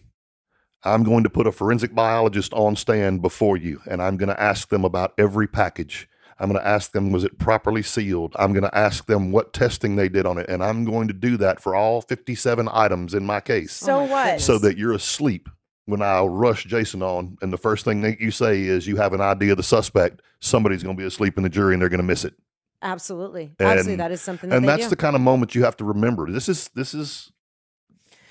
I'm 0.84 1.02
going 1.02 1.24
to 1.24 1.30
put 1.30 1.46
a 1.46 1.52
forensic 1.52 1.94
biologist 1.94 2.52
on 2.54 2.76
stand 2.76 3.20
before 3.20 3.56
you, 3.56 3.80
and 3.90 4.00
I'm 4.00 4.16
going 4.16 4.28
to 4.28 4.40
ask 4.40 4.68
them 4.68 4.84
about 4.84 5.12
every 5.18 5.46
package. 5.48 6.08
I'm 6.40 6.48
going 6.50 6.60
to 6.62 6.66
ask 6.66 6.92
them, 6.92 7.10
was 7.10 7.24
it 7.24 7.38
properly 7.38 7.82
sealed? 7.82 8.34
I'm 8.38 8.52
going 8.52 8.62
to 8.62 8.76
ask 8.78 9.06
them 9.06 9.32
what 9.32 9.52
testing 9.52 9.96
they 9.96 10.08
did 10.08 10.24
on 10.26 10.38
it, 10.38 10.48
and 10.48 10.62
I'm 10.62 10.84
going 10.84 11.08
to 11.08 11.14
do 11.14 11.36
that 11.38 11.60
for 11.60 11.74
all 11.74 12.00
57 12.02 12.68
items 12.72 13.12
in 13.14 13.26
my 13.26 13.40
case, 13.40 13.72
So 13.72 13.96
Oh 13.96 14.06
my 14.06 14.12
what? 14.12 14.24
goodness. 14.24 14.44
so 14.44 14.58
that 14.58 14.76
you're 14.78 14.92
asleep." 14.92 15.48
When 15.86 16.02
I 16.02 16.20
rush 16.20 16.64
Jason 16.66 17.02
on, 17.02 17.38
and 17.40 17.50
the 17.50 17.56
first 17.56 17.82
thing 17.86 18.02
that 18.02 18.20
you 18.20 18.30
say 18.30 18.60
is 18.62 18.86
you 18.86 18.96
have 18.96 19.14
an 19.14 19.22
idea 19.22 19.52
of 19.52 19.56
the 19.56 19.62
suspect, 19.62 20.20
somebody's 20.38 20.82
going 20.82 20.94
to 20.94 21.00
be 21.00 21.06
asleep 21.06 21.38
in 21.38 21.42
the 21.44 21.48
jury 21.48 21.72
and 21.72 21.80
they're 21.80 21.88
going 21.88 21.96
to 21.98 22.04
miss 22.06 22.26
it. 22.26 22.34
Absolutely. 22.82 23.52
And- 23.58 23.68
Absolutely. 23.68 23.96
That 23.96 24.12
is 24.12 24.20
something 24.20 24.50
that 24.50 24.56
and 24.56 24.64
they 24.64 24.68
that's 24.68 24.82
do. 24.84 24.90
the 24.90 24.96
kind 24.96 25.16
of 25.16 25.22
moment 25.22 25.54
you 25.54 25.64
have 25.64 25.78
to 25.78 25.84
remember. 25.84 26.30
This 26.30 26.46
is 26.48 26.68
this 26.74 26.92
is 26.92 27.32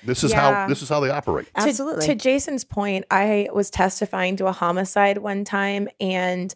this 0.04 0.22
is 0.22 0.30
Yeah. 0.30 0.62
how 0.62 0.68
this 0.68 0.82
is 0.82 0.88
how 0.88 1.00
they 1.00 1.10
operate. 1.10 1.46
To- 1.56 1.62
Absolutely. 1.62 2.06
To, 2.06 2.14
Jason's 2.14 2.62
point, 2.64 3.04
I 3.10 3.48
was 3.52 3.70
testifying 3.70 4.36
to 4.36 4.46
a 4.46 4.52
homicide 4.52 5.18
one 5.18 5.44
time 5.44 5.88
and 6.00 6.54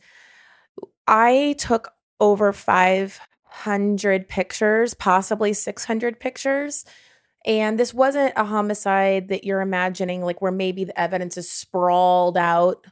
I 1.12 1.54
took 1.58 1.92
over 2.20 2.52
500 2.54 4.28
pictures, 4.28 4.94
possibly 4.94 5.52
600 5.52 6.18
pictures. 6.18 6.86
And 7.44 7.78
this 7.78 7.92
wasn't 7.92 8.32
a 8.36 8.44
homicide 8.44 9.28
that 9.28 9.44
you're 9.44 9.60
imagining, 9.60 10.22
like 10.22 10.40
where 10.40 10.52
maybe 10.52 10.84
the 10.84 10.98
evidence 10.98 11.36
is 11.36 11.50
sprawled 11.50 12.38
out. 12.38 12.86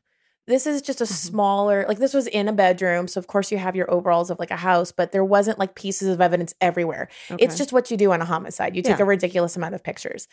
This 0.46 0.66
is 0.66 0.82
just 0.82 1.00
a 1.00 1.04
Mhm. 1.04 1.12
smaller, 1.12 1.84
like 1.88 1.98
this 1.98 2.12
was 2.12 2.26
in 2.26 2.48
a 2.48 2.52
bedroom. 2.52 3.06
So, 3.08 3.18
of 3.20 3.26
course, 3.28 3.50
you 3.52 3.58
have 3.58 3.76
your 3.76 3.88
overalls 3.90 4.30
of 4.30 4.38
like 4.40 4.50
a 4.50 4.56
house, 4.56 4.90
but 4.92 5.12
there 5.12 5.24
wasn't 5.24 5.58
like 5.60 5.74
pieces 5.76 6.08
of 6.08 6.20
evidence 6.20 6.52
everywhere. 6.60 7.08
It's 7.38 7.56
just 7.56 7.72
what 7.72 7.90
you 7.90 7.96
do 7.96 8.12
on 8.12 8.20
a 8.20 8.24
homicide. 8.24 8.74
You 8.76 8.82
take 8.82 8.98
Yeah. 8.98 9.04
a 9.04 9.06
ridiculous 9.06 9.56
amount 9.56 9.76
of 9.76 9.84
pictures. 9.84 10.26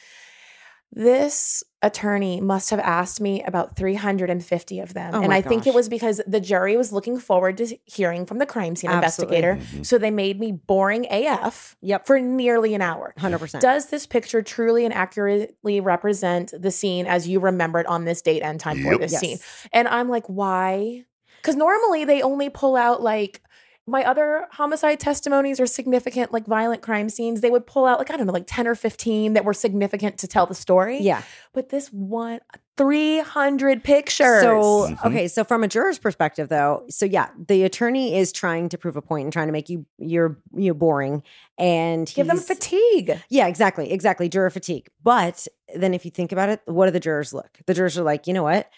This 0.91 1.63
attorney 1.81 2.41
must 2.41 2.69
have 2.71 2.79
asked 2.79 3.21
me 3.21 3.43
about 3.43 3.75
350 3.75 4.79
of 4.79 4.93
them. 4.93 5.13
Oh 5.13 5.19
and 5.19 5.27
my 5.27 5.37
I 5.37 5.41
think 5.41 5.67
it 5.67 5.73
was 5.73 5.89
because 5.89 6.21
the 6.25 6.39
jury 6.39 6.75
was 6.75 6.91
looking 6.91 7.19
forward 7.19 7.57
to 7.57 7.77
hearing 7.85 8.25
from 8.25 8.39
the 8.39 8.45
crime 8.45 8.75
scene 8.75 8.89
Absolutely. 8.89 9.37
investigator. 9.37 9.77
Mhm. 9.79 9.85
So 9.85 9.97
they 9.97 10.09
made 10.09 10.39
me 10.39 10.53
boring 10.53 11.05
AF 11.11 11.75
Yep. 11.81 12.07
for 12.07 12.19
nearly 12.19 12.73
an 12.73 12.81
hour. 12.81 13.13
100%. 13.17 13.61
Does 13.61 13.87
this 13.87 14.07
picture 14.07 14.41
truly 14.41 14.85
and 14.85 14.93
accurately 14.93 15.79
represent 15.81 16.53
the 16.59 16.71
scene 16.71 17.05
as 17.05 17.27
you 17.27 17.39
remembered 17.39 17.85
on 17.85 18.05
this 18.05 18.21
date 18.21 18.41
and 18.41 18.59
time 18.59 18.81
for 18.81 18.97
this 18.97 19.11
yes. 19.11 19.21
scene? 19.21 19.37
And 19.71 19.87
I'm 19.87 20.09
like, 20.09 20.25
why? 20.27 21.03
Because 21.41 21.55
normally 21.55 22.05
they 22.05 22.21
only 22.23 22.49
pull 22.49 22.75
out 22.75 23.03
like 23.03 23.41
my 23.89 24.03
other 24.03 24.47
homicide 24.51 24.99
testimonies 24.99 25.59
or 25.61 25.65
significant 25.65 26.33
like 26.33 26.45
violent 26.45 26.81
crime 26.81 27.07
scenes. 27.09 27.39
They 27.41 27.49
would 27.49 27.65
pull 27.65 27.85
out 27.85 27.99
like 27.99 28.11
I 28.11 28.17
don't 28.17 28.27
know, 28.27 28.33
like 28.33 28.43
ten 28.47 28.67
or 28.67 28.75
fifteen 28.75 29.33
that 29.33 29.45
were 29.45 29.53
significant 29.53 30.17
to 30.19 30.27
tell 30.27 30.45
the 30.45 30.55
story. 30.55 30.99
Yeah. 30.99 31.21
but 31.53 31.69
this 31.69 31.87
one, 31.87 32.39
three 32.75 33.19
hundred 33.19 33.83
pictures. 33.83 34.41
So, 34.41 34.89
Mhm. 34.89 35.05
okay, 35.05 35.27
so 35.27 35.43
from 35.43 35.63
a 35.63 35.67
juror's 35.67 35.97
perspective 35.97 36.49
though, 36.49 36.83
so 36.89 37.05
yeah, 37.05 37.29
the 37.47 37.63
attorney 37.63 38.15
is 38.15 38.31
trying 38.31 38.69
to 38.69 38.77
prove 38.77 38.95
a 38.97 39.01
point 39.01 39.23
and 39.23 39.33
trying 39.33 39.47
to 39.47 39.53
make 39.53 39.69
you 39.69 39.85
you're 39.97 40.37
you're 40.53 40.73
boring 40.73 41.23
and 41.57 42.11
give 42.13 42.27
them 42.27 42.37
fatigue. 42.37 43.17
Yeah, 43.29 43.47
exactly. 43.47 43.91
Exactly. 43.91 44.27
Juror 44.29 44.49
fatigue. 44.49 44.89
But 45.01 45.47
then 45.75 45.93
if 45.93 46.03
you 46.05 46.11
think 46.11 46.31
about 46.31 46.49
it, 46.49 46.61
what 46.65 46.85
do 46.85 46.91
the 46.91 46.99
jurors 46.99 47.33
look? 47.33 47.57
The 47.65 47.73
jurors 47.73 47.97
are 47.97 48.03
like, 48.03 48.27
you 48.27 48.33
know 48.33 48.43
what? 48.43 48.69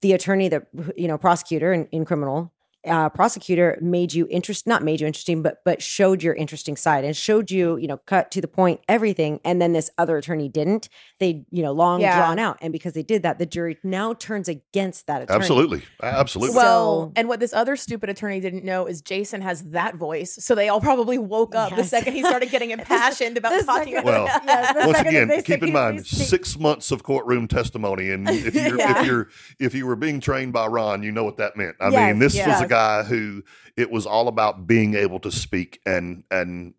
The 0.00 0.12
attorney, 0.12 0.48
the 0.48 0.64
you 0.96 1.08
know, 1.08 1.18
prosecutor 1.18 1.72
in, 1.72 1.86
in 1.92 2.04
criminal 2.04 2.52
uh, 2.86 3.08
prosecutor 3.08 3.76
made 3.82 4.14
you 4.14 4.26
interest 4.30 4.66
not 4.66 4.82
made 4.84 5.00
you 5.00 5.06
interesting 5.06 5.42
but 5.42 5.58
but 5.64 5.82
showed 5.82 6.22
your 6.22 6.32
interesting 6.34 6.76
side 6.76 7.04
and 7.04 7.16
showed 7.16 7.50
you 7.50 7.76
you 7.76 7.88
know 7.88 7.96
cut 8.06 8.30
to 8.30 8.40
the 8.40 8.46
point 8.48 8.80
everything 8.88 9.40
and 9.44 9.60
then 9.60 9.72
this 9.72 9.90
other 9.98 10.16
attorney 10.16 10.48
didn't 10.48 10.88
they 11.18 11.44
you 11.50 11.60
know 11.62 11.72
long 11.72 12.00
Yeah. 12.00 12.16
drawn 12.16 12.38
out 12.38 12.56
and 12.62 12.72
because 12.72 12.92
they 12.94 13.02
did 13.02 13.22
that 13.24 13.38
the 13.40 13.46
jury 13.46 13.76
now 13.82 14.14
turns 14.14 14.48
against 14.48 15.06
that 15.08 15.22
attorney 15.22 15.38
Absolutely. 15.40 15.82
Absolutely. 16.02 16.54
Well, 16.56 17.06
So- 17.06 17.12
and 17.16 17.28
what 17.28 17.40
this 17.40 17.52
other 17.52 17.74
stupid 17.76 18.10
attorney 18.10 18.38
didn't 18.40 18.64
know 18.64 18.86
is 18.86 19.00
Jason 19.02 19.40
has 19.42 19.64
that 19.70 19.96
voice. 19.96 20.36
So 20.44 20.54
they 20.54 20.68
all 20.68 20.80
probably 20.80 21.18
woke 21.18 21.54
up 21.56 21.74
the 21.74 21.82
second 21.84 22.12
he 22.14 22.22
started 22.22 22.50
getting 22.50 22.70
impassioned 22.78 23.36
about 23.36 23.58
the 23.58 23.64
talking 23.64 23.94
second- 23.94 24.04
Well, 24.04 24.24
Yes, 24.46 24.74
the 24.74 24.86
Once 24.86 24.98
again, 25.00 25.42
keep 25.42 25.62
in 25.64 25.72
mind 25.72 25.96
was 25.96 26.08
speak- 26.08 26.28
six 26.28 26.58
months 26.58 26.90
of 26.92 27.02
courtroom 27.02 27.48
testimony, 27.48 28.10
and 28.10 28.28
if 28.30 28.54
you're 28.54 28.78
Yeah. 28.78 29.00
if 29.00 29.06
you're 29.06 29.28
if 29.58 29.74
you 29.74 29.86
were 29.86 29.96
being 29.96 30.20
trained 30.20 30.52
by 30.52 30.66
Ron, 30.66 31.02
you 31.02 31.10
know 31.10 31.24
what 31.24 31.38
that 31.38 31.56
meant. 31.56 31.76
I 31.80 31.88
Yes, 31.90 32.12
mean, 32.12 32.18
this 32.20 32.36
was 32.46 32.60
a 32.60 32.67
guy 32.68 33.02
who 33.02 33.42
it 33.76 33.90
was 33.90 34.06
all 34.06 34.28
about 34.28 34.66
being 34.66 34.94
able 34.94 35.20
to 35.20 35.30
speak 35.30 35.80
and 35.86 36.24
and 36.30 36.74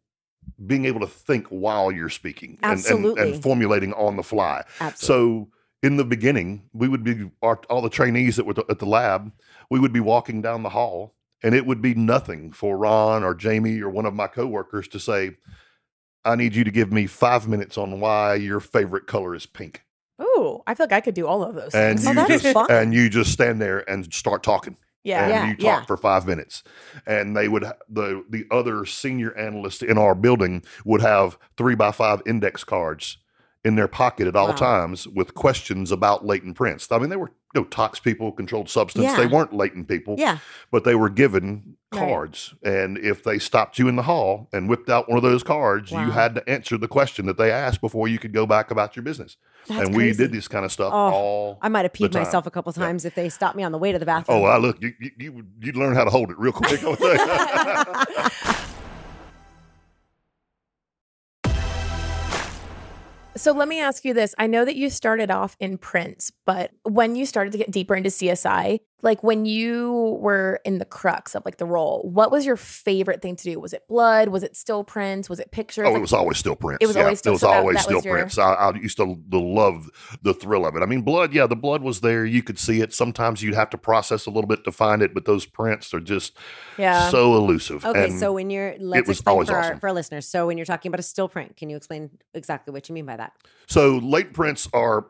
being 0.65 0.85
able 0.85 0.99
to 0.99 1.07
think 1.07 1.47
while 1.47 1.91
you're 1.91 2.09
speaking 2.09 2.57
and, 2.63 2.83
and, 2.85 3.05
and 3.17 3.43
formulating 3.43 3.93
on 3.93 4.15
the 4.15 4.23
fly. 4.23 4.63
absolutely 4.79 5.05
So 5.05 5.49
in 5.81 5.97
the 5.97 6.03
beginning, 6.03 6.63
we 6.73 6.87
would 6.87 7.03
be 7.03 7.29
our, 7.41 7.61
all 7.69 7.81
the 7.81 7.89
trainees 7.89 8.35
that 8.35 8.45
were 8.45 8.55
at 8.69 8.79
the 8.79 8.85
lab. 8.85 9.31
We 9.69 9.79
would 9.79 9.93
be 9.93 9.99
walking 10.01 10.41
down 10.41 10.63
the 10.63 10.69
hall, 10.69 11.15
and 11.41 11.55
it 11.55 11.65
would 11.65 11.81
be 11.81 11.95
nothing 11.95 12.51
for 12.51 12.77
Ron 12.77 13.23
or 13.23 13.33
Jamie 13.33 13.79
or 13.79 13.89
one 13.89 14.05
of 14.05 14.13
my 14.13 14.27
coworkers 14.27 14.87
to 14.89 14.99
say, 14.99 15.37
"I 16.25 16.35
need 16.35 16.55
you 16.55 16.63
to 16.65 16.71
give 16.71 16.91
me 16.91 17.07
five 17.07 17.47
minutes 17.47 17.77
on 17.77 17.99
why 17.99 18.35
your 18.35 18.59
favorite 18.59 19.07
color 19.07 19.33
is 19.35 19.45
pink," 19.45 19.83
Ooh, 20.21 20.61
I 20.67 20.73
feel 20.73 20.85
like 20.85 20.93
I 20.93 21.01
could 21.01 21.15
do 21.15 21.27
all 21.27 21.43
of 21.43 21.55
those 21.55 21.73
and 21.73 21.97
things. 21.99 22.07
Oh, 22.07 22.09
you 22.11 22.27
that's 22.27 22.43
just 22.43 22.53
fun. 22.53 22.67
and 22.69 22.93
you 22.93 23.09
just 23.09 23.31
stand 23.31 23.61
there 23.61 23.89
and 23.89 24.13
start 24.13 24.43
talking, 24.43 24.75
yeah. 25.09 25.27
and 25.27 25.31
Yeah, 25.31 25.47
you 25.49 25.53
talk 25.55 25.81
yeah. 25.81 25.85
for 25.85 25.97
five 25.97 26.25
minutes, 26.27 26.63
and 27.05 27.35
they 27.35 27.47
would 27.47 27.65
the 27.89 28.23
the 28.29 28.45
other 28.51 28.85
senior 28.85 29.35
analyst 29.37 29.83
in 29.83 29.97
our 29.97 30.15
building 30.15 30.63
would 30.85 31.01
have 31.01 31.37
three 31.57 31.75
by 31.75 31.91
five 31.91 32.21
index 32.25 32.63
cards 32.63 33.17
in 33.65 33.75
their 33.75 33.87
pocket 33.89 34.27
at 34.27 34.35
all 34.35 34.47
Wow. 34.49 34.53
times 34.55 35.07
with 35.07 35.33
questions 35.33 35.91
about 35.91 36.25
latent 36.25 36.55
prints. 36.55 36.89
I 36.91 36.97
mean, 36.97 37.09
they 37.09 37.17
were 37.17 37.31
you 37.55 37.61
know, 37.61 37.67
tox 37.67 37.99
people, 37.99 38.31
controlled 38.31 38.69
substance. 38.69 39.05
Yeah. 39.05 39.17
They 39.17 39.25
weren't 39.25 39.53
latent 39.53 39.87
people, 39.87 40.15
yeah 40.19 40.37
but 40.71 40.83
they 40.83 40.93
were 40.95 41.09
given 41.09 41.75
Right. 41.91 42.07
cards. 42.07 42.53
And 42.63 42.99
if 42.99 43.23
they 43.23 43.39
stopped 43.39 43.79
you 43.79 43.87
in 43.87 43.95
the 43.95 44.03
hall 44.03 44.47
and 44.53 44.69
whipped 44.69 44.91
out 44.91 45.09
one 45.09 45.17
of 45.17 45.23
those 45.23 45.41
cards, 45.41 45.91
Wow. 45.91 46.05
you 46.05 46.11
had 46.11 46.35
to 46.35 46.47
answer 46.47 46.77
the 46.77 46.87
question 46.87 47.25
that 47.25 47.37
they 47.39 47.49
asked 47.51 47.81
before 47.81 48.07
you 48.07 48.19
could 48.19 48.31
go 48.33 48.45
back 48.45 48.69
about 48.69 48.95
your 48.95 49.01
business. 49.01 49.37
that's 49.67 49.87
and 49.87 49.95
we 49.97 50.13
did 50.13 50.31
this 50.31 50.47
kind 50.47 50.63
of 50.63 50.71
stuff 50.71 50.93
Oh, 50.93 50.97
all. 50.97 51.57
I 51.61 51.67
might 51.69 51.83
have 51.85 51.91
peed 51.93 52.13
myself 52.13 52.45
a 52.45 52.51
couple 52.51 52.71
Yeah. 52.77 52.83
times 52.85 53.03
if 53.05 53.15
they 53.15 53.27
stopped 53.29 53.55
me 53.57 53.63
on 53.63 53.71
the 53.71 53.77
way 53.79 53.91
to 53.91 53.97
the 53.99 54.05
oh, 54.05 54.13
bathroom. 54.13 54.37
Oh, 54.37 54.43
I 54.45 54.57
look, 54.57 54.79
you, 54.81 54.93
you, 54.99 55.11
you, 55.17 55.45
you'd 55.59 55.75
learn 55.75 55.95
how 55.95 56.03
to 56.03 56.09
hold 56.11 56.29
it 56.29 56.37
real 56.39 56.51
quick. 56.53 56.79
So 63.39 63.53
let 63.53 63.69
me 63.69 63.79
ask 63.79 64.03
you 64.03 64.13
this. 64.13 64.35
I 64.37 64.47
know 64.47 64.65
that 64.65 64.75
you 64.75 64.89
started 64.89 65.31
off 65.31 65.55
in 65.61 65.77
prints, 65.77 66.29
but 66.45 66.71
when 66.83 67.15
you 67.15 67.25
started 67.25 67.51
to 67.53 67.57
get 67.57 67.71
deeper 67.71 67.95
into 67.95 68.09
CSI, 68.09 68.79
like 69.01 69.23
when 69.23 69.45
you 69.45 70.17
were 70.19 70.59
in 70.65 70.77
the 70.77 70.83
crux 70.83 71.33
of 71.33 71.45
like 71.45 71.55
the 71.55 71.65
role, 71.65 72.01
what 72.03 72.31
was 72.31 72.45
your 72.45 72.57
favorite 72.57 73.21
thing 73.21 73.37
to 73.37 73.43
do? 73.45 73.57
Was 73.57 73.71
it 73.71 73.87
blood? 73.87 74.27
Was 74.27 74.43
it 74.43 74.57
still 74.57 74.83
prints? 74.83 75.29
Was 75.29 75.39
it 75.39 75.51
pictures? 75.53 75.85
Oh, 75.85 75.91
Like, 75.91 75.99
it 75.99 76.01
was 76.01 76.11
always 76.11 76.37
still 76.37 76.57
prints. 76.57 76.83
It 76.83 76.87
was 76.87 76.97
yeah, 76.97 77.03
always 77.03 77.19
still- 77.19 77.31
it 77.31 77.35
was 77.35 77.41
so 77.41 77.47
always 77.49 77.77
that 77.77 77.83
still 77.83 77.95
was 77.99 78.03
your- 78.05 78.15
prints. 78.17 78.37
I, 78.37 78.53
I 78.55 78.75
used 78.75 78.97
to, 78.97 79.17
to 79.31 79.39
love 79.39 79.89
the 80.21 80.33
thrill 80.33 80.65
of 80.65 80.75
it. 80.75 80.83
I 80.83 80.85
mean, 80.85 81.03
blood. 81.03 81.33
Yeah, 81.33 81.47
the 81.47 81.55
blood 81.55 81.81
was 81.81 82.01
there. 82.01 82.25
You 82.25 82.43
could 82.43 82.59
see 82.59 82.81
it. 82.81 82.93
Sometimes 82.93 83.41
you'd 83.41 83.55
have 83.55 83.69
to 83.69 83.77
process 83.77 84.25
a 84.25 84.31
little 84.31 84.49
bit 84.49 84.65
to 84.65 84.71
find 84.73 85.01
it, 85.01 85.13
but 85.13 85.23
those 85.23 85.45
prints 85.45 85.93
are 85.93 86.01
just 86.01 86.35
yeah. 86.77 87.09
so 87.09 87.35
elusive. 87.37 87.85
Okay, 87.85 88.03
And 88.03 88.19
so 88.19 88.33
when 88.33 88.49
you're 88.49 88.75
let's 88.79 89.07
was 89.07 89.19
explain 89.19 89.33
always 89.33 89.47
for 89.47 89.55
our 89.55 89.77
for 89.77 89.87
our 89.87 89.93
listeners. 89.93 90.27
So 90.27 90.45
when 90.45 90.57
you're 90.57 90.65
talking 90.65 90.89
about 90.89 90.99
a 90.99 91.03
still 91.03 91.29
print, 91.29 91.55
can 91.55 91.69
you 91.69 91.77
explain 91.77 92.09
exactly 92.33 92.73
what 92.73 92.89
you 92.89 92.95
mean 92.95 93.05
by 93.05 93.15
that? 93.15 93.28
So 93.67 93.97
latent 93.97 94.33
prints 94.35 94.67
are 94.73 95.07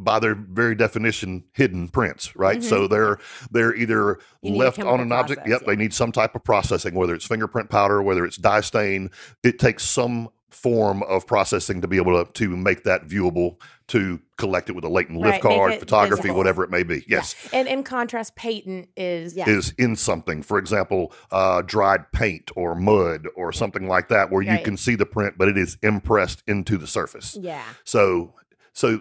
by 0.00 0.20
their 0.20 0.34
very 0.36 0.74
definition 0.76 1.42
hidden 1.54 1.88
prints, 1.88 2.34
right? 2.36 2.58
Mhm. 2.60 2.62
So 2.62 2.86
they're 2.86 3.18
they're 3.50 3.74
either 3.74 4.18
You 4.42 4.54
left 4.54 4.78
on 4.78 5.00
an 5.00 5.10
object. 5.10 5.40
process, 5.40 5.50
Yep, 5.50 5.60
yeah. 5.62 5.66
they 5.66 5.76
need 5.76 5.92
some 5.92 6.12
type 6.12 6.34
of 6.36 6.44
processing, 6.44 6.94
whether 6.94 7.14
it's 7.14 7.26
fingerprint 7.26 7.68
powder, 7.68 8.00
whether 8.02 8.24
it's 8.24 8.36
dye 8.36 8.60
stain. 8.60 9.10
It 9.42 9.58
takes 9.58 9.82
some 9.84 10.28
form 10.50 11.02
of 11.02 11.26
processing 11.26 11.80
to 11.82 11.88
be 11.88 11.96
able 11.98 12.24
to, 12.24 12.32
to 12.32 12.56
make 12.56 12.84
that 12.84 13.06
viewable, 13.06 13.56
to 13.88 14.20
collect 14.36 14.68
it 14.70 14.74
with 14.74 14.84
a 14.84 14.88
latent 14.88 15.18
lift 15.18 15.34
make 15.34 15.42
card, 15.42 15.74
photography, 15.74 16.22
visible. 16.22 16.38
whatever 16.38 16.64
it 16.64 16.70
may 16.70 16.82
be. 16.82 17.04
Yes. 17.06 17.34
And 17.52 17.68
in 17.68 17.82
contrast, 17.82 18.34
patent 18.34 18.88
is 18.96 19.34
Yeah. 19.34 19.48
Is 19.48 19.74
in 19.78 19.96
something, 19.96 20.42
for 20.42 20.58
example, 20.58 21.12
uh, 21.30 21.62
dried 21.62 22.12
paint 22.12 22.50
or 22.56 22.74
mud 22.74 23.26
or 23.36 23.52
something 23.52 23.86
like 23.88 24.08
that, 24.08 24.30
where 24.30 24.42
you 24.42 24.58
can 24.58 24.76
see 24.76 24.94
the 24.94 25.06
print, 25.06 25.34
but 25.36 25.48
it 25.48 25.58
is 25.58 25.76
impressed 25.82 26.42
into 26.46 26.78
the 26.78 26.86
surface. 26.86 27.36
Yeah. 27.38 27.64
So, 27.84 28.34
so 28.72 29.00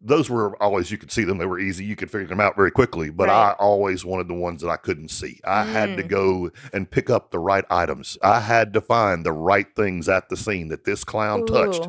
those 0.00 0.30
were 0.30 0.60
always 0.62 0.90
you 0.90 0.98
could 0.98 1.10
see 1.10 1.24
them; 1.24 1.38
they 1.38 1.46
were 1.46 1.58
easy. 1.58 1.84
You 1.84 1.96
could 1.96 2.10
figure 2.10 2.26
them 2.28 2.40
out 2.40 2.54
very 2.56 2.70
quickly. 2.70 3.10
But 3.10 3.28
Right. 3.28 3.50
I 3.50 3.52
always 3.52 4.04
wanted 4.04 4.28
the 4.28 4.34
ones 4.34 4.62
that 4.62 4.68
I 4.70 4.76
couldn't 4.76 5.10
see. 5.10 5.40
I 5.44 5.64
had 5.64 5.96
to 5.96 6.04
Mm. 6.04 6.08
go 6.08 6.50
and 6.72 6.90
pick 6.90 7.10
up 7.10 7.30
the 7.30 7.38
right 7.40 7.64
items. 7.70 8.16
I 8.22 8.40
had 8.40 8.72
to 8.74 8.80
find 8.80 9.26
the 9.26 9.32
right 9.32 9.66
things 9.74 10.08
at 10.08 10.28
the 10.28 10.36
scene 10.36 10.68
that 10.68 10.84
this 10.84 11.02
clown 11.04 11.46
touched, 11.46 11.88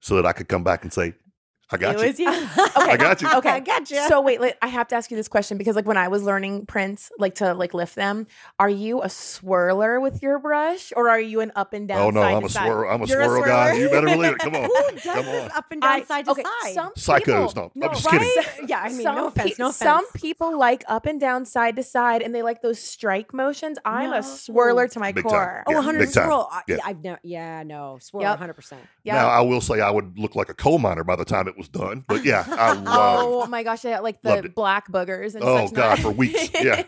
so 0.00 0.14
that 0.16 0.26
I 0.26 0.32
could 0.32 0.48
come 0.48 0.62
back 0.62 0.82
and 0.84 0.92
say, 0.92 1.14
"I 1.70 1.76
got 1.76 1.96
It 1.96 2.00
you." 2.00 2.06
was 2.06 2.18
you. 2.20 2.28
I 2.76 2.96
got 2.96 3.20
you. 3.22 3.28
Okay. 3.36 3.48
I 3.50 3.60
got 3.60 3.90
you. 3.90 4.06
So 4.08 4.20
wait, 4.20 4.40
let- 4.40 4.58
I 4.62 4.68
have 4.68 4.88
to 4.88 4.94
ask 4.96 5.10
you 5.10 5.16
this 5.16 5.28
question 5.28 5.58
because 5.58 5.76
like 5.76 5.86
when 5.86 5.96
I 5.96 6.08
was 6.08 6.22
learning 6.22 6.66
prints, 6.66 7.10
like 7.18 7.34
to 7.36 7.54
like 7.54 7.74
lift 7.74 7.94
them, 7.94 8.26
are 8.58 8.68
you 8.68 9.02
a 9.02 9.08
swirler 9.08 10.00
with 10.00 10.22
your 10.22 10.38
brush 10.38 10.92
or 10.96 11.08
are 11.08 11.20
you 11.20 11.40
an 11.40 11.52
up 11.56 11.72
and 11.72 11.88
down? 11.88 12.00
oh 12.00 12.10
no, 12.10 12.20
side 12.20 12.34
I'm 12.34 12.40
to 12.40 12.46
a 12.46 12.50
side? 12.50 12.66
swirl. 12.66 12.90
I'm 12.92 13.02
a 13.02 13.06
You're 13.06 13.24
swirl 13.24 13.44
guy. 13.44 13.72
You 13.74 13.88
better 13.88 14.06
believe 14.06 14.32
it. 14.32 14.38
Come 14.38 14.54
on, 14.56 14.62
Who 14.64 14.90
does 14.92 15.02
come 15.02 15.24
this 15.24 15.44
on. 15.44 15.50
up 15.58 15.64
and 15.70 15.82
down 15.82 15.90
I- 16.00 16.04
side 16.04 16.24
to 16.26 16.30
okay, 16.32 16.42
side? 16.62 16.74
Some 16.74 16.92
Psychos, 16.94 17.48
people, 17.48 17.72
no, 17.74 17.86
I'm 17.88 17.94
just 17.94 18.08
kidding. 18.08 18.32
Yeah, 18.68 18.80
I 18.82 18.88
mean, 18.88 19.02
no 19.04 19.26
offense, 19.28 19.50
pe- 19.50 19.62
no 19.62 19.70
Some 19.70 20.06
people 20.14 20.58
like 20.58 20.84
up 20.88 21.06
and 21.06 21.20
down, 21.20 21.44
side 21.44 21.76
to 21.76 21.82
side, 21.82 22.22
and 22.22 22.34
they 22.34 22.42
like 22.42 22.62
those 22.62 22.78
strike 22.80 23.32
motions. 23.34 23.78
I'm 23.84 24.10
No. 24.10 24.16
a 24.16 24.20
swirler 24.20 24.90
to 24.92 24.98
my 25.00 25.12
Big 25.12 25.24
time. 25.24 25.30
core. 25.30 25.64
oh, 25.66 25.70
Yeah, 25.70 25.76
100 25.76 25.98
big 25.98 26.08
swirl. 26.08 26.50
Yeah. 26.68 26.76
I've 26.84 27.02
never. 27.02 27.20
Yeah, 27.22 27.62
no 27.62 27.98
swirl. 28.00 28.22
Yep. 28.22 28.30
100. 28.30 28.52
percent 28.54 28.82
Yeah. 29.04 29.14
Now 29.16 29.28
I 29.28 29.40
will 29.40 29.60
say 29.60 29.80
I 29.80 29.90
would 29.90 30.18
look 30.18 30.34
like 30.34 30.48
a 30.48 30.54
coal 30.54 30.78
miner 30.78 31.04
by 31.04 31.16
the 31.16 31.24
time 31.24 31.46
it 31.48 31.55
was 31.56 31.68
done. 31.68 32.04
But 32.06 32.24
yeah, 32.24 32.44
I 32.48 32.72
love. 32.74 33.24
Oh 33.24 33.46
my 33.46 33.62
gosh, 33.62 33.84
I 33.84 33.98
like 34.00 34.22
the 34.22 34.50
black 34.54 34.90
boogers 34.90 35.34
and 35.34 35.42
Oh, 35.44 35.66
such. 35.66 35.74
God, 35.74 35.88
not- 35.90 35.98
for 36.00 36.10
weeks. 36.10 36.50
Yeah. 36.62 36.82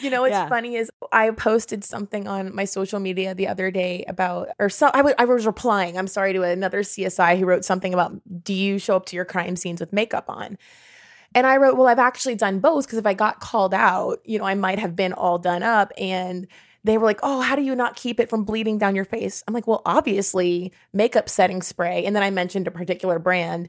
you 0.00 0.10
know 0.10 0.22
what's 0.22 0.32
Yeah. 0.32 0.48
funny 0.48 0.76
is 0.76 0.90
I 1.12 1.30
posted 1.30 1.84
something 1.84 2.26
on 2.28 2.54
my 2.54 2.64
social 2.64 3.00
media 3.00 3.34
the 3.34 3.48
other 3.48 3.70
day 3.70 4.04
about, 4.08 4.48
or 4.58 4.68
so 4.68 4.90
I 4.92 5.02
wa- 5.02 5.14
I 5.18 5.24
was 5.24 5.46
replying. 5.46 5.96
I'm 5.98 6.06
sorry 6.08 6.32
to 6.32 6.42
another 6.42 6.80
CSI 6.82 7.38
who 7.38 7.46
wrote 7.46 7.64
something 7.64 7.92
about, 7.94 8.12
do 8.44 8.52
you 8.54 8.78
show 8.78 8.96
up 8.96 9.06
to 9.06 9.16
your 9.16 9.24
crime 9.24 9.56
scenes 9.56 9.80
with 9.80 9.92
makeup 9.92 10.26
on? 10.28 10.58
And 11.34 11.46
I 11.46 11.58
wrote, 11.58 11.76
well, 11.76 11.86
I've 11.88 11.98
actually 11.98 12.36
done 12.36 12.58
both 12.60 12.86
because 12.86 12.98
if 12.98 13.06
I 13.06 13.12
got 13.14 13.40
called 13.40 13.74
out, 13.74 14.20
you 14.24 14.38
know, 14.38 14.44
I 14.46 14.54
might 14.54 14.78
have 14.78 14.96
been 14.96 15.12
all 15.12 15.38
done 15.38 15.62
up 15.62 15.92
and. 15.98 16.46
they 16.84 16.96
were 16.96 17.04
like, 17.04 17.18
"Oh, 17.24 17.40
how 17.42 17.56
do 17.56 17.60
you 17.62 17.74
not 17.74 17.96
keep 17.96 18.18
it 18.20 18.30
from 18.30 18.44
bleeding 18.44 18.78
down 18.78 18.94
your 18.94 19.04
face?" 19.04 19.42
I'm 19.46 19.52
like, 19.52 19.66
"Well, 19.66 19.82
obviously, 19.84 20.72
makeup 20.94 21.28
setting 21.28 21.60
spray." 21.60 22.04
And 22.06 22.14
then 22.16 22.22
I 22.22 22.30
mentioned 22.30 22.66
a 22.66 22.70
particular 22.70 23.18
brand, 23.18 23.68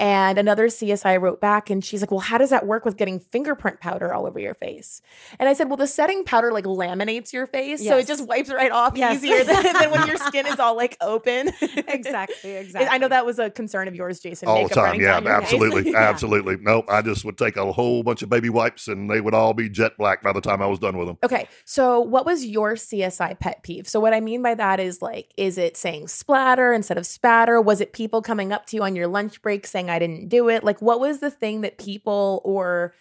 and 0.00 0.38
another 0.38 0.66
CSI 0.66 1.20
wrote 1.20 1.40
back 1.40 1.70
and 1.70 1.84
she's 1.84 2.00
like, 2.00 2.10
Well, 2.10 2.20
how 2.20 2.38
does 2.38 2.50
that 2.50 2.66
work 2.66 2.84
with 2.84 2.96
getting 2.96 3.20
fingerprint 3.20 3.78
powder 3.80 4.12
all 4.12 4.26
over 4.26 4.40
your 4.40 4.54
face? 4.54 5.02
And 5.38 5.48
I 5.48 5.52
said, 5.52 5.68
Well, 5.68 5.76
the 5.76 5.86
setting 5.86 6.24
powder 6.24 6.50
like 6.52 6.64
laminates 6.64 7.32
your 7.32 7.46
face. 7.46 7.84
So 7.86 7.98
it 7.98 8.06
just 8.08 8.26
wipes 8.26 8.50
right 8.50 8.72
off 8.72 8.96
Yes. 8.96 9.16
easier 9.22 9.44
than, 9.44 9.62
than 9.62 9.90
when 9.90 10.08
your 10.08 10.16
skin 10.16 10.46
is 10.46 10.58
all 10.58 10.74
like 10.74 10.96
open. 11.00 11.52
exactly, 11.60 12.50
exactly. 12.56 12.88
I 12.90 12.98
know 12.98 13.08
that 13.08 13.26
was 13.26 13.38
a 13.38 13.50
concern 13.50 13.86
of 13.88 13.94
yours, 13.94 14.20
Jason. 14.20 14.48
all 14.48 14.66
the 14.66 14.74
time. 14.74 14.98
Yeah, 15.00 15.20
down 15.20 15.24
face. 15.24 15.32
absolutely, 15.32 15.90
Yeah. 15.92 15.98
absolutely. 15.98 16.56
Nope, 16.60 16.86
I 16.88 17.02
just 17.02 17.24
would 17.26 17.36
take 17.36 17.56
a 17.58 17.70
whole 17.70 18.02
bunch 18.02 18.22
of 18.22 18.30
baby 18.30 18.48
wipes, 18.48 18.88
and 18.88 19.10
they 19.10 19.20
would 19.20 19.34
all 19.34 19.52
be 19.52 19.68
jet 19.68 19.92
black 19.98 20.22
by 20.22 20.32
the 20.32 20.40
time 20.40 20.62
I 20.62 20.66
was 20.66 20.78
done 20.78 20.96
with 20.96 21.08
them. 21.08 21.18
Okay, 21.22 21.46
so 21.66 22.00
what 22.00 22.24
was 22.24 22.46
your 22.46 22.74
CSI 22.74 23.38
pet 23.38 23.62
peeve? 23.62 23.86
So 23.86 24.00
what 24.00 24.14
I 24.14 24.20
mean 24.20 24.40
by 24.42 24.54
that 24.54 24.80
is 24.80 25.02
like, 25.02 25.34
is 25.36 25.58
it 25.58 25.76
saying 25.76 26.08
splatter 26.08 26.72
instead 26.72 26.96
of 26.96 27.04
spatter? 27.06 27.60
Was 27.60 27.80
it 27.82 27.92
people 27.92 28.22
coming 28.22 28.52
up 28.52 28.64
to 28.66 28.76
you 28.76 28.82
on 28.82 28.96
your 28.96 29.06
lunch 29.06 29.42
break 29.42 29.66
saying 29.66 29.89
I 29.90 29.98
didn't 29.98 30.28
do 30.28 30.48
it? 30.48 30.64
Like, 30.64 30.80
what 30.80 31.00
was 31.00 31.20
the 31.20 31.30
thing 31.30 31.60
that 31.62 31.78
people 31.78 32.40
or 32.44 32.94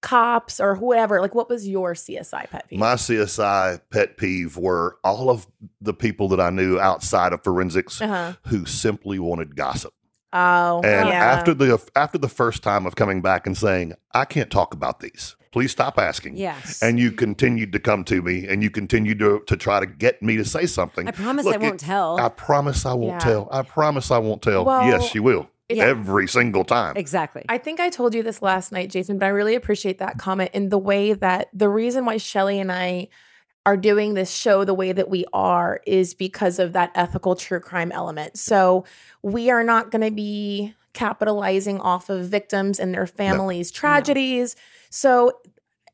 cops 0.00 0.60
or 0.60 0.74
whoever, 0.74 1.20
like, 1.20 1.34
what 1.34 1.48
was 1.48 1.66
your 1.66 1.94
CSI 1.94 2.48
pet 2.50 2.68
peeve? 2.68 2.78
My 2.78 2.94
CSI 2.94 3.80
pet 3.90 4.16
peeve 4.18 4.56
were 4.56 4.98
all 5.02 5.30
of 5.30 5.46
the 5.80 5.94
people 5.94 6.28
that 6.28 6.40
I 6.40 6.50
knew 6.50 6.78
outside 6.78 7.32
of 7.32 7.42
forensics 7.42 8.00
uh-huh. 8.02 8.34
who 8.48 8.66
simply 8.66 9.18
wanted 9.18 9.56
gossip. 9.56 9.94
Oh, 10.36 10.82
And 10.84 11.08
yeah. 11.08 11.14
after 11.14 11.54
the 11.54 11.80
after 11.94 12.18
the 12.18 12.28
first 12.28 12.62
time 12.64 12.86
of 12.86 12.96
coming 12.96 13.22
back 13.22 13.46
and 13.46 13.56
saying, 13.56 13.94
"I 14.12 14.24
can't 14.24 14.50
talk 14.50 14.74
about 14.74 14.98
these. 14.98 15.36
Please 15.52 15.70
stop 15.70 15.96
asking." 15.96 16.36
Yes. 16.36 16.82
And 16.82 16.98
you 16.98 17.12
continued 17.12 17.70
to 17.72 17.78
come 17.78 18.02
to 18.06 18.20
me, 18.20 18.48
and 18.48 18.60
you 18.60 18.68
continued 18.68 19.20
to 19.20 19.44
to 19.46 19.56
try 19.56 19.78
to 19.78 19.86
get 19.86 20.22
me 20.24 20.36
to 20.36 20.44
say 20.44 20.66
something. 20.66 21.06
I 21.06 21.12
promise 21.12 21.44
Look, 21.44 21.54
I 21.54 21.58
won't 21.58 21.80
it- 21.80 21.86
tell. 21.86 22.18
I 22.18 22.28
promise 22.30 22.84
I 22.84 22.94
won't 22.94 23.12
Yeah. 23.12 23.18
tell. 23.20 23.48
I 23.52 23.62
promise 23.62 24.10
I 24.10 24.18
won't 24.18 24.42
tell. 24.42 24.64
Well, 24.64 24.84
yes, 24.84 25.14
you 25.14 25.22
will. 25.22 25.48
Yeah. 25.70 25.84
Every 25.84 26.28
single 26.28 26.64
time. 26.64 26.94
exactly. 26.96 27.42
I 27.48 27.56
think 27.56 27.80
I 27.80 27.88
told 27.88 28.14
you 28.14 28.22
this 28.22 28.42
last 28.42 28.70
night, 28.70 28.90
Jason, 28.90 29.18
but 29.18 29.26
I 29.26 29.30
really 29.30 29.54
appreciate 29.54 29.98
that 29.98 30.18
comment 30.18 30.50
in 30.52 30.68
the 30.68 30.78
way 30.78 31.14
that 31.14 31.48
the 31.54 31.70
reason 31.70 32.04
why 32.04 32.18
Shelly 32.18 32.60
and 32.60 32.70
I 32.70 33.08
are 33.66 33.76
doing 33.76 34.12
this 34.12 34.30
show 34.30 34.64
the 34.64 34.74
way 34.74 34.92
that 34.92 35.08
we 35.08 35.24
are 35.32 35.80
is 35.86 36.12
because 36.12 36.58
of 36.58 36.74
that 36.74 36.90
ethical 36.94 37.34
true 37.34 37.60
crime 37.60 37.92
element. 37.92 38.38
So 38.38 38.84
we 39.22 39.50
are 39.50 39.64
not 39.64 39.90
going 39.90 40.02
to 40.02 40.10
be 40.10 40.74
capitalizing 40.92 41.80
off 41.80 42.10
of 42.10 42.28
victims 42.28 42.78
and 42.78 42.92
their 42.92 43.06
families' 43.06 43.70
tragedies. 43.70 44.56
So 44.90 45.32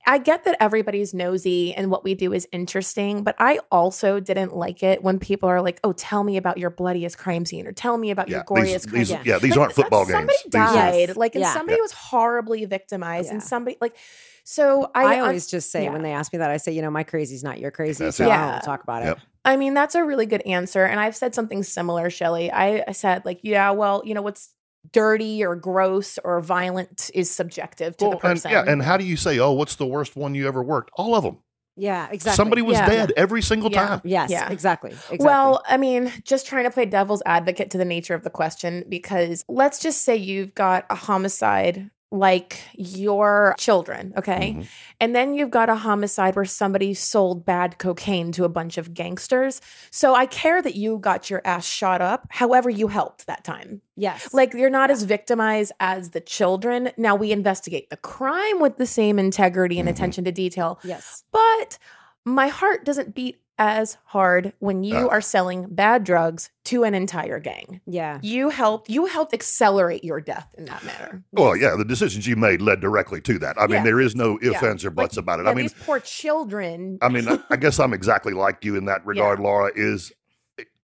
I 0.06 0.18
get 0.18 0.44
that 0.44 0.56
everybody's 0.60 1.12
nosy 1.12 1.74
and 1.74 1.90
what 1.90 2.02
we 2.04 2.14
do 2.14 2.32
is 2.32 2.48
interesting, 2.52 3.22
but 3.22 3.36
I 3.38 3.60
also 3.70 4.18
didn't 4.18 4.56
like 4.56 4.82
it 4.82 5.02
when 5.02 5.18
people 5.18 5.48
are 5.48 5.60
like, 5.60 5.78
"Oh, 5.84 5.92
tell 5.92 6.24
me 6.24 6.36
about 6.36 6.58
your 6.58 6.70
bloodiest 6.70 7.18
crime 7.18 7.44
scene," 7.44 7.66
or 7.66 7.72
"Tell 7.72 7.96
me 7.98 8.10
about 8.10 8.28
your 8.28 8.38
Yeah, 8.40 8.44
goriest 8.44 8.64
these, 8.72 8.86
crime 8.86 9.04
scene." 9.04 9.20
yeah, 9.24 9.38
these 9.38 9.50
Like, 9.52 9.60
aren't 9.60 9.72
football 9.74 10.04
somebody 10.06 10.26
games. 10.26 10.42
These 10.44 10.54
are- 10.54 10.74
died, 10.74 11.08
Yes. 11.08 11.16
like, 11.16 11.34
and 11.34 11.42
Yeah. 11.42 11.52
somebody 11.52 11.76
Yeah. 11.76 11.82
was 11.82 11.92
horribly 11.92 12.64
victimized, 12.64 13.30
and 13.30 13.42
somebody 13.42 13.76
like. 13.80 13.94
So 14.42 14.90
I, 14.94 15.04
I, 15.04 15.14
I 15.16 15.20
always 15.20 15.46
just 15.46 15.70
say 15.70 15.84
yeah. 15.84 15.92
when 15.92 16.02
they 16.02 16.12
ask 16.12 16.32
me 16.32 16.38
that, 16.38 16.50
I 16.50 16.56
say, 16.56 16.72
you 16.72 16.82
know, 16.82 16.90
my 16.90 17.02
crazy's 17.04 17.44
not 17.44 17.60
your 17.60 17.70
crazy, 17.70 18.04
That's 18.04 18.16
so 18.16 18.24
it. 18.24 18.28
I 18.28 18.34
Yeah. 18.34 18.50
won't 18.52 18.64
talk 18.64 18.82
about 18.82 19.04
Yep. 19.04 19.16
it. 19.18 19.22
I 19.44 19.56
mean, 19.56 19.74
that's 19.74 19.94
a 19.94 20.02
really 20.02 20.26
good 20.26 20.42
answer. 20.42 20.84
And 20.84 20.98
I've 20.98 21.14
said 21.14 21.34
something 21.34 21.62
similar, 21.62 22.10
Shelly. 22.10 22.50
I, 22.50 22.82
I 22.88 22.92
said, 22.92 23.24
like, 23.24 23.40
yeah, 23.42 23.70
well, 23.70 24.02
you 24.04 24.14
know, 24.14 24.22
what's 24.22 24.48
dirty 24.92 25.44
or 25.44 25.54
gross 25.56 26.18
or 26.24 26.40
violent 26.40 27.10
is 27.14 27.30
subjective 27.30 27.96
to 27.98 28.04
Well, 28.04 28.10
the 28.12 28.16
person. 28.18 28.50
And, 28.50 28.66
yeah, 28.66 28.72
and 28.72 28.82
how 28.82 28.96
do 28.96 29.04
you 29.04 29.16
say, 29.16 29.38
"Oh, 29.38 29.52
what's 29.52 29.76
the 29.76 29.86
worst 29.86 30.16
one 30.16 30.34
you 30.34 30.48
ever 30.48 30.62
worked?" 30.62 30.90
All 30.96 31.14
of 31.14 31.22
them. 31.24 31.38
Yeah, 31.76 32.08
exactly. 32.10 32.36
Somebody 32.36 32.62
was 32.62 32.78
Yeah. 32.78 32.86
dead 32.86 33.12
every 33.16 33.40
single 33.40 33.70
Yeah. 33.70 33.86
time. 33.86 34.00
Yes, 34.04 34.30
Yeah. 34.30 34.50
exactly. 34.50 34.90
exactly. 34.90 35.18
Well, 35.20 35.62
I 35.66 35.76
mean, 35.76 36.12
just 36.24 36.46
trying 36.46 36.64
to 36.64 36.70
play 36.70 36.84
devil's 36.84 37.22
advocate 37.24 37.70
to 37.70 37.78
the 37.78 37.84
nature 37.84 38.14
of 38.14 38.22
the 38.22 38.28
question, 38.30 38.84
because 38.88 39.44
let's 39.48 39.78
just 39.78 40.02
say 40.02 40.16
you've 40.16 40.54
got 40.54 40.84
a 40.90 40.94
homicide 40.94 41.90
like 42.12 42.60
your 42.76 43.54
children, 43.58 44.12
okay? 44.16 44.54
Mhm. 44.58 44.66
And 45.00 45.14
then 45.14 45.34
you've 45.34 45.50
got 45.50 45.68
a 45.70 45.76
homicide 45.76 46.34
where 46.34 46.44
somebody 46.44 46.92
sold 46.92 47.44
bad 47.44 47.78
cocaine 47.78 48.32
to 48.32 48.44
a 48.44 48.48
bunch 48.48 48.78
of 48.78 48.92
gangsters. 48.94 49.60
So 49.92 50.14
I 50.14 50.26
care 50.26 50.60
that 50.60 50.74
you 50.74 50.98
got 50.98 51.30
your 51.30 51.40
ass 51.44 51.64
shot 51.66 52.00
up. 52.02 52.26
However, 52.30 52.68
you 52.68 52.88
helped 52.88 53.26
that 53.26 53.44
time. 53.44 53.82
yes. 53.96 54.32
Like 54.32 54.54
you're 54.54 54.70
not 54.70 54.90
as 54.90 55.02
victimized 55.04 55.72
as 55.78 56.10
the 56.10 56.20
children. 56.20 56.90
Now 56.96 57.14
we 57.14 57.32
investigate 57.32 57.90
the 57.90 57.96
crime 57.98 58.58
with 58.58 58.76
the 58.78 58.86
same 58.86 59.18
integrity 59.18 59.78
and 59.78 59.86
Mhm. 59.88 59.92
attention 59.92 60.24
to 60.24 60.32
detail. 60.32 60.80
yes. 60.82 61.22
But 61.30 61.78
my 62.24 62.48
heart 62.48 62.84
doesn't 62.84 63.14
beat 63.14 63.40
as 63.62 63.98
hard 64.06 64.54
when 64.58 64.82
you 64.82 64.96
Uh. 64.96 65.08
are 65.08 65.20
selling 65.20 65.66
bad 65.70 66.02
drugs 66.02 66.50
to 66.64 66.82
an 66.82 66.94
entire 66.94 67.38
gang. 67.38 67.80
Yeah. 67.86 68.18
You 68.22 68.48
helped 68.48 68.88
you 68.88 69.04
helped 69.06 69.34
accelerate 69.34 70.02
your 70.02 70.18
death 70.20 70.48
in 70.56 70.64
that 70.64 70.82
matter. 70.82 71.22
Well, 71.30 71.54
yeah, 71.54 71.76
the 71.76 71.84
decisions 71.84 72.26
you 72.26 72.36
made 72.36 72.62
led 72.62 72.80
directly 72.80 73.20
to 73.20 73.38
that. 73.40 73.56
I 73.58 73.66
mean, 73.66 73.70
Yeah. 73.76 73.84
there 73.84 74.00
is 74.00 74.16
no 74.16 74.38
ifs, 74.40 74.62
Yeah. 74.62 74.68
ands, 74.70 74.84
or 74.84 74.90
buts 74.90 75.18
about 75.18 75.40
it. 75.40 75.44
Yeah, 75.44 75.50
I 75.50 75.54
mean, 75.54 75.64
these 75.66 75.74
poor 75.74 76.00
children. 76.00 76.98
I 77.02 77.10
mean, 77.10 77.28
I, 77.28 77.38
I 77.50 77.56
guess 77.56 77.78
I'm 77.78 77.92
exactly 77.92 78.32
like 78.32 78.64
you 78.64 78.76
in 78.76 78.86
that 78.86 79.04
regard, 79.06 79.38
Laura. 79.38 79.70
Is 79.76 80.10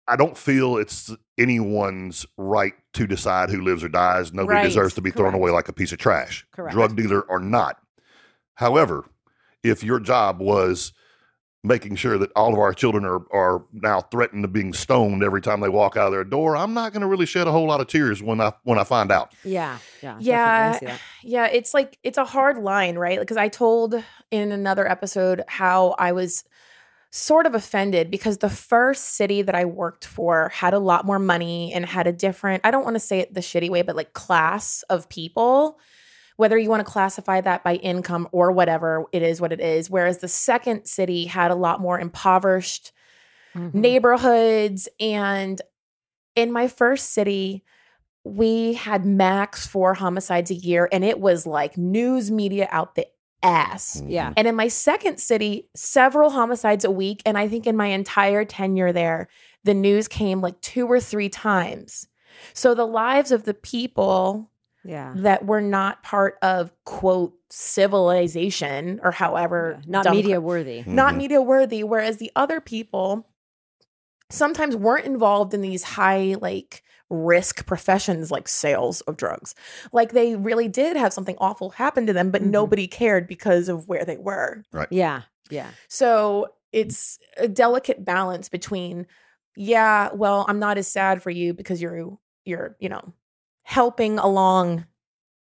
I 0.07 0.17
don't 0.17 0.37
feel 0.37 0.77
it's 0.77 1.11
anyone's 1.39 2.27
right 2.37 2.75
to 2.93 3.07
decide 3.07 3.49
who 3.51 3.63
lives 3.63 3.83
or 3.83 3.89
dies. 3.89 4.33
Nobody 4.35 4.57
Right, 4.59 4.65
deserves 4.65 4.93
to 4.95 5.01
be 5.01 5.11
thrown 5.11 5.31
correct. 5.33 5.37
away 5.37 5.51
like 5.51 5.69
a 5.69 5.73
piece 5.73 5.93
of 5.93 5.99
trash, 5.99 6.47
Correct. 6.53 6.75
drug 6.75 6.95
dealer 6.95 7.23
or 7.23 7.41
not. 7.41 7.79
However, 8.55 9.07
if 9.63 9.83
your 9.83 9.99
job 9.99 10.41
was 10.41 10.93
making 11.67 11.97
sure 11.97 12.19
that 12.19 12.31
all 12.37 12.53
of 12.53 12.59
our 12.59 12.73
children 12.73 13.05
are, 13.05 13.23
are 13.33 13.65
now 13.73 14.01
threatened 14.01 14.45
to 14.45 14.49
being 14.49 14.73
stoned 14.73 15.23
every 15.23 15.41
time 15.41 15.61
they 15.61 15.69
walk 15.69 15.97
out 15.97 16.07
of 16.07 16.13
their 16.13 16.25
door, 16.25 16.57
I'm 16.57 16.75
not 16.75 16.93
going 16.93 17.03
to 17.03 17.07
really 17.07 17.27
shed 17.27 17.47
a 17.47 17.53
whole 17.53 17.67
lot 17.67 17.81
of 17.81 17.87
tears 17.87 18.23
when 18.23 18.41
I 18.41 18.53
when 18.65 18.79
I 18.79 18.85
find 18.85 19.11
out. 19.11 19.35
Yeah. 19.45 19.79
Yeah. 20.03 20.17
Yeah. 20.21 20.71
definitely, 20.71 20.77
I 20.77 20.79
see 20.79 20.87
that. 20.87 21.01
Yeah, 21.29 21.47
it's 21.47 21.75
like 21.75 21.99
it's 22.05 22.19
a 22.19 22.25
hard 22.25 22.59
line, 22.59 22.97
right? 22.97 23.19
Because 23.19 23.37
I 23.37 23.49
told 23.49 24.03
in 24.31 24.53
another 24.53 24.89
episode 24.89 25.43
how 25.49 25.97
I 25.99 26.13
was 26.13 26.45
sort 27.11 27.47
of 27.47 27.55
offended 27.55 28.11
because 28.11 28.39
the 28.39 28.51
first 28.51 29.15
city 29.15 29.43
that 29.43 29.55
I 29.55 29.65
worked 29.65 30.05
for 30.05 30.51
had 30.51 30.75
a 30.75 30.79
lot 30.79 31.07
more 31.07 31.19
money 31.19 31.73
and 31.73 31.87
had 31.87 32.07
a 32.07 32.13
different, 32.13 32.61
I 32.65 32.71
don't 32.71 32.85
want 32.85 32.95
to 32.95 33.01
say 33.01 33.21
it 33.21 33.33
the 33.33 33.41
shitty 33.41 33.71
way, 33.71 33.83
but 33.83 33.97
like 33.97 34.13
class 34.13 34.85
of 34.91 35.09
people. 35.09 35.79
Whether 36.37 36.59
you 36.59 36.69
want 36.71 36.87
to 36.87 36.91
classify 36.93 37.41
that 37.41 37.65
by 37.65 37.77
income 37.77 38.29
or 38.33 38.53
whatever, 38.53 39.05
it 39.13 39.23
is 39.23 39.41
what 39.41 39.53
it 39.53 39.61
is. 39.61 39.89
Whereas 39.91 40.19
the 40.19 40.29
second 40.29 40.87
city 40.87 41.25
had 41.27 41.51
a 41.51 41.55
lot 41.55 41.81
more 41.81 41.99
impoverished 41.99 42.93
Mhm. 43.55 43.73
neighborhoods. 43.75 44.89
And 45.01 45.61
in 46.35 46.53
my 46.53 46.69
first 46.69 47.13
city, 47.13 47.65
we 48.25 48.75
had 48.75 49.07
max 49.07 49.67
four 49.67 49.95
homicides 49.95 50.51
a 50.51 50.55
year, 50.55 50.89
and 50.93 51.05
it 51.05 51.21
was 51.21 51.47
like 51.47 51.79
news 51.79 52.31
media 52.31 52.69
out 52.71 52.97
the 52.97 53.07
ass. 53.43 54.03
Yeah. 54.07 54.33
And 54.37 54.49
in 54.49 54.57
my 54.57 54.69
second 54.69 55.19
city, 55.21 55.69
several 55.77 56.31
homicides 56.31 56.85
a 56.85 56.91
week. 56.91 57.23
And 57.25 57.39
I 57.39 57.49
think 57.49 57.67
in 57.67 57.77
my 57.77 57.87
entire 57.87 58.45
tenure 58.45 58.93
there, 58.93 59.29
the 59.65 59.75
news 59.75 60.09
came 60.09 60.41
like 60.41 60.61
two 60.61 60.87
or 60.87 61.01
three 61.01 61.29
times. 61.29 62.09
So 62.53 62.75
the 62.75 62.87
lives 62.87 63.31
of 63.31 63.45
the 63.45 63.55
people 63.55 64.51
Yeah. 64.87 65.13
that 65.17 65.45
were 65.45 65.61
not 65.61 66.03
part 66.03 66.39
of 66.43 66.73
quote 66.85 67.35
civilization 67.51 69.01
or 69.03 69.11
however 69.11 69.81
Not 69.87 70.05
dumb- 70.05 70.17
media 70.17 70.41
worthy. 70.41 70.85
not 70.87 71.15
Mhm. 71.15 71.19
media 71.19 71.43
worthy 71.43 71.83
whereas 71.85 72.19
the 72.19 72.31
other 72.37 72.61
people 72.61 73.27
sometimes 74.31 74.77
weren't 74.77 75.05
involved 75.07 75.55
in 75.55 75.61
these 75.61 75.83
high 75.83 76.37
like 76.41 76.83
risk 77.09 77.65
professions 77.67 78.31
like 78.33 78.49
sales 78.49 79.01
of 79.03 79.17
drugs 79.17 79.55
like 79.93 80.11
they 80.13 80.35
really 80.35 80.67
did 80.67 80.97
have 80.97 81.13
something 81.13 81.37
awful 81.39 81.71
happen 81.71 82.05
to 82.07 82.13
them 82.13 82.31
but 82.33 82.43
Mhm. 82.43 82.51
nobody 82.51 82.89
cared 82.89 83.29
because 83.29 83.69
of 83.69 83.89
where 83.89 84.05
they 84.05 84.17
were 84.17 84.65
Right. 84.73 84.89
Yeah. 84.91 85.23
Yeah. 85.51 85.71
so 85.89 86.49
it's 86.73 87.19
a 87.37 87.47
delicate 87.47 88.05
balance 88.05 88.49
between 88.49 89.07
yeah 89.55 90.11
well 90.13 90.45
i'm 90.49 90.59
not 90.59 90.77
as 90.79 90.89
sad 90.89 91.23
for 91.23 91.31
you 91.31 91.55
because 91.55 91.81
you're 91.81 92.19
you're 92.45 92.77
you 92.81 92.89
know 92.89 93.13
helping 93.67 94.19
along 94.19 94.87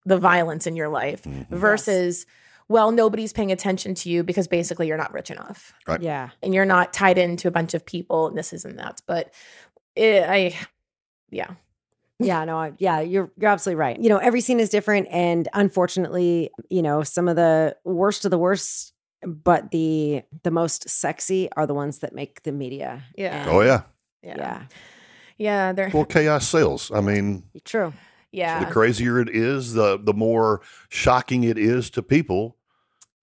the 0.06 0.18
violence 0.18 0.66
in 0.66 0.76
your 0.76 0.90
life 0.90 1.24
Mhm. 1.24 1.48
versus 1.50 2.26
well 2.68 2.92
nobody's 2.92 3.32
paying 3.32 3.52
attention 3.52 3.94
to 3.94 4.10
you 4.10 4.24
because 4.24 4.48
basically 4.48 4.88
you're 4.88 4.98
not 4.98 5.14
rich 5.14 5.30
enough 5.30 5.74
Right. 5.88 6.02
Yeah. 6.02 6.30
and 6.42 6.54
you're 6.54 6.66
not 6.66 6.94
tied 6.94 7.18
into 7.20 7.48
a 7.48 7.52
bunch 7.52 7.74
of 7.76 7.86
people 7.86 8.28
and 8.28 8.36
this 8.38 8.54
isn't 8.54 8.76
that 8.78 9.02
but 9.06 9.32
it, 9.96 10.24
i 10.28 10.58
yeah 11.30 11.52
Yeah, 12.20 12.44
no, 12.46 12.58
I, 12.58 12.74
yeah, 12.80 13.00
you're 13.02 13.30
you're 13.38 13.52
absolutely 13.52 13.80
right. 13.80 14.00
You 14.00 14.10
know, 14.10 14.18
every 14.18 14.42
scene 14.42 14.60
is 14.60 14.70
different, 14.70 15.08
and 15.12 15.48
unfortunately, 15.54 16.50
you 16.72 16.82
know, 16.82 17.04
some 17.04 17.28
of 17.28 17.36
the 17.36 17.78
worst 17.84 18.26
of 18.26 18.32
the 18.32 18.40
worst, 18.40 18.94
but 19.22 19.70
the 19.70 20.24
the 20.42 20.50
most 20.50 20.90
sexy 20.90 21.48
are 21.56 21.68
the 21.68 21.76
ones 21.76 22.00
that 22.00 22.14
make 22.16 22.42
the 22.42 22.52
media. 22.52 23.04
Yeah. 23.16 23.42
And- 23.42 23.50
Oh 23.52 23.62
yeah. 23.62 23.82
yeah 24.24 24.36
yeah, 24.38 24.62
yeah 25.38 25.72
they're 25.74 25.92
Well, 25.94 26.06
chaos 26.06 26.48
sells. 26.48 26.92
I 26.92 27.02
mean, 27.02 27.44
true. 27.64 27.94
yeah 28.32 28.64
the 28.64 28.72
crazier 28.72 29.20
it 29.20 29.30
is, 29.30 29.74
the 29.74 29.98
the 29.98 30.14
more 30.14 30.62
shocking 30.90 31.44
it 31.44 31.58
is 31.58 31.90
to 31.92 32.04
people. 32.04 32.56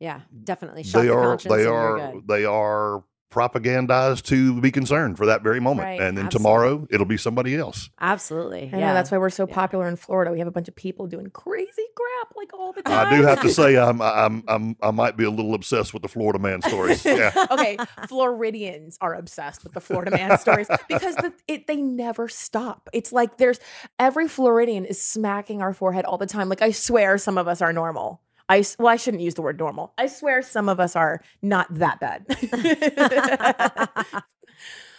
Yeah, 0.01 0.21
definitely. 0.43 0.83
Shock 0.83 1.03
they 1.03 1.09
the 1.09 1.15
are 1.15 1.37
they 1.37 1.55
and 1.67 2.15
you're 2.15 2.23
they 2.27 2.45
are 2.45 3.05
propagandized 3.35 4.23
to 4.23 4.61
be 4.61 4.71
concerned 4.71 5.17
for 5.17 5.27
that 5.27 5.43
very 5.43 5.61
moment. 5.61 5.87
Right, 5.87 6.01
and 6.01 6.17
then 6.17 6.27
absolutely. 6.27 6.39
tomorrow 6.39 6.87
it'll 6.91 7.07
be 7.07 7.17
somebody 7.17 7.57
else. 7.57 7.91
Absolutely. 8.01 8.71
I 8.73 8.79
yeah. 8.79 8.87
know 8.89 8.95
that's 8.95 9.11
why 9.11 9.19
we're 9.19 9.31
so 9.31 9.47
Yeah. 9.49 9.55
popular 9.55 9.89
in 9.89 9.97
Florida. 9.97 10.31
We 10.31 10.39
have 10.39 10.49
a 10.49 10.53
bunch 10.53 10.69
of 10.69 10.77
people 10.77 11.07
doing 11.07 11.31
crazy 11.31 11.83
crap 11.97 12.35
like 12.37 12.55
all 12.55 12.73
the 12.73 12.83
time. 12.83 13.07
I 13.09 13.17
do 13.17 13.23
have 13.25 13.41
to 13.43 13.49
say 13.61 13.77
I'm 13.77 14.01
I'm 14.01 14.45
I'm 14.47 14.77
I 14.81 14.91
might 14.93 15.17
be 15.17 15.25
a 15.25 15.31
little 15.31 15.55
obsessed 15.55 15.93
with 15.93 16.03
the 16.03 16.09
Florida 16.09 16.39
man 16.39 16.63
stories. 16.63 17.05
Yeah. 17.15 17.47
okay, 17.51 17.77
Floridians 18.09 18.99
are 19.01 19.15
obsessed 19.15 19.63
with 19.65 19.73
the 19.73 19.81
Florida 19.81 20.11
man 20.11 20.39
stories 20.45 20.69
because 20.89 21.15
the, 21.17 21.33
it, 21.47 21.67
they 21.67 21.77
never 21.77 22.29
stop. 22.29 22.89
It's 22.93 23.13
like 23.13 23.37
there's 23.39 23.61
every 23.99 24.27
Floridian 24.29 24.85
is 24.85 25.01
smacking 25.01 25.61
our 25.63 25.73
forehead 25.73 26.05
all 26.05 26.19
the 26.19 26.27
time. 26.27 26.49
Like 26.49 26.63
I 26.63 26.71
swear, 26.71 27.19
some 27.19 27.39
of 27.39 27.47
us 27.49 27.61
are 27.63 27.73
normal. 27.73 28.21
I 28.49 28.59
s- 28.59 28.77
well, 28.79 28.89
I 28.89 28.97
shouldn't 28.97 29.23
use 29.23 29.35
the 29.35 29.43
word 29.43 29.59
normal. 29.59 29.93
I 29.97 30.07
swear, 30.07 30.43
some 30.43 30.69
of 30.69 30.79
us 30.81 30.95
are 30.97 31.23
not 31.43 31.67
that 31.75 32.01
bad. 32.01 32.27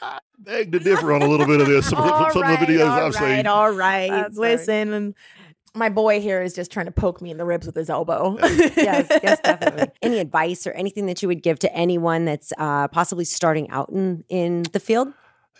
I 0.01 0.19
Beg 0.37 0.71
to 0.73 0.79
differ 0.79 1.13
on 1.13 1.21
a 1.21 1.27
little 1.27 1.45
bit 1.47 1.61
of 1.61 1.67
this. 1.67 1.89
Some, 1.89 1.99
of 1.99 2.05
the- 2.05 2.13
All 2.13 2.31
some 2.31 2.43
of 2.43 2.47
the 2.49 2.55
right, 2.55 2.67
videos 2.67 2.89
all 2.89 3.05
I've 3.07 3.13
seen. 3.13 3.23
right, 3.23 3.47
All 3.47 3.71
right, 3.71 4.09
That's 4.09 4.37
listen. 4.37 4.93
And 4.93 5.15
my 5.73 5.89
boy 5.89 6.21
here 6.21 6.41
is 6.41 6.53
just 6.53 6.71
trying 6.71 6.85
to 6.85 6.91
poke 6.91 7.21
me 7.21 7.31
in 7.31 7.37
the 7.37 7.45
ribs 7.45 7.65
with 7.65 7.75
his 7.75 7.89
elbow. 7.89 8.37
yes, 8.41 9.07
yes, 9.23 9.39
definitely. 9.43 9.87
Any 10.01 10.19
advice 10.19 10.67
or 10.67 10.71
anything 10.71 11.05
that 11.07 11.21
you 11.21 11.27
would 11.27 11.41
give 11.41 11.59
to 11.59 11.73
anyone 11.75 12.25
that's 12.25 12.51
uh, 12.57 12.87
possibly 12.89 13.25
starting 13.25 13.69
out 13.71 13.89
in 13.89 14.23
in 14.29 14.63
the 14.73 14.79
field? 14.79 15.09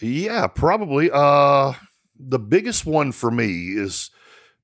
Yeah, 0.01 0.47
probably. 0.47 1.09
Uh, 1.11 1.73
the 2.19 2.39
biggest 2.39 2.85
one 2.85 3.11
for 3.11 3.31
me 3.31 3.69
is 3.75 4.11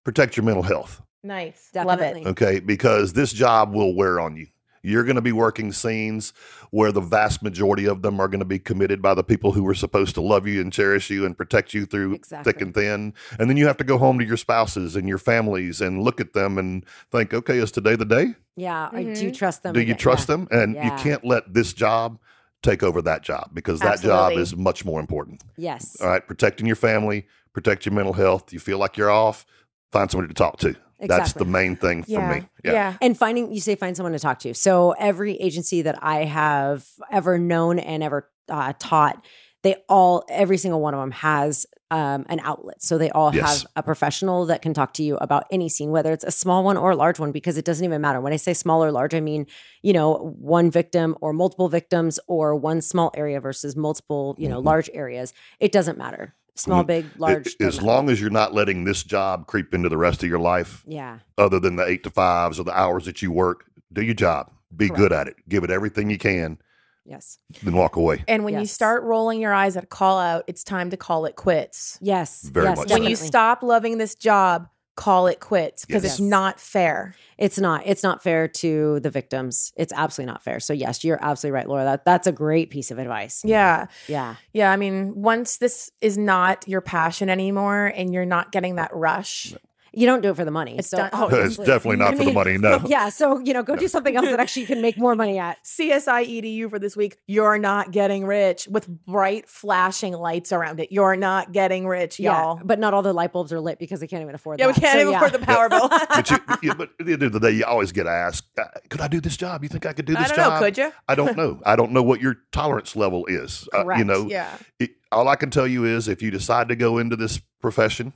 protect 0.04 0.38
your 0.38 0.44
mental 0.46 0.64
health. 0.64 1.02
nice, 1.24 1.70
Definitely. 1.74 2.24
love 2.24 2.28
it. 2.28 2.30
Okay, 2.42 2.60
because 2.60 3.14
this 3.14 3.32
job 3.34 3.74
will 3.74 3.96
wear 3.96 4.20
on 4.20 4.36
you. 4.36 4.48
You're 4.84 5.04
going 5.04 5.16
to 5.16 5.22
be 5.22 5.32
working 5.32 5.72
scenes 5.72 6.34
where 6.72 6.92
the 6.92 7.02
vast 7.02 7.44
majority 7.44 7.86
of 7.86 8.02
them 8.02 8.20
are 8.20 8.28
going 8.28 8.40
to 8.40 8.46
be 8.46 8.58
committed 8.58 9.00
by 9.00 9.14
the 9.14 9.24
people 9.24 9.52
who 9.52 9.62
were 9.62 9.76
supposed 9.76 10.16
to 10.16 10.22
love 10.22 10.48
you 10.48 10.60
and 10.60 10.74
cherish 10.74 11.12
you 11.12 11.24
and 11.24 11.38
protect 11.38 11.76
you 11.76 11.86
through 11.86 12.16
Exactly. 12.16 12.52
thick 12.52 12.62
and 12.64 12.74
thin. 12.74 13.14
And 13.38 13.48
then 13.48 13.58
you 13.58 13.68
have 13.68 13.78
to 13.78 13.84
go 13.84 14.00
home 14.00 14.18
to 14.18 14.26
your 14.26 14.38
spouses 14.38 14.96
and 14.96 15.08
your 15.08 15.20
families 15.20 15.82
and 15.82 16.02
look 16.02 16.20
at 16.20 16.34
them 16.34 16.58
and 16.58 16.84
think, 17.12 17.32
okay, 17.32 17.60
is 17.60 17.72
today 17.72 17.96
the 17.96 18.06
day? 18.06 18.34
Yeah. 18.56 18.90
I 18.92 19.04
do 19.04 19.12
Mhm. 19.30 19.38
trust 19.38 19.62
them. 19.62 19.74
Do 19.76 19.82
you 19.82 19.94
trust 19.94 20.28
Yeah. 20.28 20.36
them? 20.38 20.48
And 20.50 20.74
you 20.76 20.90
can't 20.98 21.24
let 21.24 21.54
this 21.54 21.74
job 21.74 22.18
take 22.64 22.82
over 22.82 23.04
that 23.04 23.22
job 23.22 23.52
because 23.54 23.82
that 23.82 24.02
job 24.02 24.34
is 24.34 24.56
much 24.56 24.84
more 24.84 25.00
important. 25.00 25.44
Yes. 25.58 25.96
All 26.02 26.08
right, 26.08 26.26
protecting 26.26 26.66
your 26.66 26.76
family, 26.76 27.28
protect 27.54 27.86
your 27.86 27.94
mental 27.94 28.14
health. 28.14 28.52
You 28.52 28.60
feel 28.60 28.80
like 28.80 28.98
you're 28.98 29.12
off, 29.12 29.46
find 29.92 30.10
somebody 30.10 30.30
to 30.30 30.34
talk 30.34 30.58
to. 30.60 30.76
That's 31.00 31.34
the 31.34 31.46
main 31.46 31.76
thing 31.76 32.04
for 32.04 32.12
Yeah, 32.12 32.30
me. 32.40 32.48
yeah. 32.64 32.72
yeah. 32.74 32.98
And 33.02 33.18
finding, 33.18 33.52
you 33.52 33.60
say, 33.60 33.76
find 33.76 33.96
someone 33.98 34.14
to 34.14 34.20
talk 34.20 34.38
to. 34.40 34.54
So 34.54 34.92
every 34.92 35.36
agency 35.38 35.82
that 35.82 35.98
I 36.04 36.26
have 36.26 36.86
ever 37.12 37.40
known 37.40 37.80
and 37.80 38.04
ever 38.04 38.30
uh, 38.50 38.74
taught, 38.78 39.24
they 39.64 39.78
all, 39.90 40.24
every 40.30 40.58
single 40.58 40.80
one 40.80 40.94
of 40.94 41.00
them 41.00 41.12
has 41.12 41.66
um, 41.90 42.26
an 42.30 42.40
outlet. 42.44 42.82
So 42.84 42.98
they 43.00 43.10
all 43.10 43.34
Yes. 43.34 43.64
have 43.64 43.72
a 43.76 43.84
professional 43.84 44.46
that 44.46 44.62
can 44.62 44.74
talk 44.76 44.94
to 44.94 45.04
you 45.04 45.18
about 45.18 45.46
any 45.52 45.70
scene, 45.70 45.90
whether 45.90 46.14
it's 46.14 46.24
a 46.24 46.32
small 46.32 46.64
one 46.64 46.78
or 46.78 46.92
a 46.92 46.96
large 46.96 47.20
one, 47.20 47.32
because 47.32 47.58
it 47.58 47.66
doesn't 47.66 47.84
even 47.84 48.00
matter. 48.00 48.22
When 48.22 48.32
I 48.32 48.38
say 48.38 48.54
small 48.54 48.84
or 48.84 48.92
large, 48.92 49.14
I 49.16 49.20
mean, 49.20 49.46
you 49.82 49.94
know, 49.94 50.14
one 50.40 50.70
victim 50.72 51.18
or 51.20 51.34
multiple 51.34 51.68
victims 51.68 52.20
or 52.28 52.56
one 52.56 52.80
small 52.82 53.12
area 53.16 53.42
versus 53.42 53.76
multiple, 53.76 54.36
you 54.38 54.48
know, 54.48 54.62
Mhm. 54.62 54.66
large 54.66 54.90
areas. 54.94 55.34
It 55.60 55.72
doesn't 55.72 55.98
matter. 55.98 56.34
Small, 56.56 56.84
big, 56.84 57.06
large. 57.18 57.48
It- 57.60 57.62
as 57.62 57.82
long 57.82 58.10
as 58.10 58.20
you're 58.22 58.30
not 58.30 58.54
letting 58.54 58.84
this 58.84 59.04
job 59.04 59.48
creep 59.48 59.74
into 59.74 59.90
the 59.90 59.98
rest 59.98 60.22
of 60.24 60.30
your 60.30 60.40
life, 60.40 60.84
Yeah. 60.86 61.20
other 61.38 61.60
than 61.60 61.76
the 61.78 61.86
eight 61.86 62.04
to 62.04 62.10
fives 62.10 62.60
or 62.60 62.64
the 62.64 62.78
hours 62.78 63.06
that 63.06 63.22
you 63.22 63.32
work, 63.32 63.66
do 63.92 64.02
your 64.02 64.14
job. 64.14 64.52
Be 64.76 64.88
Correct. 64.88 65.00
good 65.00 65.14
at 65.14 65.28
it. 65.28 65.36
Give 65.50 65.64
it 65.64 65.70
everything 65.72 66.10
you 66.10 66.18
can, 66.18 66.58
Yes. 67.06 67.40
then 67.64 67.74
walk 67.76 67.96
away. 67.96 68.24
And 68.28 68.44
when 68.46 68.60
you 68.60 68.66
start 68.66 69.04
rolling 69.04 69.40
your 69.42 69.54
eyes 69.54 69.76
at 69.76 69.84
a 69.84 69.88
call 69.88 70.20
out, 70.20 70.44
it's 70.48 70.64
time 70.64 70.90
to 70.92 70.98
call 70.98 71.26
it 71.26 71.36
quits. 71.36 71.98
Yes. 72.02 72.44
Very 72.44 72.68
yes, 72.68 72.78
much 72.78 72.88
so. 72.90 72.96
When 72.96 73.04
you 73.04 73.16
stop 73.16 73.64
loving 73.64 73.98
this 73.98 74.16
job, 74.16 74.68
call 75.02 75.28
it 75.28 75.40
quits 75.40 75.86
because 75.86 76.04
Yes. 76.04 76.14
it's 76.14 76.22
not 76.22 76.60
fair. 76.60 77.16
It's 77.38 77.58
not. 77.58 77.82
It's 77.86 78.04
not 78.04 78.22
fair 78.22 78.48
to 78.48 79.00
the 79.00 79.10
victims. 79.10 79.74
It's 79.76 79.92
absolutely 79.94 80.32
not 80.32 80.44
fair. 80.44 80.60
So 80.60 80.74
yes, 80.74 81.04
you're 81.04 81.18
absolutely 81.22 81.56
right, 81.56 81.68
Laura. 81.68 81.84
That 81.86 82.06
that's 82.06 82.28
a 82.28 82.32
great 82.32 82.70
piece 82.70 82.92
of 82.92 83.00
advice. 83.00 83.42
Yeah. 83.44 83.88
Yeah. 84.08 84.36
Yeah. 84.54 84.72
I 84.72 84.78
mean, 84.78 85.14
once 85.16 85.58
this 85.58 85.90
is 86.02 86.18
not 86.18 86.68
your 86.68 86.82
passion 86.82 87.30
anymore 87.30 87.92
and 87.96 88.14
you're 88.14 88.26
not 88.26 88.52
getting 88.52 88.76
that 88.76 88.92
rush, 88.94 89.56
You 89.94 90.06
don't 90.08 90.22
do 90.22 90.30
it 90.30 90.36
for 90.38 90.46
the 90.46 90.52
money. 90.52 90.78
It's 90.78 90.90
so 90.90 90.98
done- 90.98 91.10
oh, 91.12 91.28
it's 91.28 91.58
definitely 91.58 91.98
not 91.98 92.14
I 92.14 92.18
for 92.18 92.24
the 92.24 92.32
money. 92.32 92.58
No. 92.58 92.80
Yeah. 92.88 93.10
So 93.10 93.40
you 93.40 93.54
know, 93.54 93.62
go 93.62 93.76
do 93.76 93.88
something 93.90 94.16
else 94.16 94.26
that 94.28 94.40
actually 94.40 94.62
you 94.62 94.68
can 94.68 94.82
make 94.82 94.98
more 94.98 95.16
money 95.16 95.38
at. 95.38 95.58
CSI 95.66 96.26
EDU 96.42 96.70
for 96.70 96.80
this 96.80 96.96
week, 96.96 97.18
you're 97.28 97.58
not 97.58 97.92
getting 97.92 98.26
rich 98.26 98.68
with 98.70 98.88
bright 98.88 99.50
flashing 99.50 100.14
lights 100.14 100.52
around 100.54 100.80
it. 100.80 100.92
You're 100.92 101.16
not 101.18 101.52
getting 101.52 101.88
rich, 101.88 102.20
y'all. 102.20 102.58
Yeah. 102.58 102.64
But 102.66 102.80
not 102.80 102.94
all 102.94 103.02
the 103.02 103.12
light 103.14 103.34
bulbs 103.34 103.52
are 103.52 103.60
lit 103.60 103.80
because 103.80 104.00
they 104.00 104.08
can't 104.08 104.22
even 104.22 104.34
afford 104.36 104.60
them. 104.60 104.70
Yeah, 104.70 104.74
we 104.76 104.80
can't 104.82 104.94
So, 104.94 105.00
even 105.00 105.12
yeah. 105.12 105.18
afford 105.26 105.34
the 105.42 105.46
power 105.46 105.68
bill. 105.70 105.90
but, 105.90 106.30
you, 106.30 106.38
you- 106.64 106.76
but 106.76 106.90
at 107.00 107.06
the 107.06 107.14
end 107.14 107.24
of 107.24 107.34
the 107.34 107.40
day, 107.40 107.52
you 107.52 107.66
always 107.66 107.92
get 107.92 108.08
asked, 108.08 108.46
uh, 108.58 108.64
could 108.90 109.02
I 109.02 109.08
do 109.10 109.20
this 109.20 109.36
job? 109.36 109.62
You 109.64 109.70
think 109.70 109.86
I 109.86 109.94
could 109.94 110.06
do 110.06 110.16
I 110.16 110.22
this 110.22 110.30
don't 110.30 110.38
job? 110.38 110.54
know. 110.54 110.66
Could 110.68 110.78
you? 110.78 110.92
I 111.10 111.16
don't 111.16 111.36
know. 111.36 111.60
I 111.66 111.76
don't 111.76 111.92
know 111.92 112.04
what 112.04 112.22
your 112.22 112.38
tolerance 112.54 112.96
level 112.96 113.26
is. 113.26 113.68
Uh, 113.74 113.86
you 113.98 114.06
know, 114.06 114.28
Yeah. 114.30 114.50
it, 114.80 114.92
all 115.12 115.28
I 115.28 115.36
can 115.36 115.50
tell 115.50 115.68
you 115.68 115.84
is 115.84 116.08
if 116.08 116.22
you 116.22 116.32
decide 116.32 116.70
to 116.70 116.76
go 116.78 116.98
into 116.98 117.18
this 117.18 117.42
profession, 117.62 118.14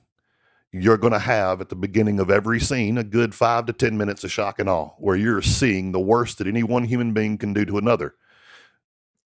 you're 0.82 0.97
going 0.97 1.13
to 1.13 1.19
have 1.19 1.61
at 1.61 1.69
the 1.69 1.76
beginning 1.76 2.19
of 2.19 2.30
every 2.30 2.59
scene 2.59 2.97
a 2.97 3.03
good 3.03 3.34
five 3.34 3.65
to 3.65 3.73
10 3.73 3.97
minutes 3.97 4.23
of 4.23 4.32
shock 4.32 4.59
and 4.59 4.69
awe 4.69 4.89
where 4.97 5.15
you're 5.15 5.41
seeing 5.41 5.91
the 5.91 5.99
worst 5.99 6.38
that 6.38 6.47
any 6.47 6.63
one 6.63 6.84
human 6.84 7.13
being 7.13 7.38
can 7.38 7.53
do 7.53 7.63
to 7.65 7.78
another. 7.78 8.15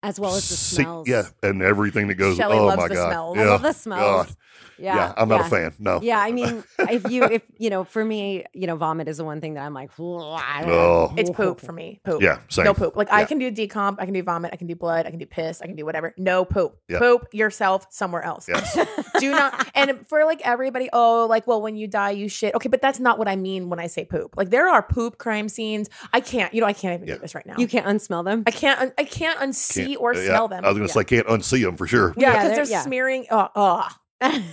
As 0.02 0.18
well 0.20 0.34
as 0.36 0.48
the 0.48 0.56
See- 0.56 0.78
smells. 0.84 1.08
yeah, 1.10 1.24
and 1.44 1.62
everything 1.62 2.08
that 2.08 2.16
goes, 2.16 2.38
Shelly 2.38 2.58
oh 2.58 2.66
loves 2.68 2.78
my 2.78 2.88
the 2.88 2.96
God. 2.96 3.10
smells. 3.12 3.38
I 3.38 3.42
Yeah, 3.44 3.50
love 3.50 3.62
the 3.62 3.74
smells. 3.74 4.28
God. 4.28 4.36
Yeah. 4.78 4.96
Yeah, 4.96 5.14
I'm 5.18 5.28
not 5.28 5.42
yeah. 5.42 5.46
a 5.46 5.50
fan. 5.50 5.74
No. 5.78 6.00
Yeah, 6.02 6.20
I 6.22 6.32
mean, 6.32 6.64
if 6.80 7.12
you, 7.12 7.26
if 7.26 7.42
you 7.58 7.70
know, 7.70 7.84
for 7.84 8.04
me, 8.06 8.46
you 8.54 8.66
know, 8.66 8.78
vomit 8.78 9.10
is 9.10 9.18
the 9.18 9.26
one 9.26 9.42
thing 9.42 9.56
that 9.56 9.66
I'm 9.66 9.74
like, 9.74 9.90
Oh. 10.00 11.14
It's 11.18 11.30
poop 11.30 11.60
for 11.60 11.74
me. 11.74 12.00
Poop. 12.06 12.22
Yeah, 12.22 12.40
same. 12.48 12.64
No 12.66 12.74
poop. 12.74 12.96
Like 12.96 13.12
I 13.12 13.26
can 13.26 13.40
do 13.40 13.52
decomp, 13.52 13.98
I 14.00 14.06
can 14.06 14.14
do 14.14 14.24
vomit, 14.24 14.52
I 14.54 14.56
can 14.56 14.68
do 14.68 14.76
blood, 14.76 15.06
I 15.06 15.10
can 15.10 15.20
do 15.20 15.26
piss, 15.26 15.62
I 15.62 15.66
can 15.66 15.76
do 15.76 15.84
whatever. 15.86 16.14
No 16.18 16.46
poop. 16.46 16.78
Yeah. 16.88 17.00
Poop 17.00 17.28
yourself 17.34 17.88
somewhere 17.90 18.24
else. 18.24 18.48
Yes. 18.48 18.78
do 19.20 19.32
not. 19.32 19.70
And 19.76 20.08
for 20.08 20.24
like 20.24 20.40
everybody, 20.46 20.90
oh, 20.94 21.26
like 21.30 21.46
well, 21.46 21.62
when 21.62 21.76
you 21.76 21.88
die, 21.88 22.12
you 22.12 22.30
shit. 22.30 22.56
Okay, 22.56 22.70
but 22.70 22.82
that's 22.82 23.00
not 23.02 23.20
what 23.20 23.28
I 23.28 23.36
mean 23.36 23.70
when 23.70 23.80
I 23.80 23.88
say 23.88 24.06
poop. 24.06 24.36
Like 24.38 24.50
there 24.50 24.70
are 24.70 24.82
poop 24.82 25.18
crime 25.18 25.50
scenes. 25.50 25.90
I 26.14 26.22
can't. 26.22 26.54
You 26.54 26.62
know, 26.62 26.68
I 26.68 26.74
can't 26.74 26.94
even 26.96 27.08
Yeah. 27.08 27.16
do 27.16 27.20
this 27.22 27.36
right 27.36 27.46
now. 27.46 27.56
You 27.58 27.68
can't 27.68 27.86
unsmell 27.86 28.24
them. 28.24 28.44
I 28.48 28.52
can't. 28.52 28.80
Un- 28.80 28.94
I 28.98 29.04
can't 29.04 29.40
unsee 29.40 29.89
Can't- 29.90 30.02
or 30.02 30.14
yeah, 30.14 30.26
smell 30.26 30.48
them. 30.48 30.64
I 30.66 30.70
was 30.70 30.78
going 30.78 30.88
to 30.88 30.94
say, 30.94 31.04
can't 31.04 31.28
unsee 31.28 31.64
them 31.64 31.78
for 31.78 31.88
sure. 31.88 32.14
yeah, 32.18 32.28
Yeah, 32.28 32.32
because 32.34 32.48
they're- 32.50 32.66
they're, 32.66 32.72
yeah. 32.74 32.82
smearing. 32.82 33.26
Oh, 33.32 33.50
oh. 33.56 33.88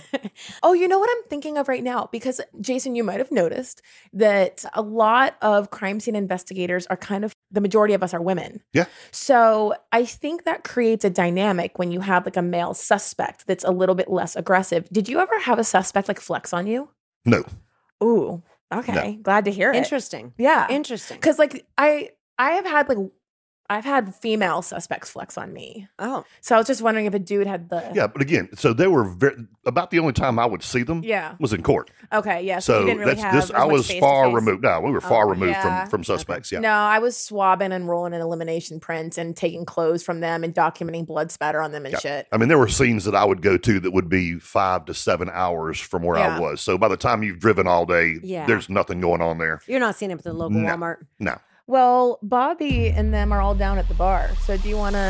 Oh, 0.63 0.73
you 0.73 0.87
know 0.87 0.97
what 0.99 1.09
I'm 1.11 1.23
thinking 1.29 1.57
of 1.57 1.67
right 1.67 1.83
now? 1.83 2.07
Because 2.11 2.39
Jason, 2.61 2.95
you 2.95 3.03
might 3.03 3.17
have 3.19 3.31
noticed 3.31 3.81
that 4.13 4.63
a 4.73 4.81
lot 4.81 5.35
of 5.41 5.69
crime 5.71 5.99
scene 5.99 6.15
investigators 6.15 6.87
are 6.87 6.95
kind 6.97 7.25
of 7.25 7.35
the 7.51 7.59
majority 7.61 7.93
of 7.93 8.01
us 8.01 8.13
are 8.13 8.21
women. 8.21 8.61
Yeah. 8.73 8.85
So 9.11 9.75
I 9.91 10.05
think 10.05 10.45
that 10.45 10.63
creates 10.63 11.03
a 11.05 11.09
dynamic 11.09 11.77
when 11.79 11.91
you 11.91 11.99
have 12.01 12.25
like 12.25 12.37
a 12.37 12.41
male 12.41 12.73
suspect 12.73 13.45
that's 13.47 13.63
a 13.63 13.71
little 13.71 13.95
bit 13.95 14.09
less 14.09 14.35
aggressive. 14.35 14.87
Did 14.89 15.09
you 15.09 15.19
ever 15.19 15.37
have 15.39 15.59
a 15.59 15.63
suspect 15.63 16.07
like 16.07 16.19
flex 16.19 16.53
on 16.53 16.65
you? 16.67 16.89
No. 17.25 17.43
Ooh, 18.03 18.41
okay. 18.73 19.19
Glad 19.21 19.45
to 19.45 19.51
hear 19.51 19.71
it. 19.71 19.75
Interesting. 19.75 20.33
Yeah. 20.37 20.67
Interesting. 20.69 21.17
Because 21.17 21.39
like 21.39 21.65
I 21.77 22.11
I 22.37 22.51
have 22.51 22.65
had 22.65 22.87
like 22.89 22.99
I've 23.69 23.83
had 23.83 24.15
female 24.15 24.61
suspects 24.61 25.09
flex 25.09 25.37
on 25.37 25.51
me. 25.51 25.87
Oh, 25.99 26.23
So 26.39 26.55
I 26.55 26.57
was 26.57 26.67
just 26.67 26.81
wondering 26.81 27.05
if 27.05 27.13
a 27.13 27.19
dude 27.19 27.47
had 27.47 27.69
the 27.69 27.91
Yeah, 27.93 28.07
but 28.07 28.21
again, 28.21 28.47
so 28.55 28.71
they 28.71 28.87
were 28.87 29.03
very, 29.03 29.35
about 29.65 29.91
the 29.91 29.99
only 29.99 30.13
time 30.13 30.39
I 30.39 30.45
would 30.45 30.63
see 30.63 30.83
them 30.83 31.01
Yeah. 31.03 31.35
was 31.39 31.51
in 31.51 31.63
court. 31.63 31.91
Okay. 32.13 32.43
Yeah. 32.43 32.59
So, 32.59 32.73
So 32.75 32.79
you 32.79 32.85
didn't 32.85 32.99
really 32.99 33.11
that's 33.15 33.23
have 33.23 33.33
this. 33.35 33.43
as 33.45 33.51
I 33.51 33.65
was 33.65 33.87
face 33.87 33.99
far 33.99 34.33
removed. 34.33 34.63
No, 34.63 34.79
we 34.79 34.91
were 34.91 35.01
far 35.01 35.25
Oh, 35.25 35.29
removed 35.31 35.51
yeah. 35.51 35.81
from 35.83 35.89
from 35.89 36.03
suspects. 36.05 36.49
Yeah. 36.51 36.59
No, 36.59 36.69
I 36.71 36.99
was 36.99 37.17
swabbing 37.17 37.73
and 37.73 37.89
rolling 37.89 38.13
in 38.13 38.21
elimination 38.21 38.79
prints 38.79 39.17
and 39.17 39.35
taking 39.35 39.65
clothes 39.65 40.01
from 40.01 40.21
them 40.21 40.45
and 40.45 40.53
documenting 40.55 41.05
blood 41.05 41.29
spatter 41.31 41.61
on 41.61 41.73
them 41.73 41.85
and 41.85 41.91
Yeah. 41.93 41.99
shit. 41.99 42.27
I 42.31 42.37
mean, 42.37 42.47
there 42.47 42.57
were 42.59 42.69
scenes 42.69 43.03
that 43.03 43.15
I 43.15 43.25
would 43.25 43.41
go 43.41 43.57
to 43.57 43.79
that 43.81 43.91
would 43.91 44.07
be 44.07 44.39
five 44.39 44.85
to 44.85 44.93
seven 44.93 45.29
hours 45.33 45.77
from 45.79 46.03
where 46.03 46.17
Yeah. 46.17 46.37
I 46.37 46.39
was. 46.39 46.61
So 46.61 46.77
by 46.77 46.87
the 46.87 46.95
time 46.97 47.21
you've 47.23 47.39
driven 47.39 47.67
all 47.67 47.85
day, 47.85 48.15
Yeah. 48.23 48.45
there's 48.45 48.69
nothing 48.69 49.01
going 49.01 49.21
on 49.21 49.39
there. 49.39 49.59
you're 49.67 49.81
not 49.81 49.95
seeing 49.97 50.11
it 50.11 50.19
at 50.19 50.23
the 50.23 50.31
local 50.31 50.57
No. 50.59 50.69
Walmart. 50.69 50.97
No. 51.19 51.35
Well, 51.67 52.17
Bobby 52.23 52.89
and 52.89 53.13
them 53.13 53.33
are 53.33 53.41
all 53.41 53.53
down 53.53 53.77
at 53.77 53.87
the 53.89 53.93
bar. 53.93 54.29
So 54.45 54.55
do 54.57 54.69
you 54.69 54.77
want 54.77 54.95
to? 54.95 55.09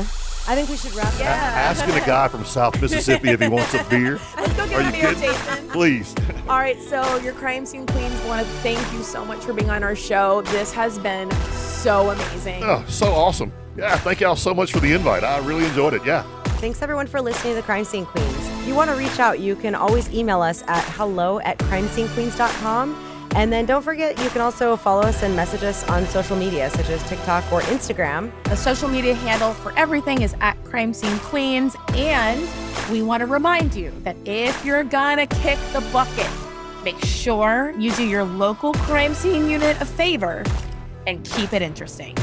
I 0.50 0.56
think 0.56 0.70
we 0.70 0.78
should 0.78 0.94
wrap 0.96 1.14
Yeah. 1.20 1.26
up. 1.34 1.38
Asking 1.78 1.96
a 2.02 2.06
guy 2.06 2.28
from 2.30 2.46
South 2.46 2.82
Mississippi 2.82 3.30
if 3.30 3.42
he 3.42 3.48
wants 3.48 3.74
a 3.74 3.84
beer, 3.84 4.14
Let's 4.38 4.54
go 4.54 4.66
get 4.68 4.76
Are 4.78 4.82
a 4.82 4.86
you 4.86 4.92
beer, 4.92 5.14
kidding? 5.14 5.30
Jason. 5.30 5.70
please. 5.70 6.16
All 6.50 6.58
right, 6.58 6.82
so 6.82 7.18
your 7.18 7.34
crime 7.34 7.66
scene 7.66 7.86
queens 7.86 8.20
want 8.24 8.46
to 8.46 8.52
thank 8.64 8.80
you 8.94 9.04
so 9.04 9.24
much 9.26 9.44
for 9.44 9.54
being 9.54 9.70
on 9.70 9.84
our 9.84 9.96
show. 9.96 10.42
This 10.44 10.72
has 10.74 10.98
been 11.00 11.30
so 11.52 12.10
amazing. 12.10 12.64
Oh, 12.64 12.84
so 12.88 13.08
awesome. 13.14 13.52
Yeah, 13.76 13.96
thank 13.98 14.22
y'all 14.22 14.36
so 14.38 14.54
much 14.54 14.72
for 14.72 14.80
the 14.80 14.94
invite. 14.94 15.24
I 15.24 15.38
really 15.40 15.66
enjoyed 15.66 15.94
it. 15.94 16.04
Yeah. 16.06 16.24
Thanks 16.60 16.82
everyone 16.82 17.06
for 17.08 17.22
listening 17.22 17.52
to 17.54 17.56
the 17.58 17.64
Crime 17.64 17.84
Scene 17.86 18.06
Queens. 18.06 18.36
If 18.62 18.68
you 18.68 18.74
want 18.74 18.90
to 18.90 18.96
reach 18.96 19.20
out, 19.20 19.40
you 19.40 19.56
can 19.56 19.76
always 19.76 20.10
email 20.12 20.42
us 20.42 20.64
at 20.68 20.84
hello 20.96 21.40
at 21.42 21.60
crimescenequeens.com. 21.60 23.04
And 23.36 23.52
then 23.52 23.66
don't 23.66 23.84
forget, 23.84 24.18
you 24.24 24.30
can 24.30 24.42
also 24.42 24.76
follow 24.76 25.02
us 25.02 25.22
and 25.24 25.36
message 25.36 25.64
us 25.64 25.88
on 25.90 26.06
social 26.08 26.36
media, 26.36 26.70
such 26.72 26.90
as 26.90 27.04
TikTok 27.08 27.52
or 27.52 27.62
Instagram. 27.62 28.32
The 28.46 28.56
social 28.56 28.90
media 28.90 29.14
handle 29.14 29.54
for 29.54 29.72
everything 29.78 30.22
is 30.22 30.36
at 30.42 30.62
Crime 30.64 30.94
Scene 30.94 31.20
Queens. 31.20 31.76
And 31.90 32.48
we 32.92 33.02
want 33.02 33.22
to 33.22 33.28
remind 33.28 33.76
you 33.76 33.92
that 34.04 34.16
if 34.26 34.66
you're 34.66 34.84
gonna 34.84 35.28
kick 35.28 35.60
the 35.74 35.82
bucket, 35.94 36.30
make 36.84 36.98
sure 37.04 37.74
you 37.78 37.92
do 37.92 38.08
your 38.08 38.24
local 38.24 38.74
crime 38.74 39.14
scene 39.14 39.50
unit 39.50 39.80
a 39.82 39.86
favor 39.86 40.44
and 41.06 41.24
keep 41.24 41.54
it 41.54 41.62
interesting. 41.62 42.16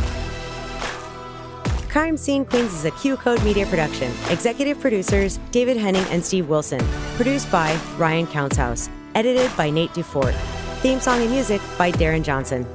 Crime 1.95 2.17
Scene 2.17 2.45
Queens 2.45 2.73
is 2.73 2.85
a 2.85 2.91
QCODE 2.91 3.45
Media 3.45 3.67
production. 3.67 4.13
Executive 4.29 4.81
producers 4.81 5.39
David 5.53 5.77
Henning 5.77 6.05
and 6.11 6.25
Steve 6.25 6.49
Wilson. 6.49 6.81
Produced 7.15 7.53
by 7.53 7.79
Ryan 7.97 8.27
Countshouse. 8.27 8.89
Edited 9.15 9.57
by 9.57 9.71
Nate 9.71 9.91
Dufort. 9.91 10.35
Theme 10.85 11.01
song 11.01 11.23
and 11.23 11.31
music 11.31 11.63
by 11.79 11.91
Darren 11.93 12.23
Johnson. 12.23 12.67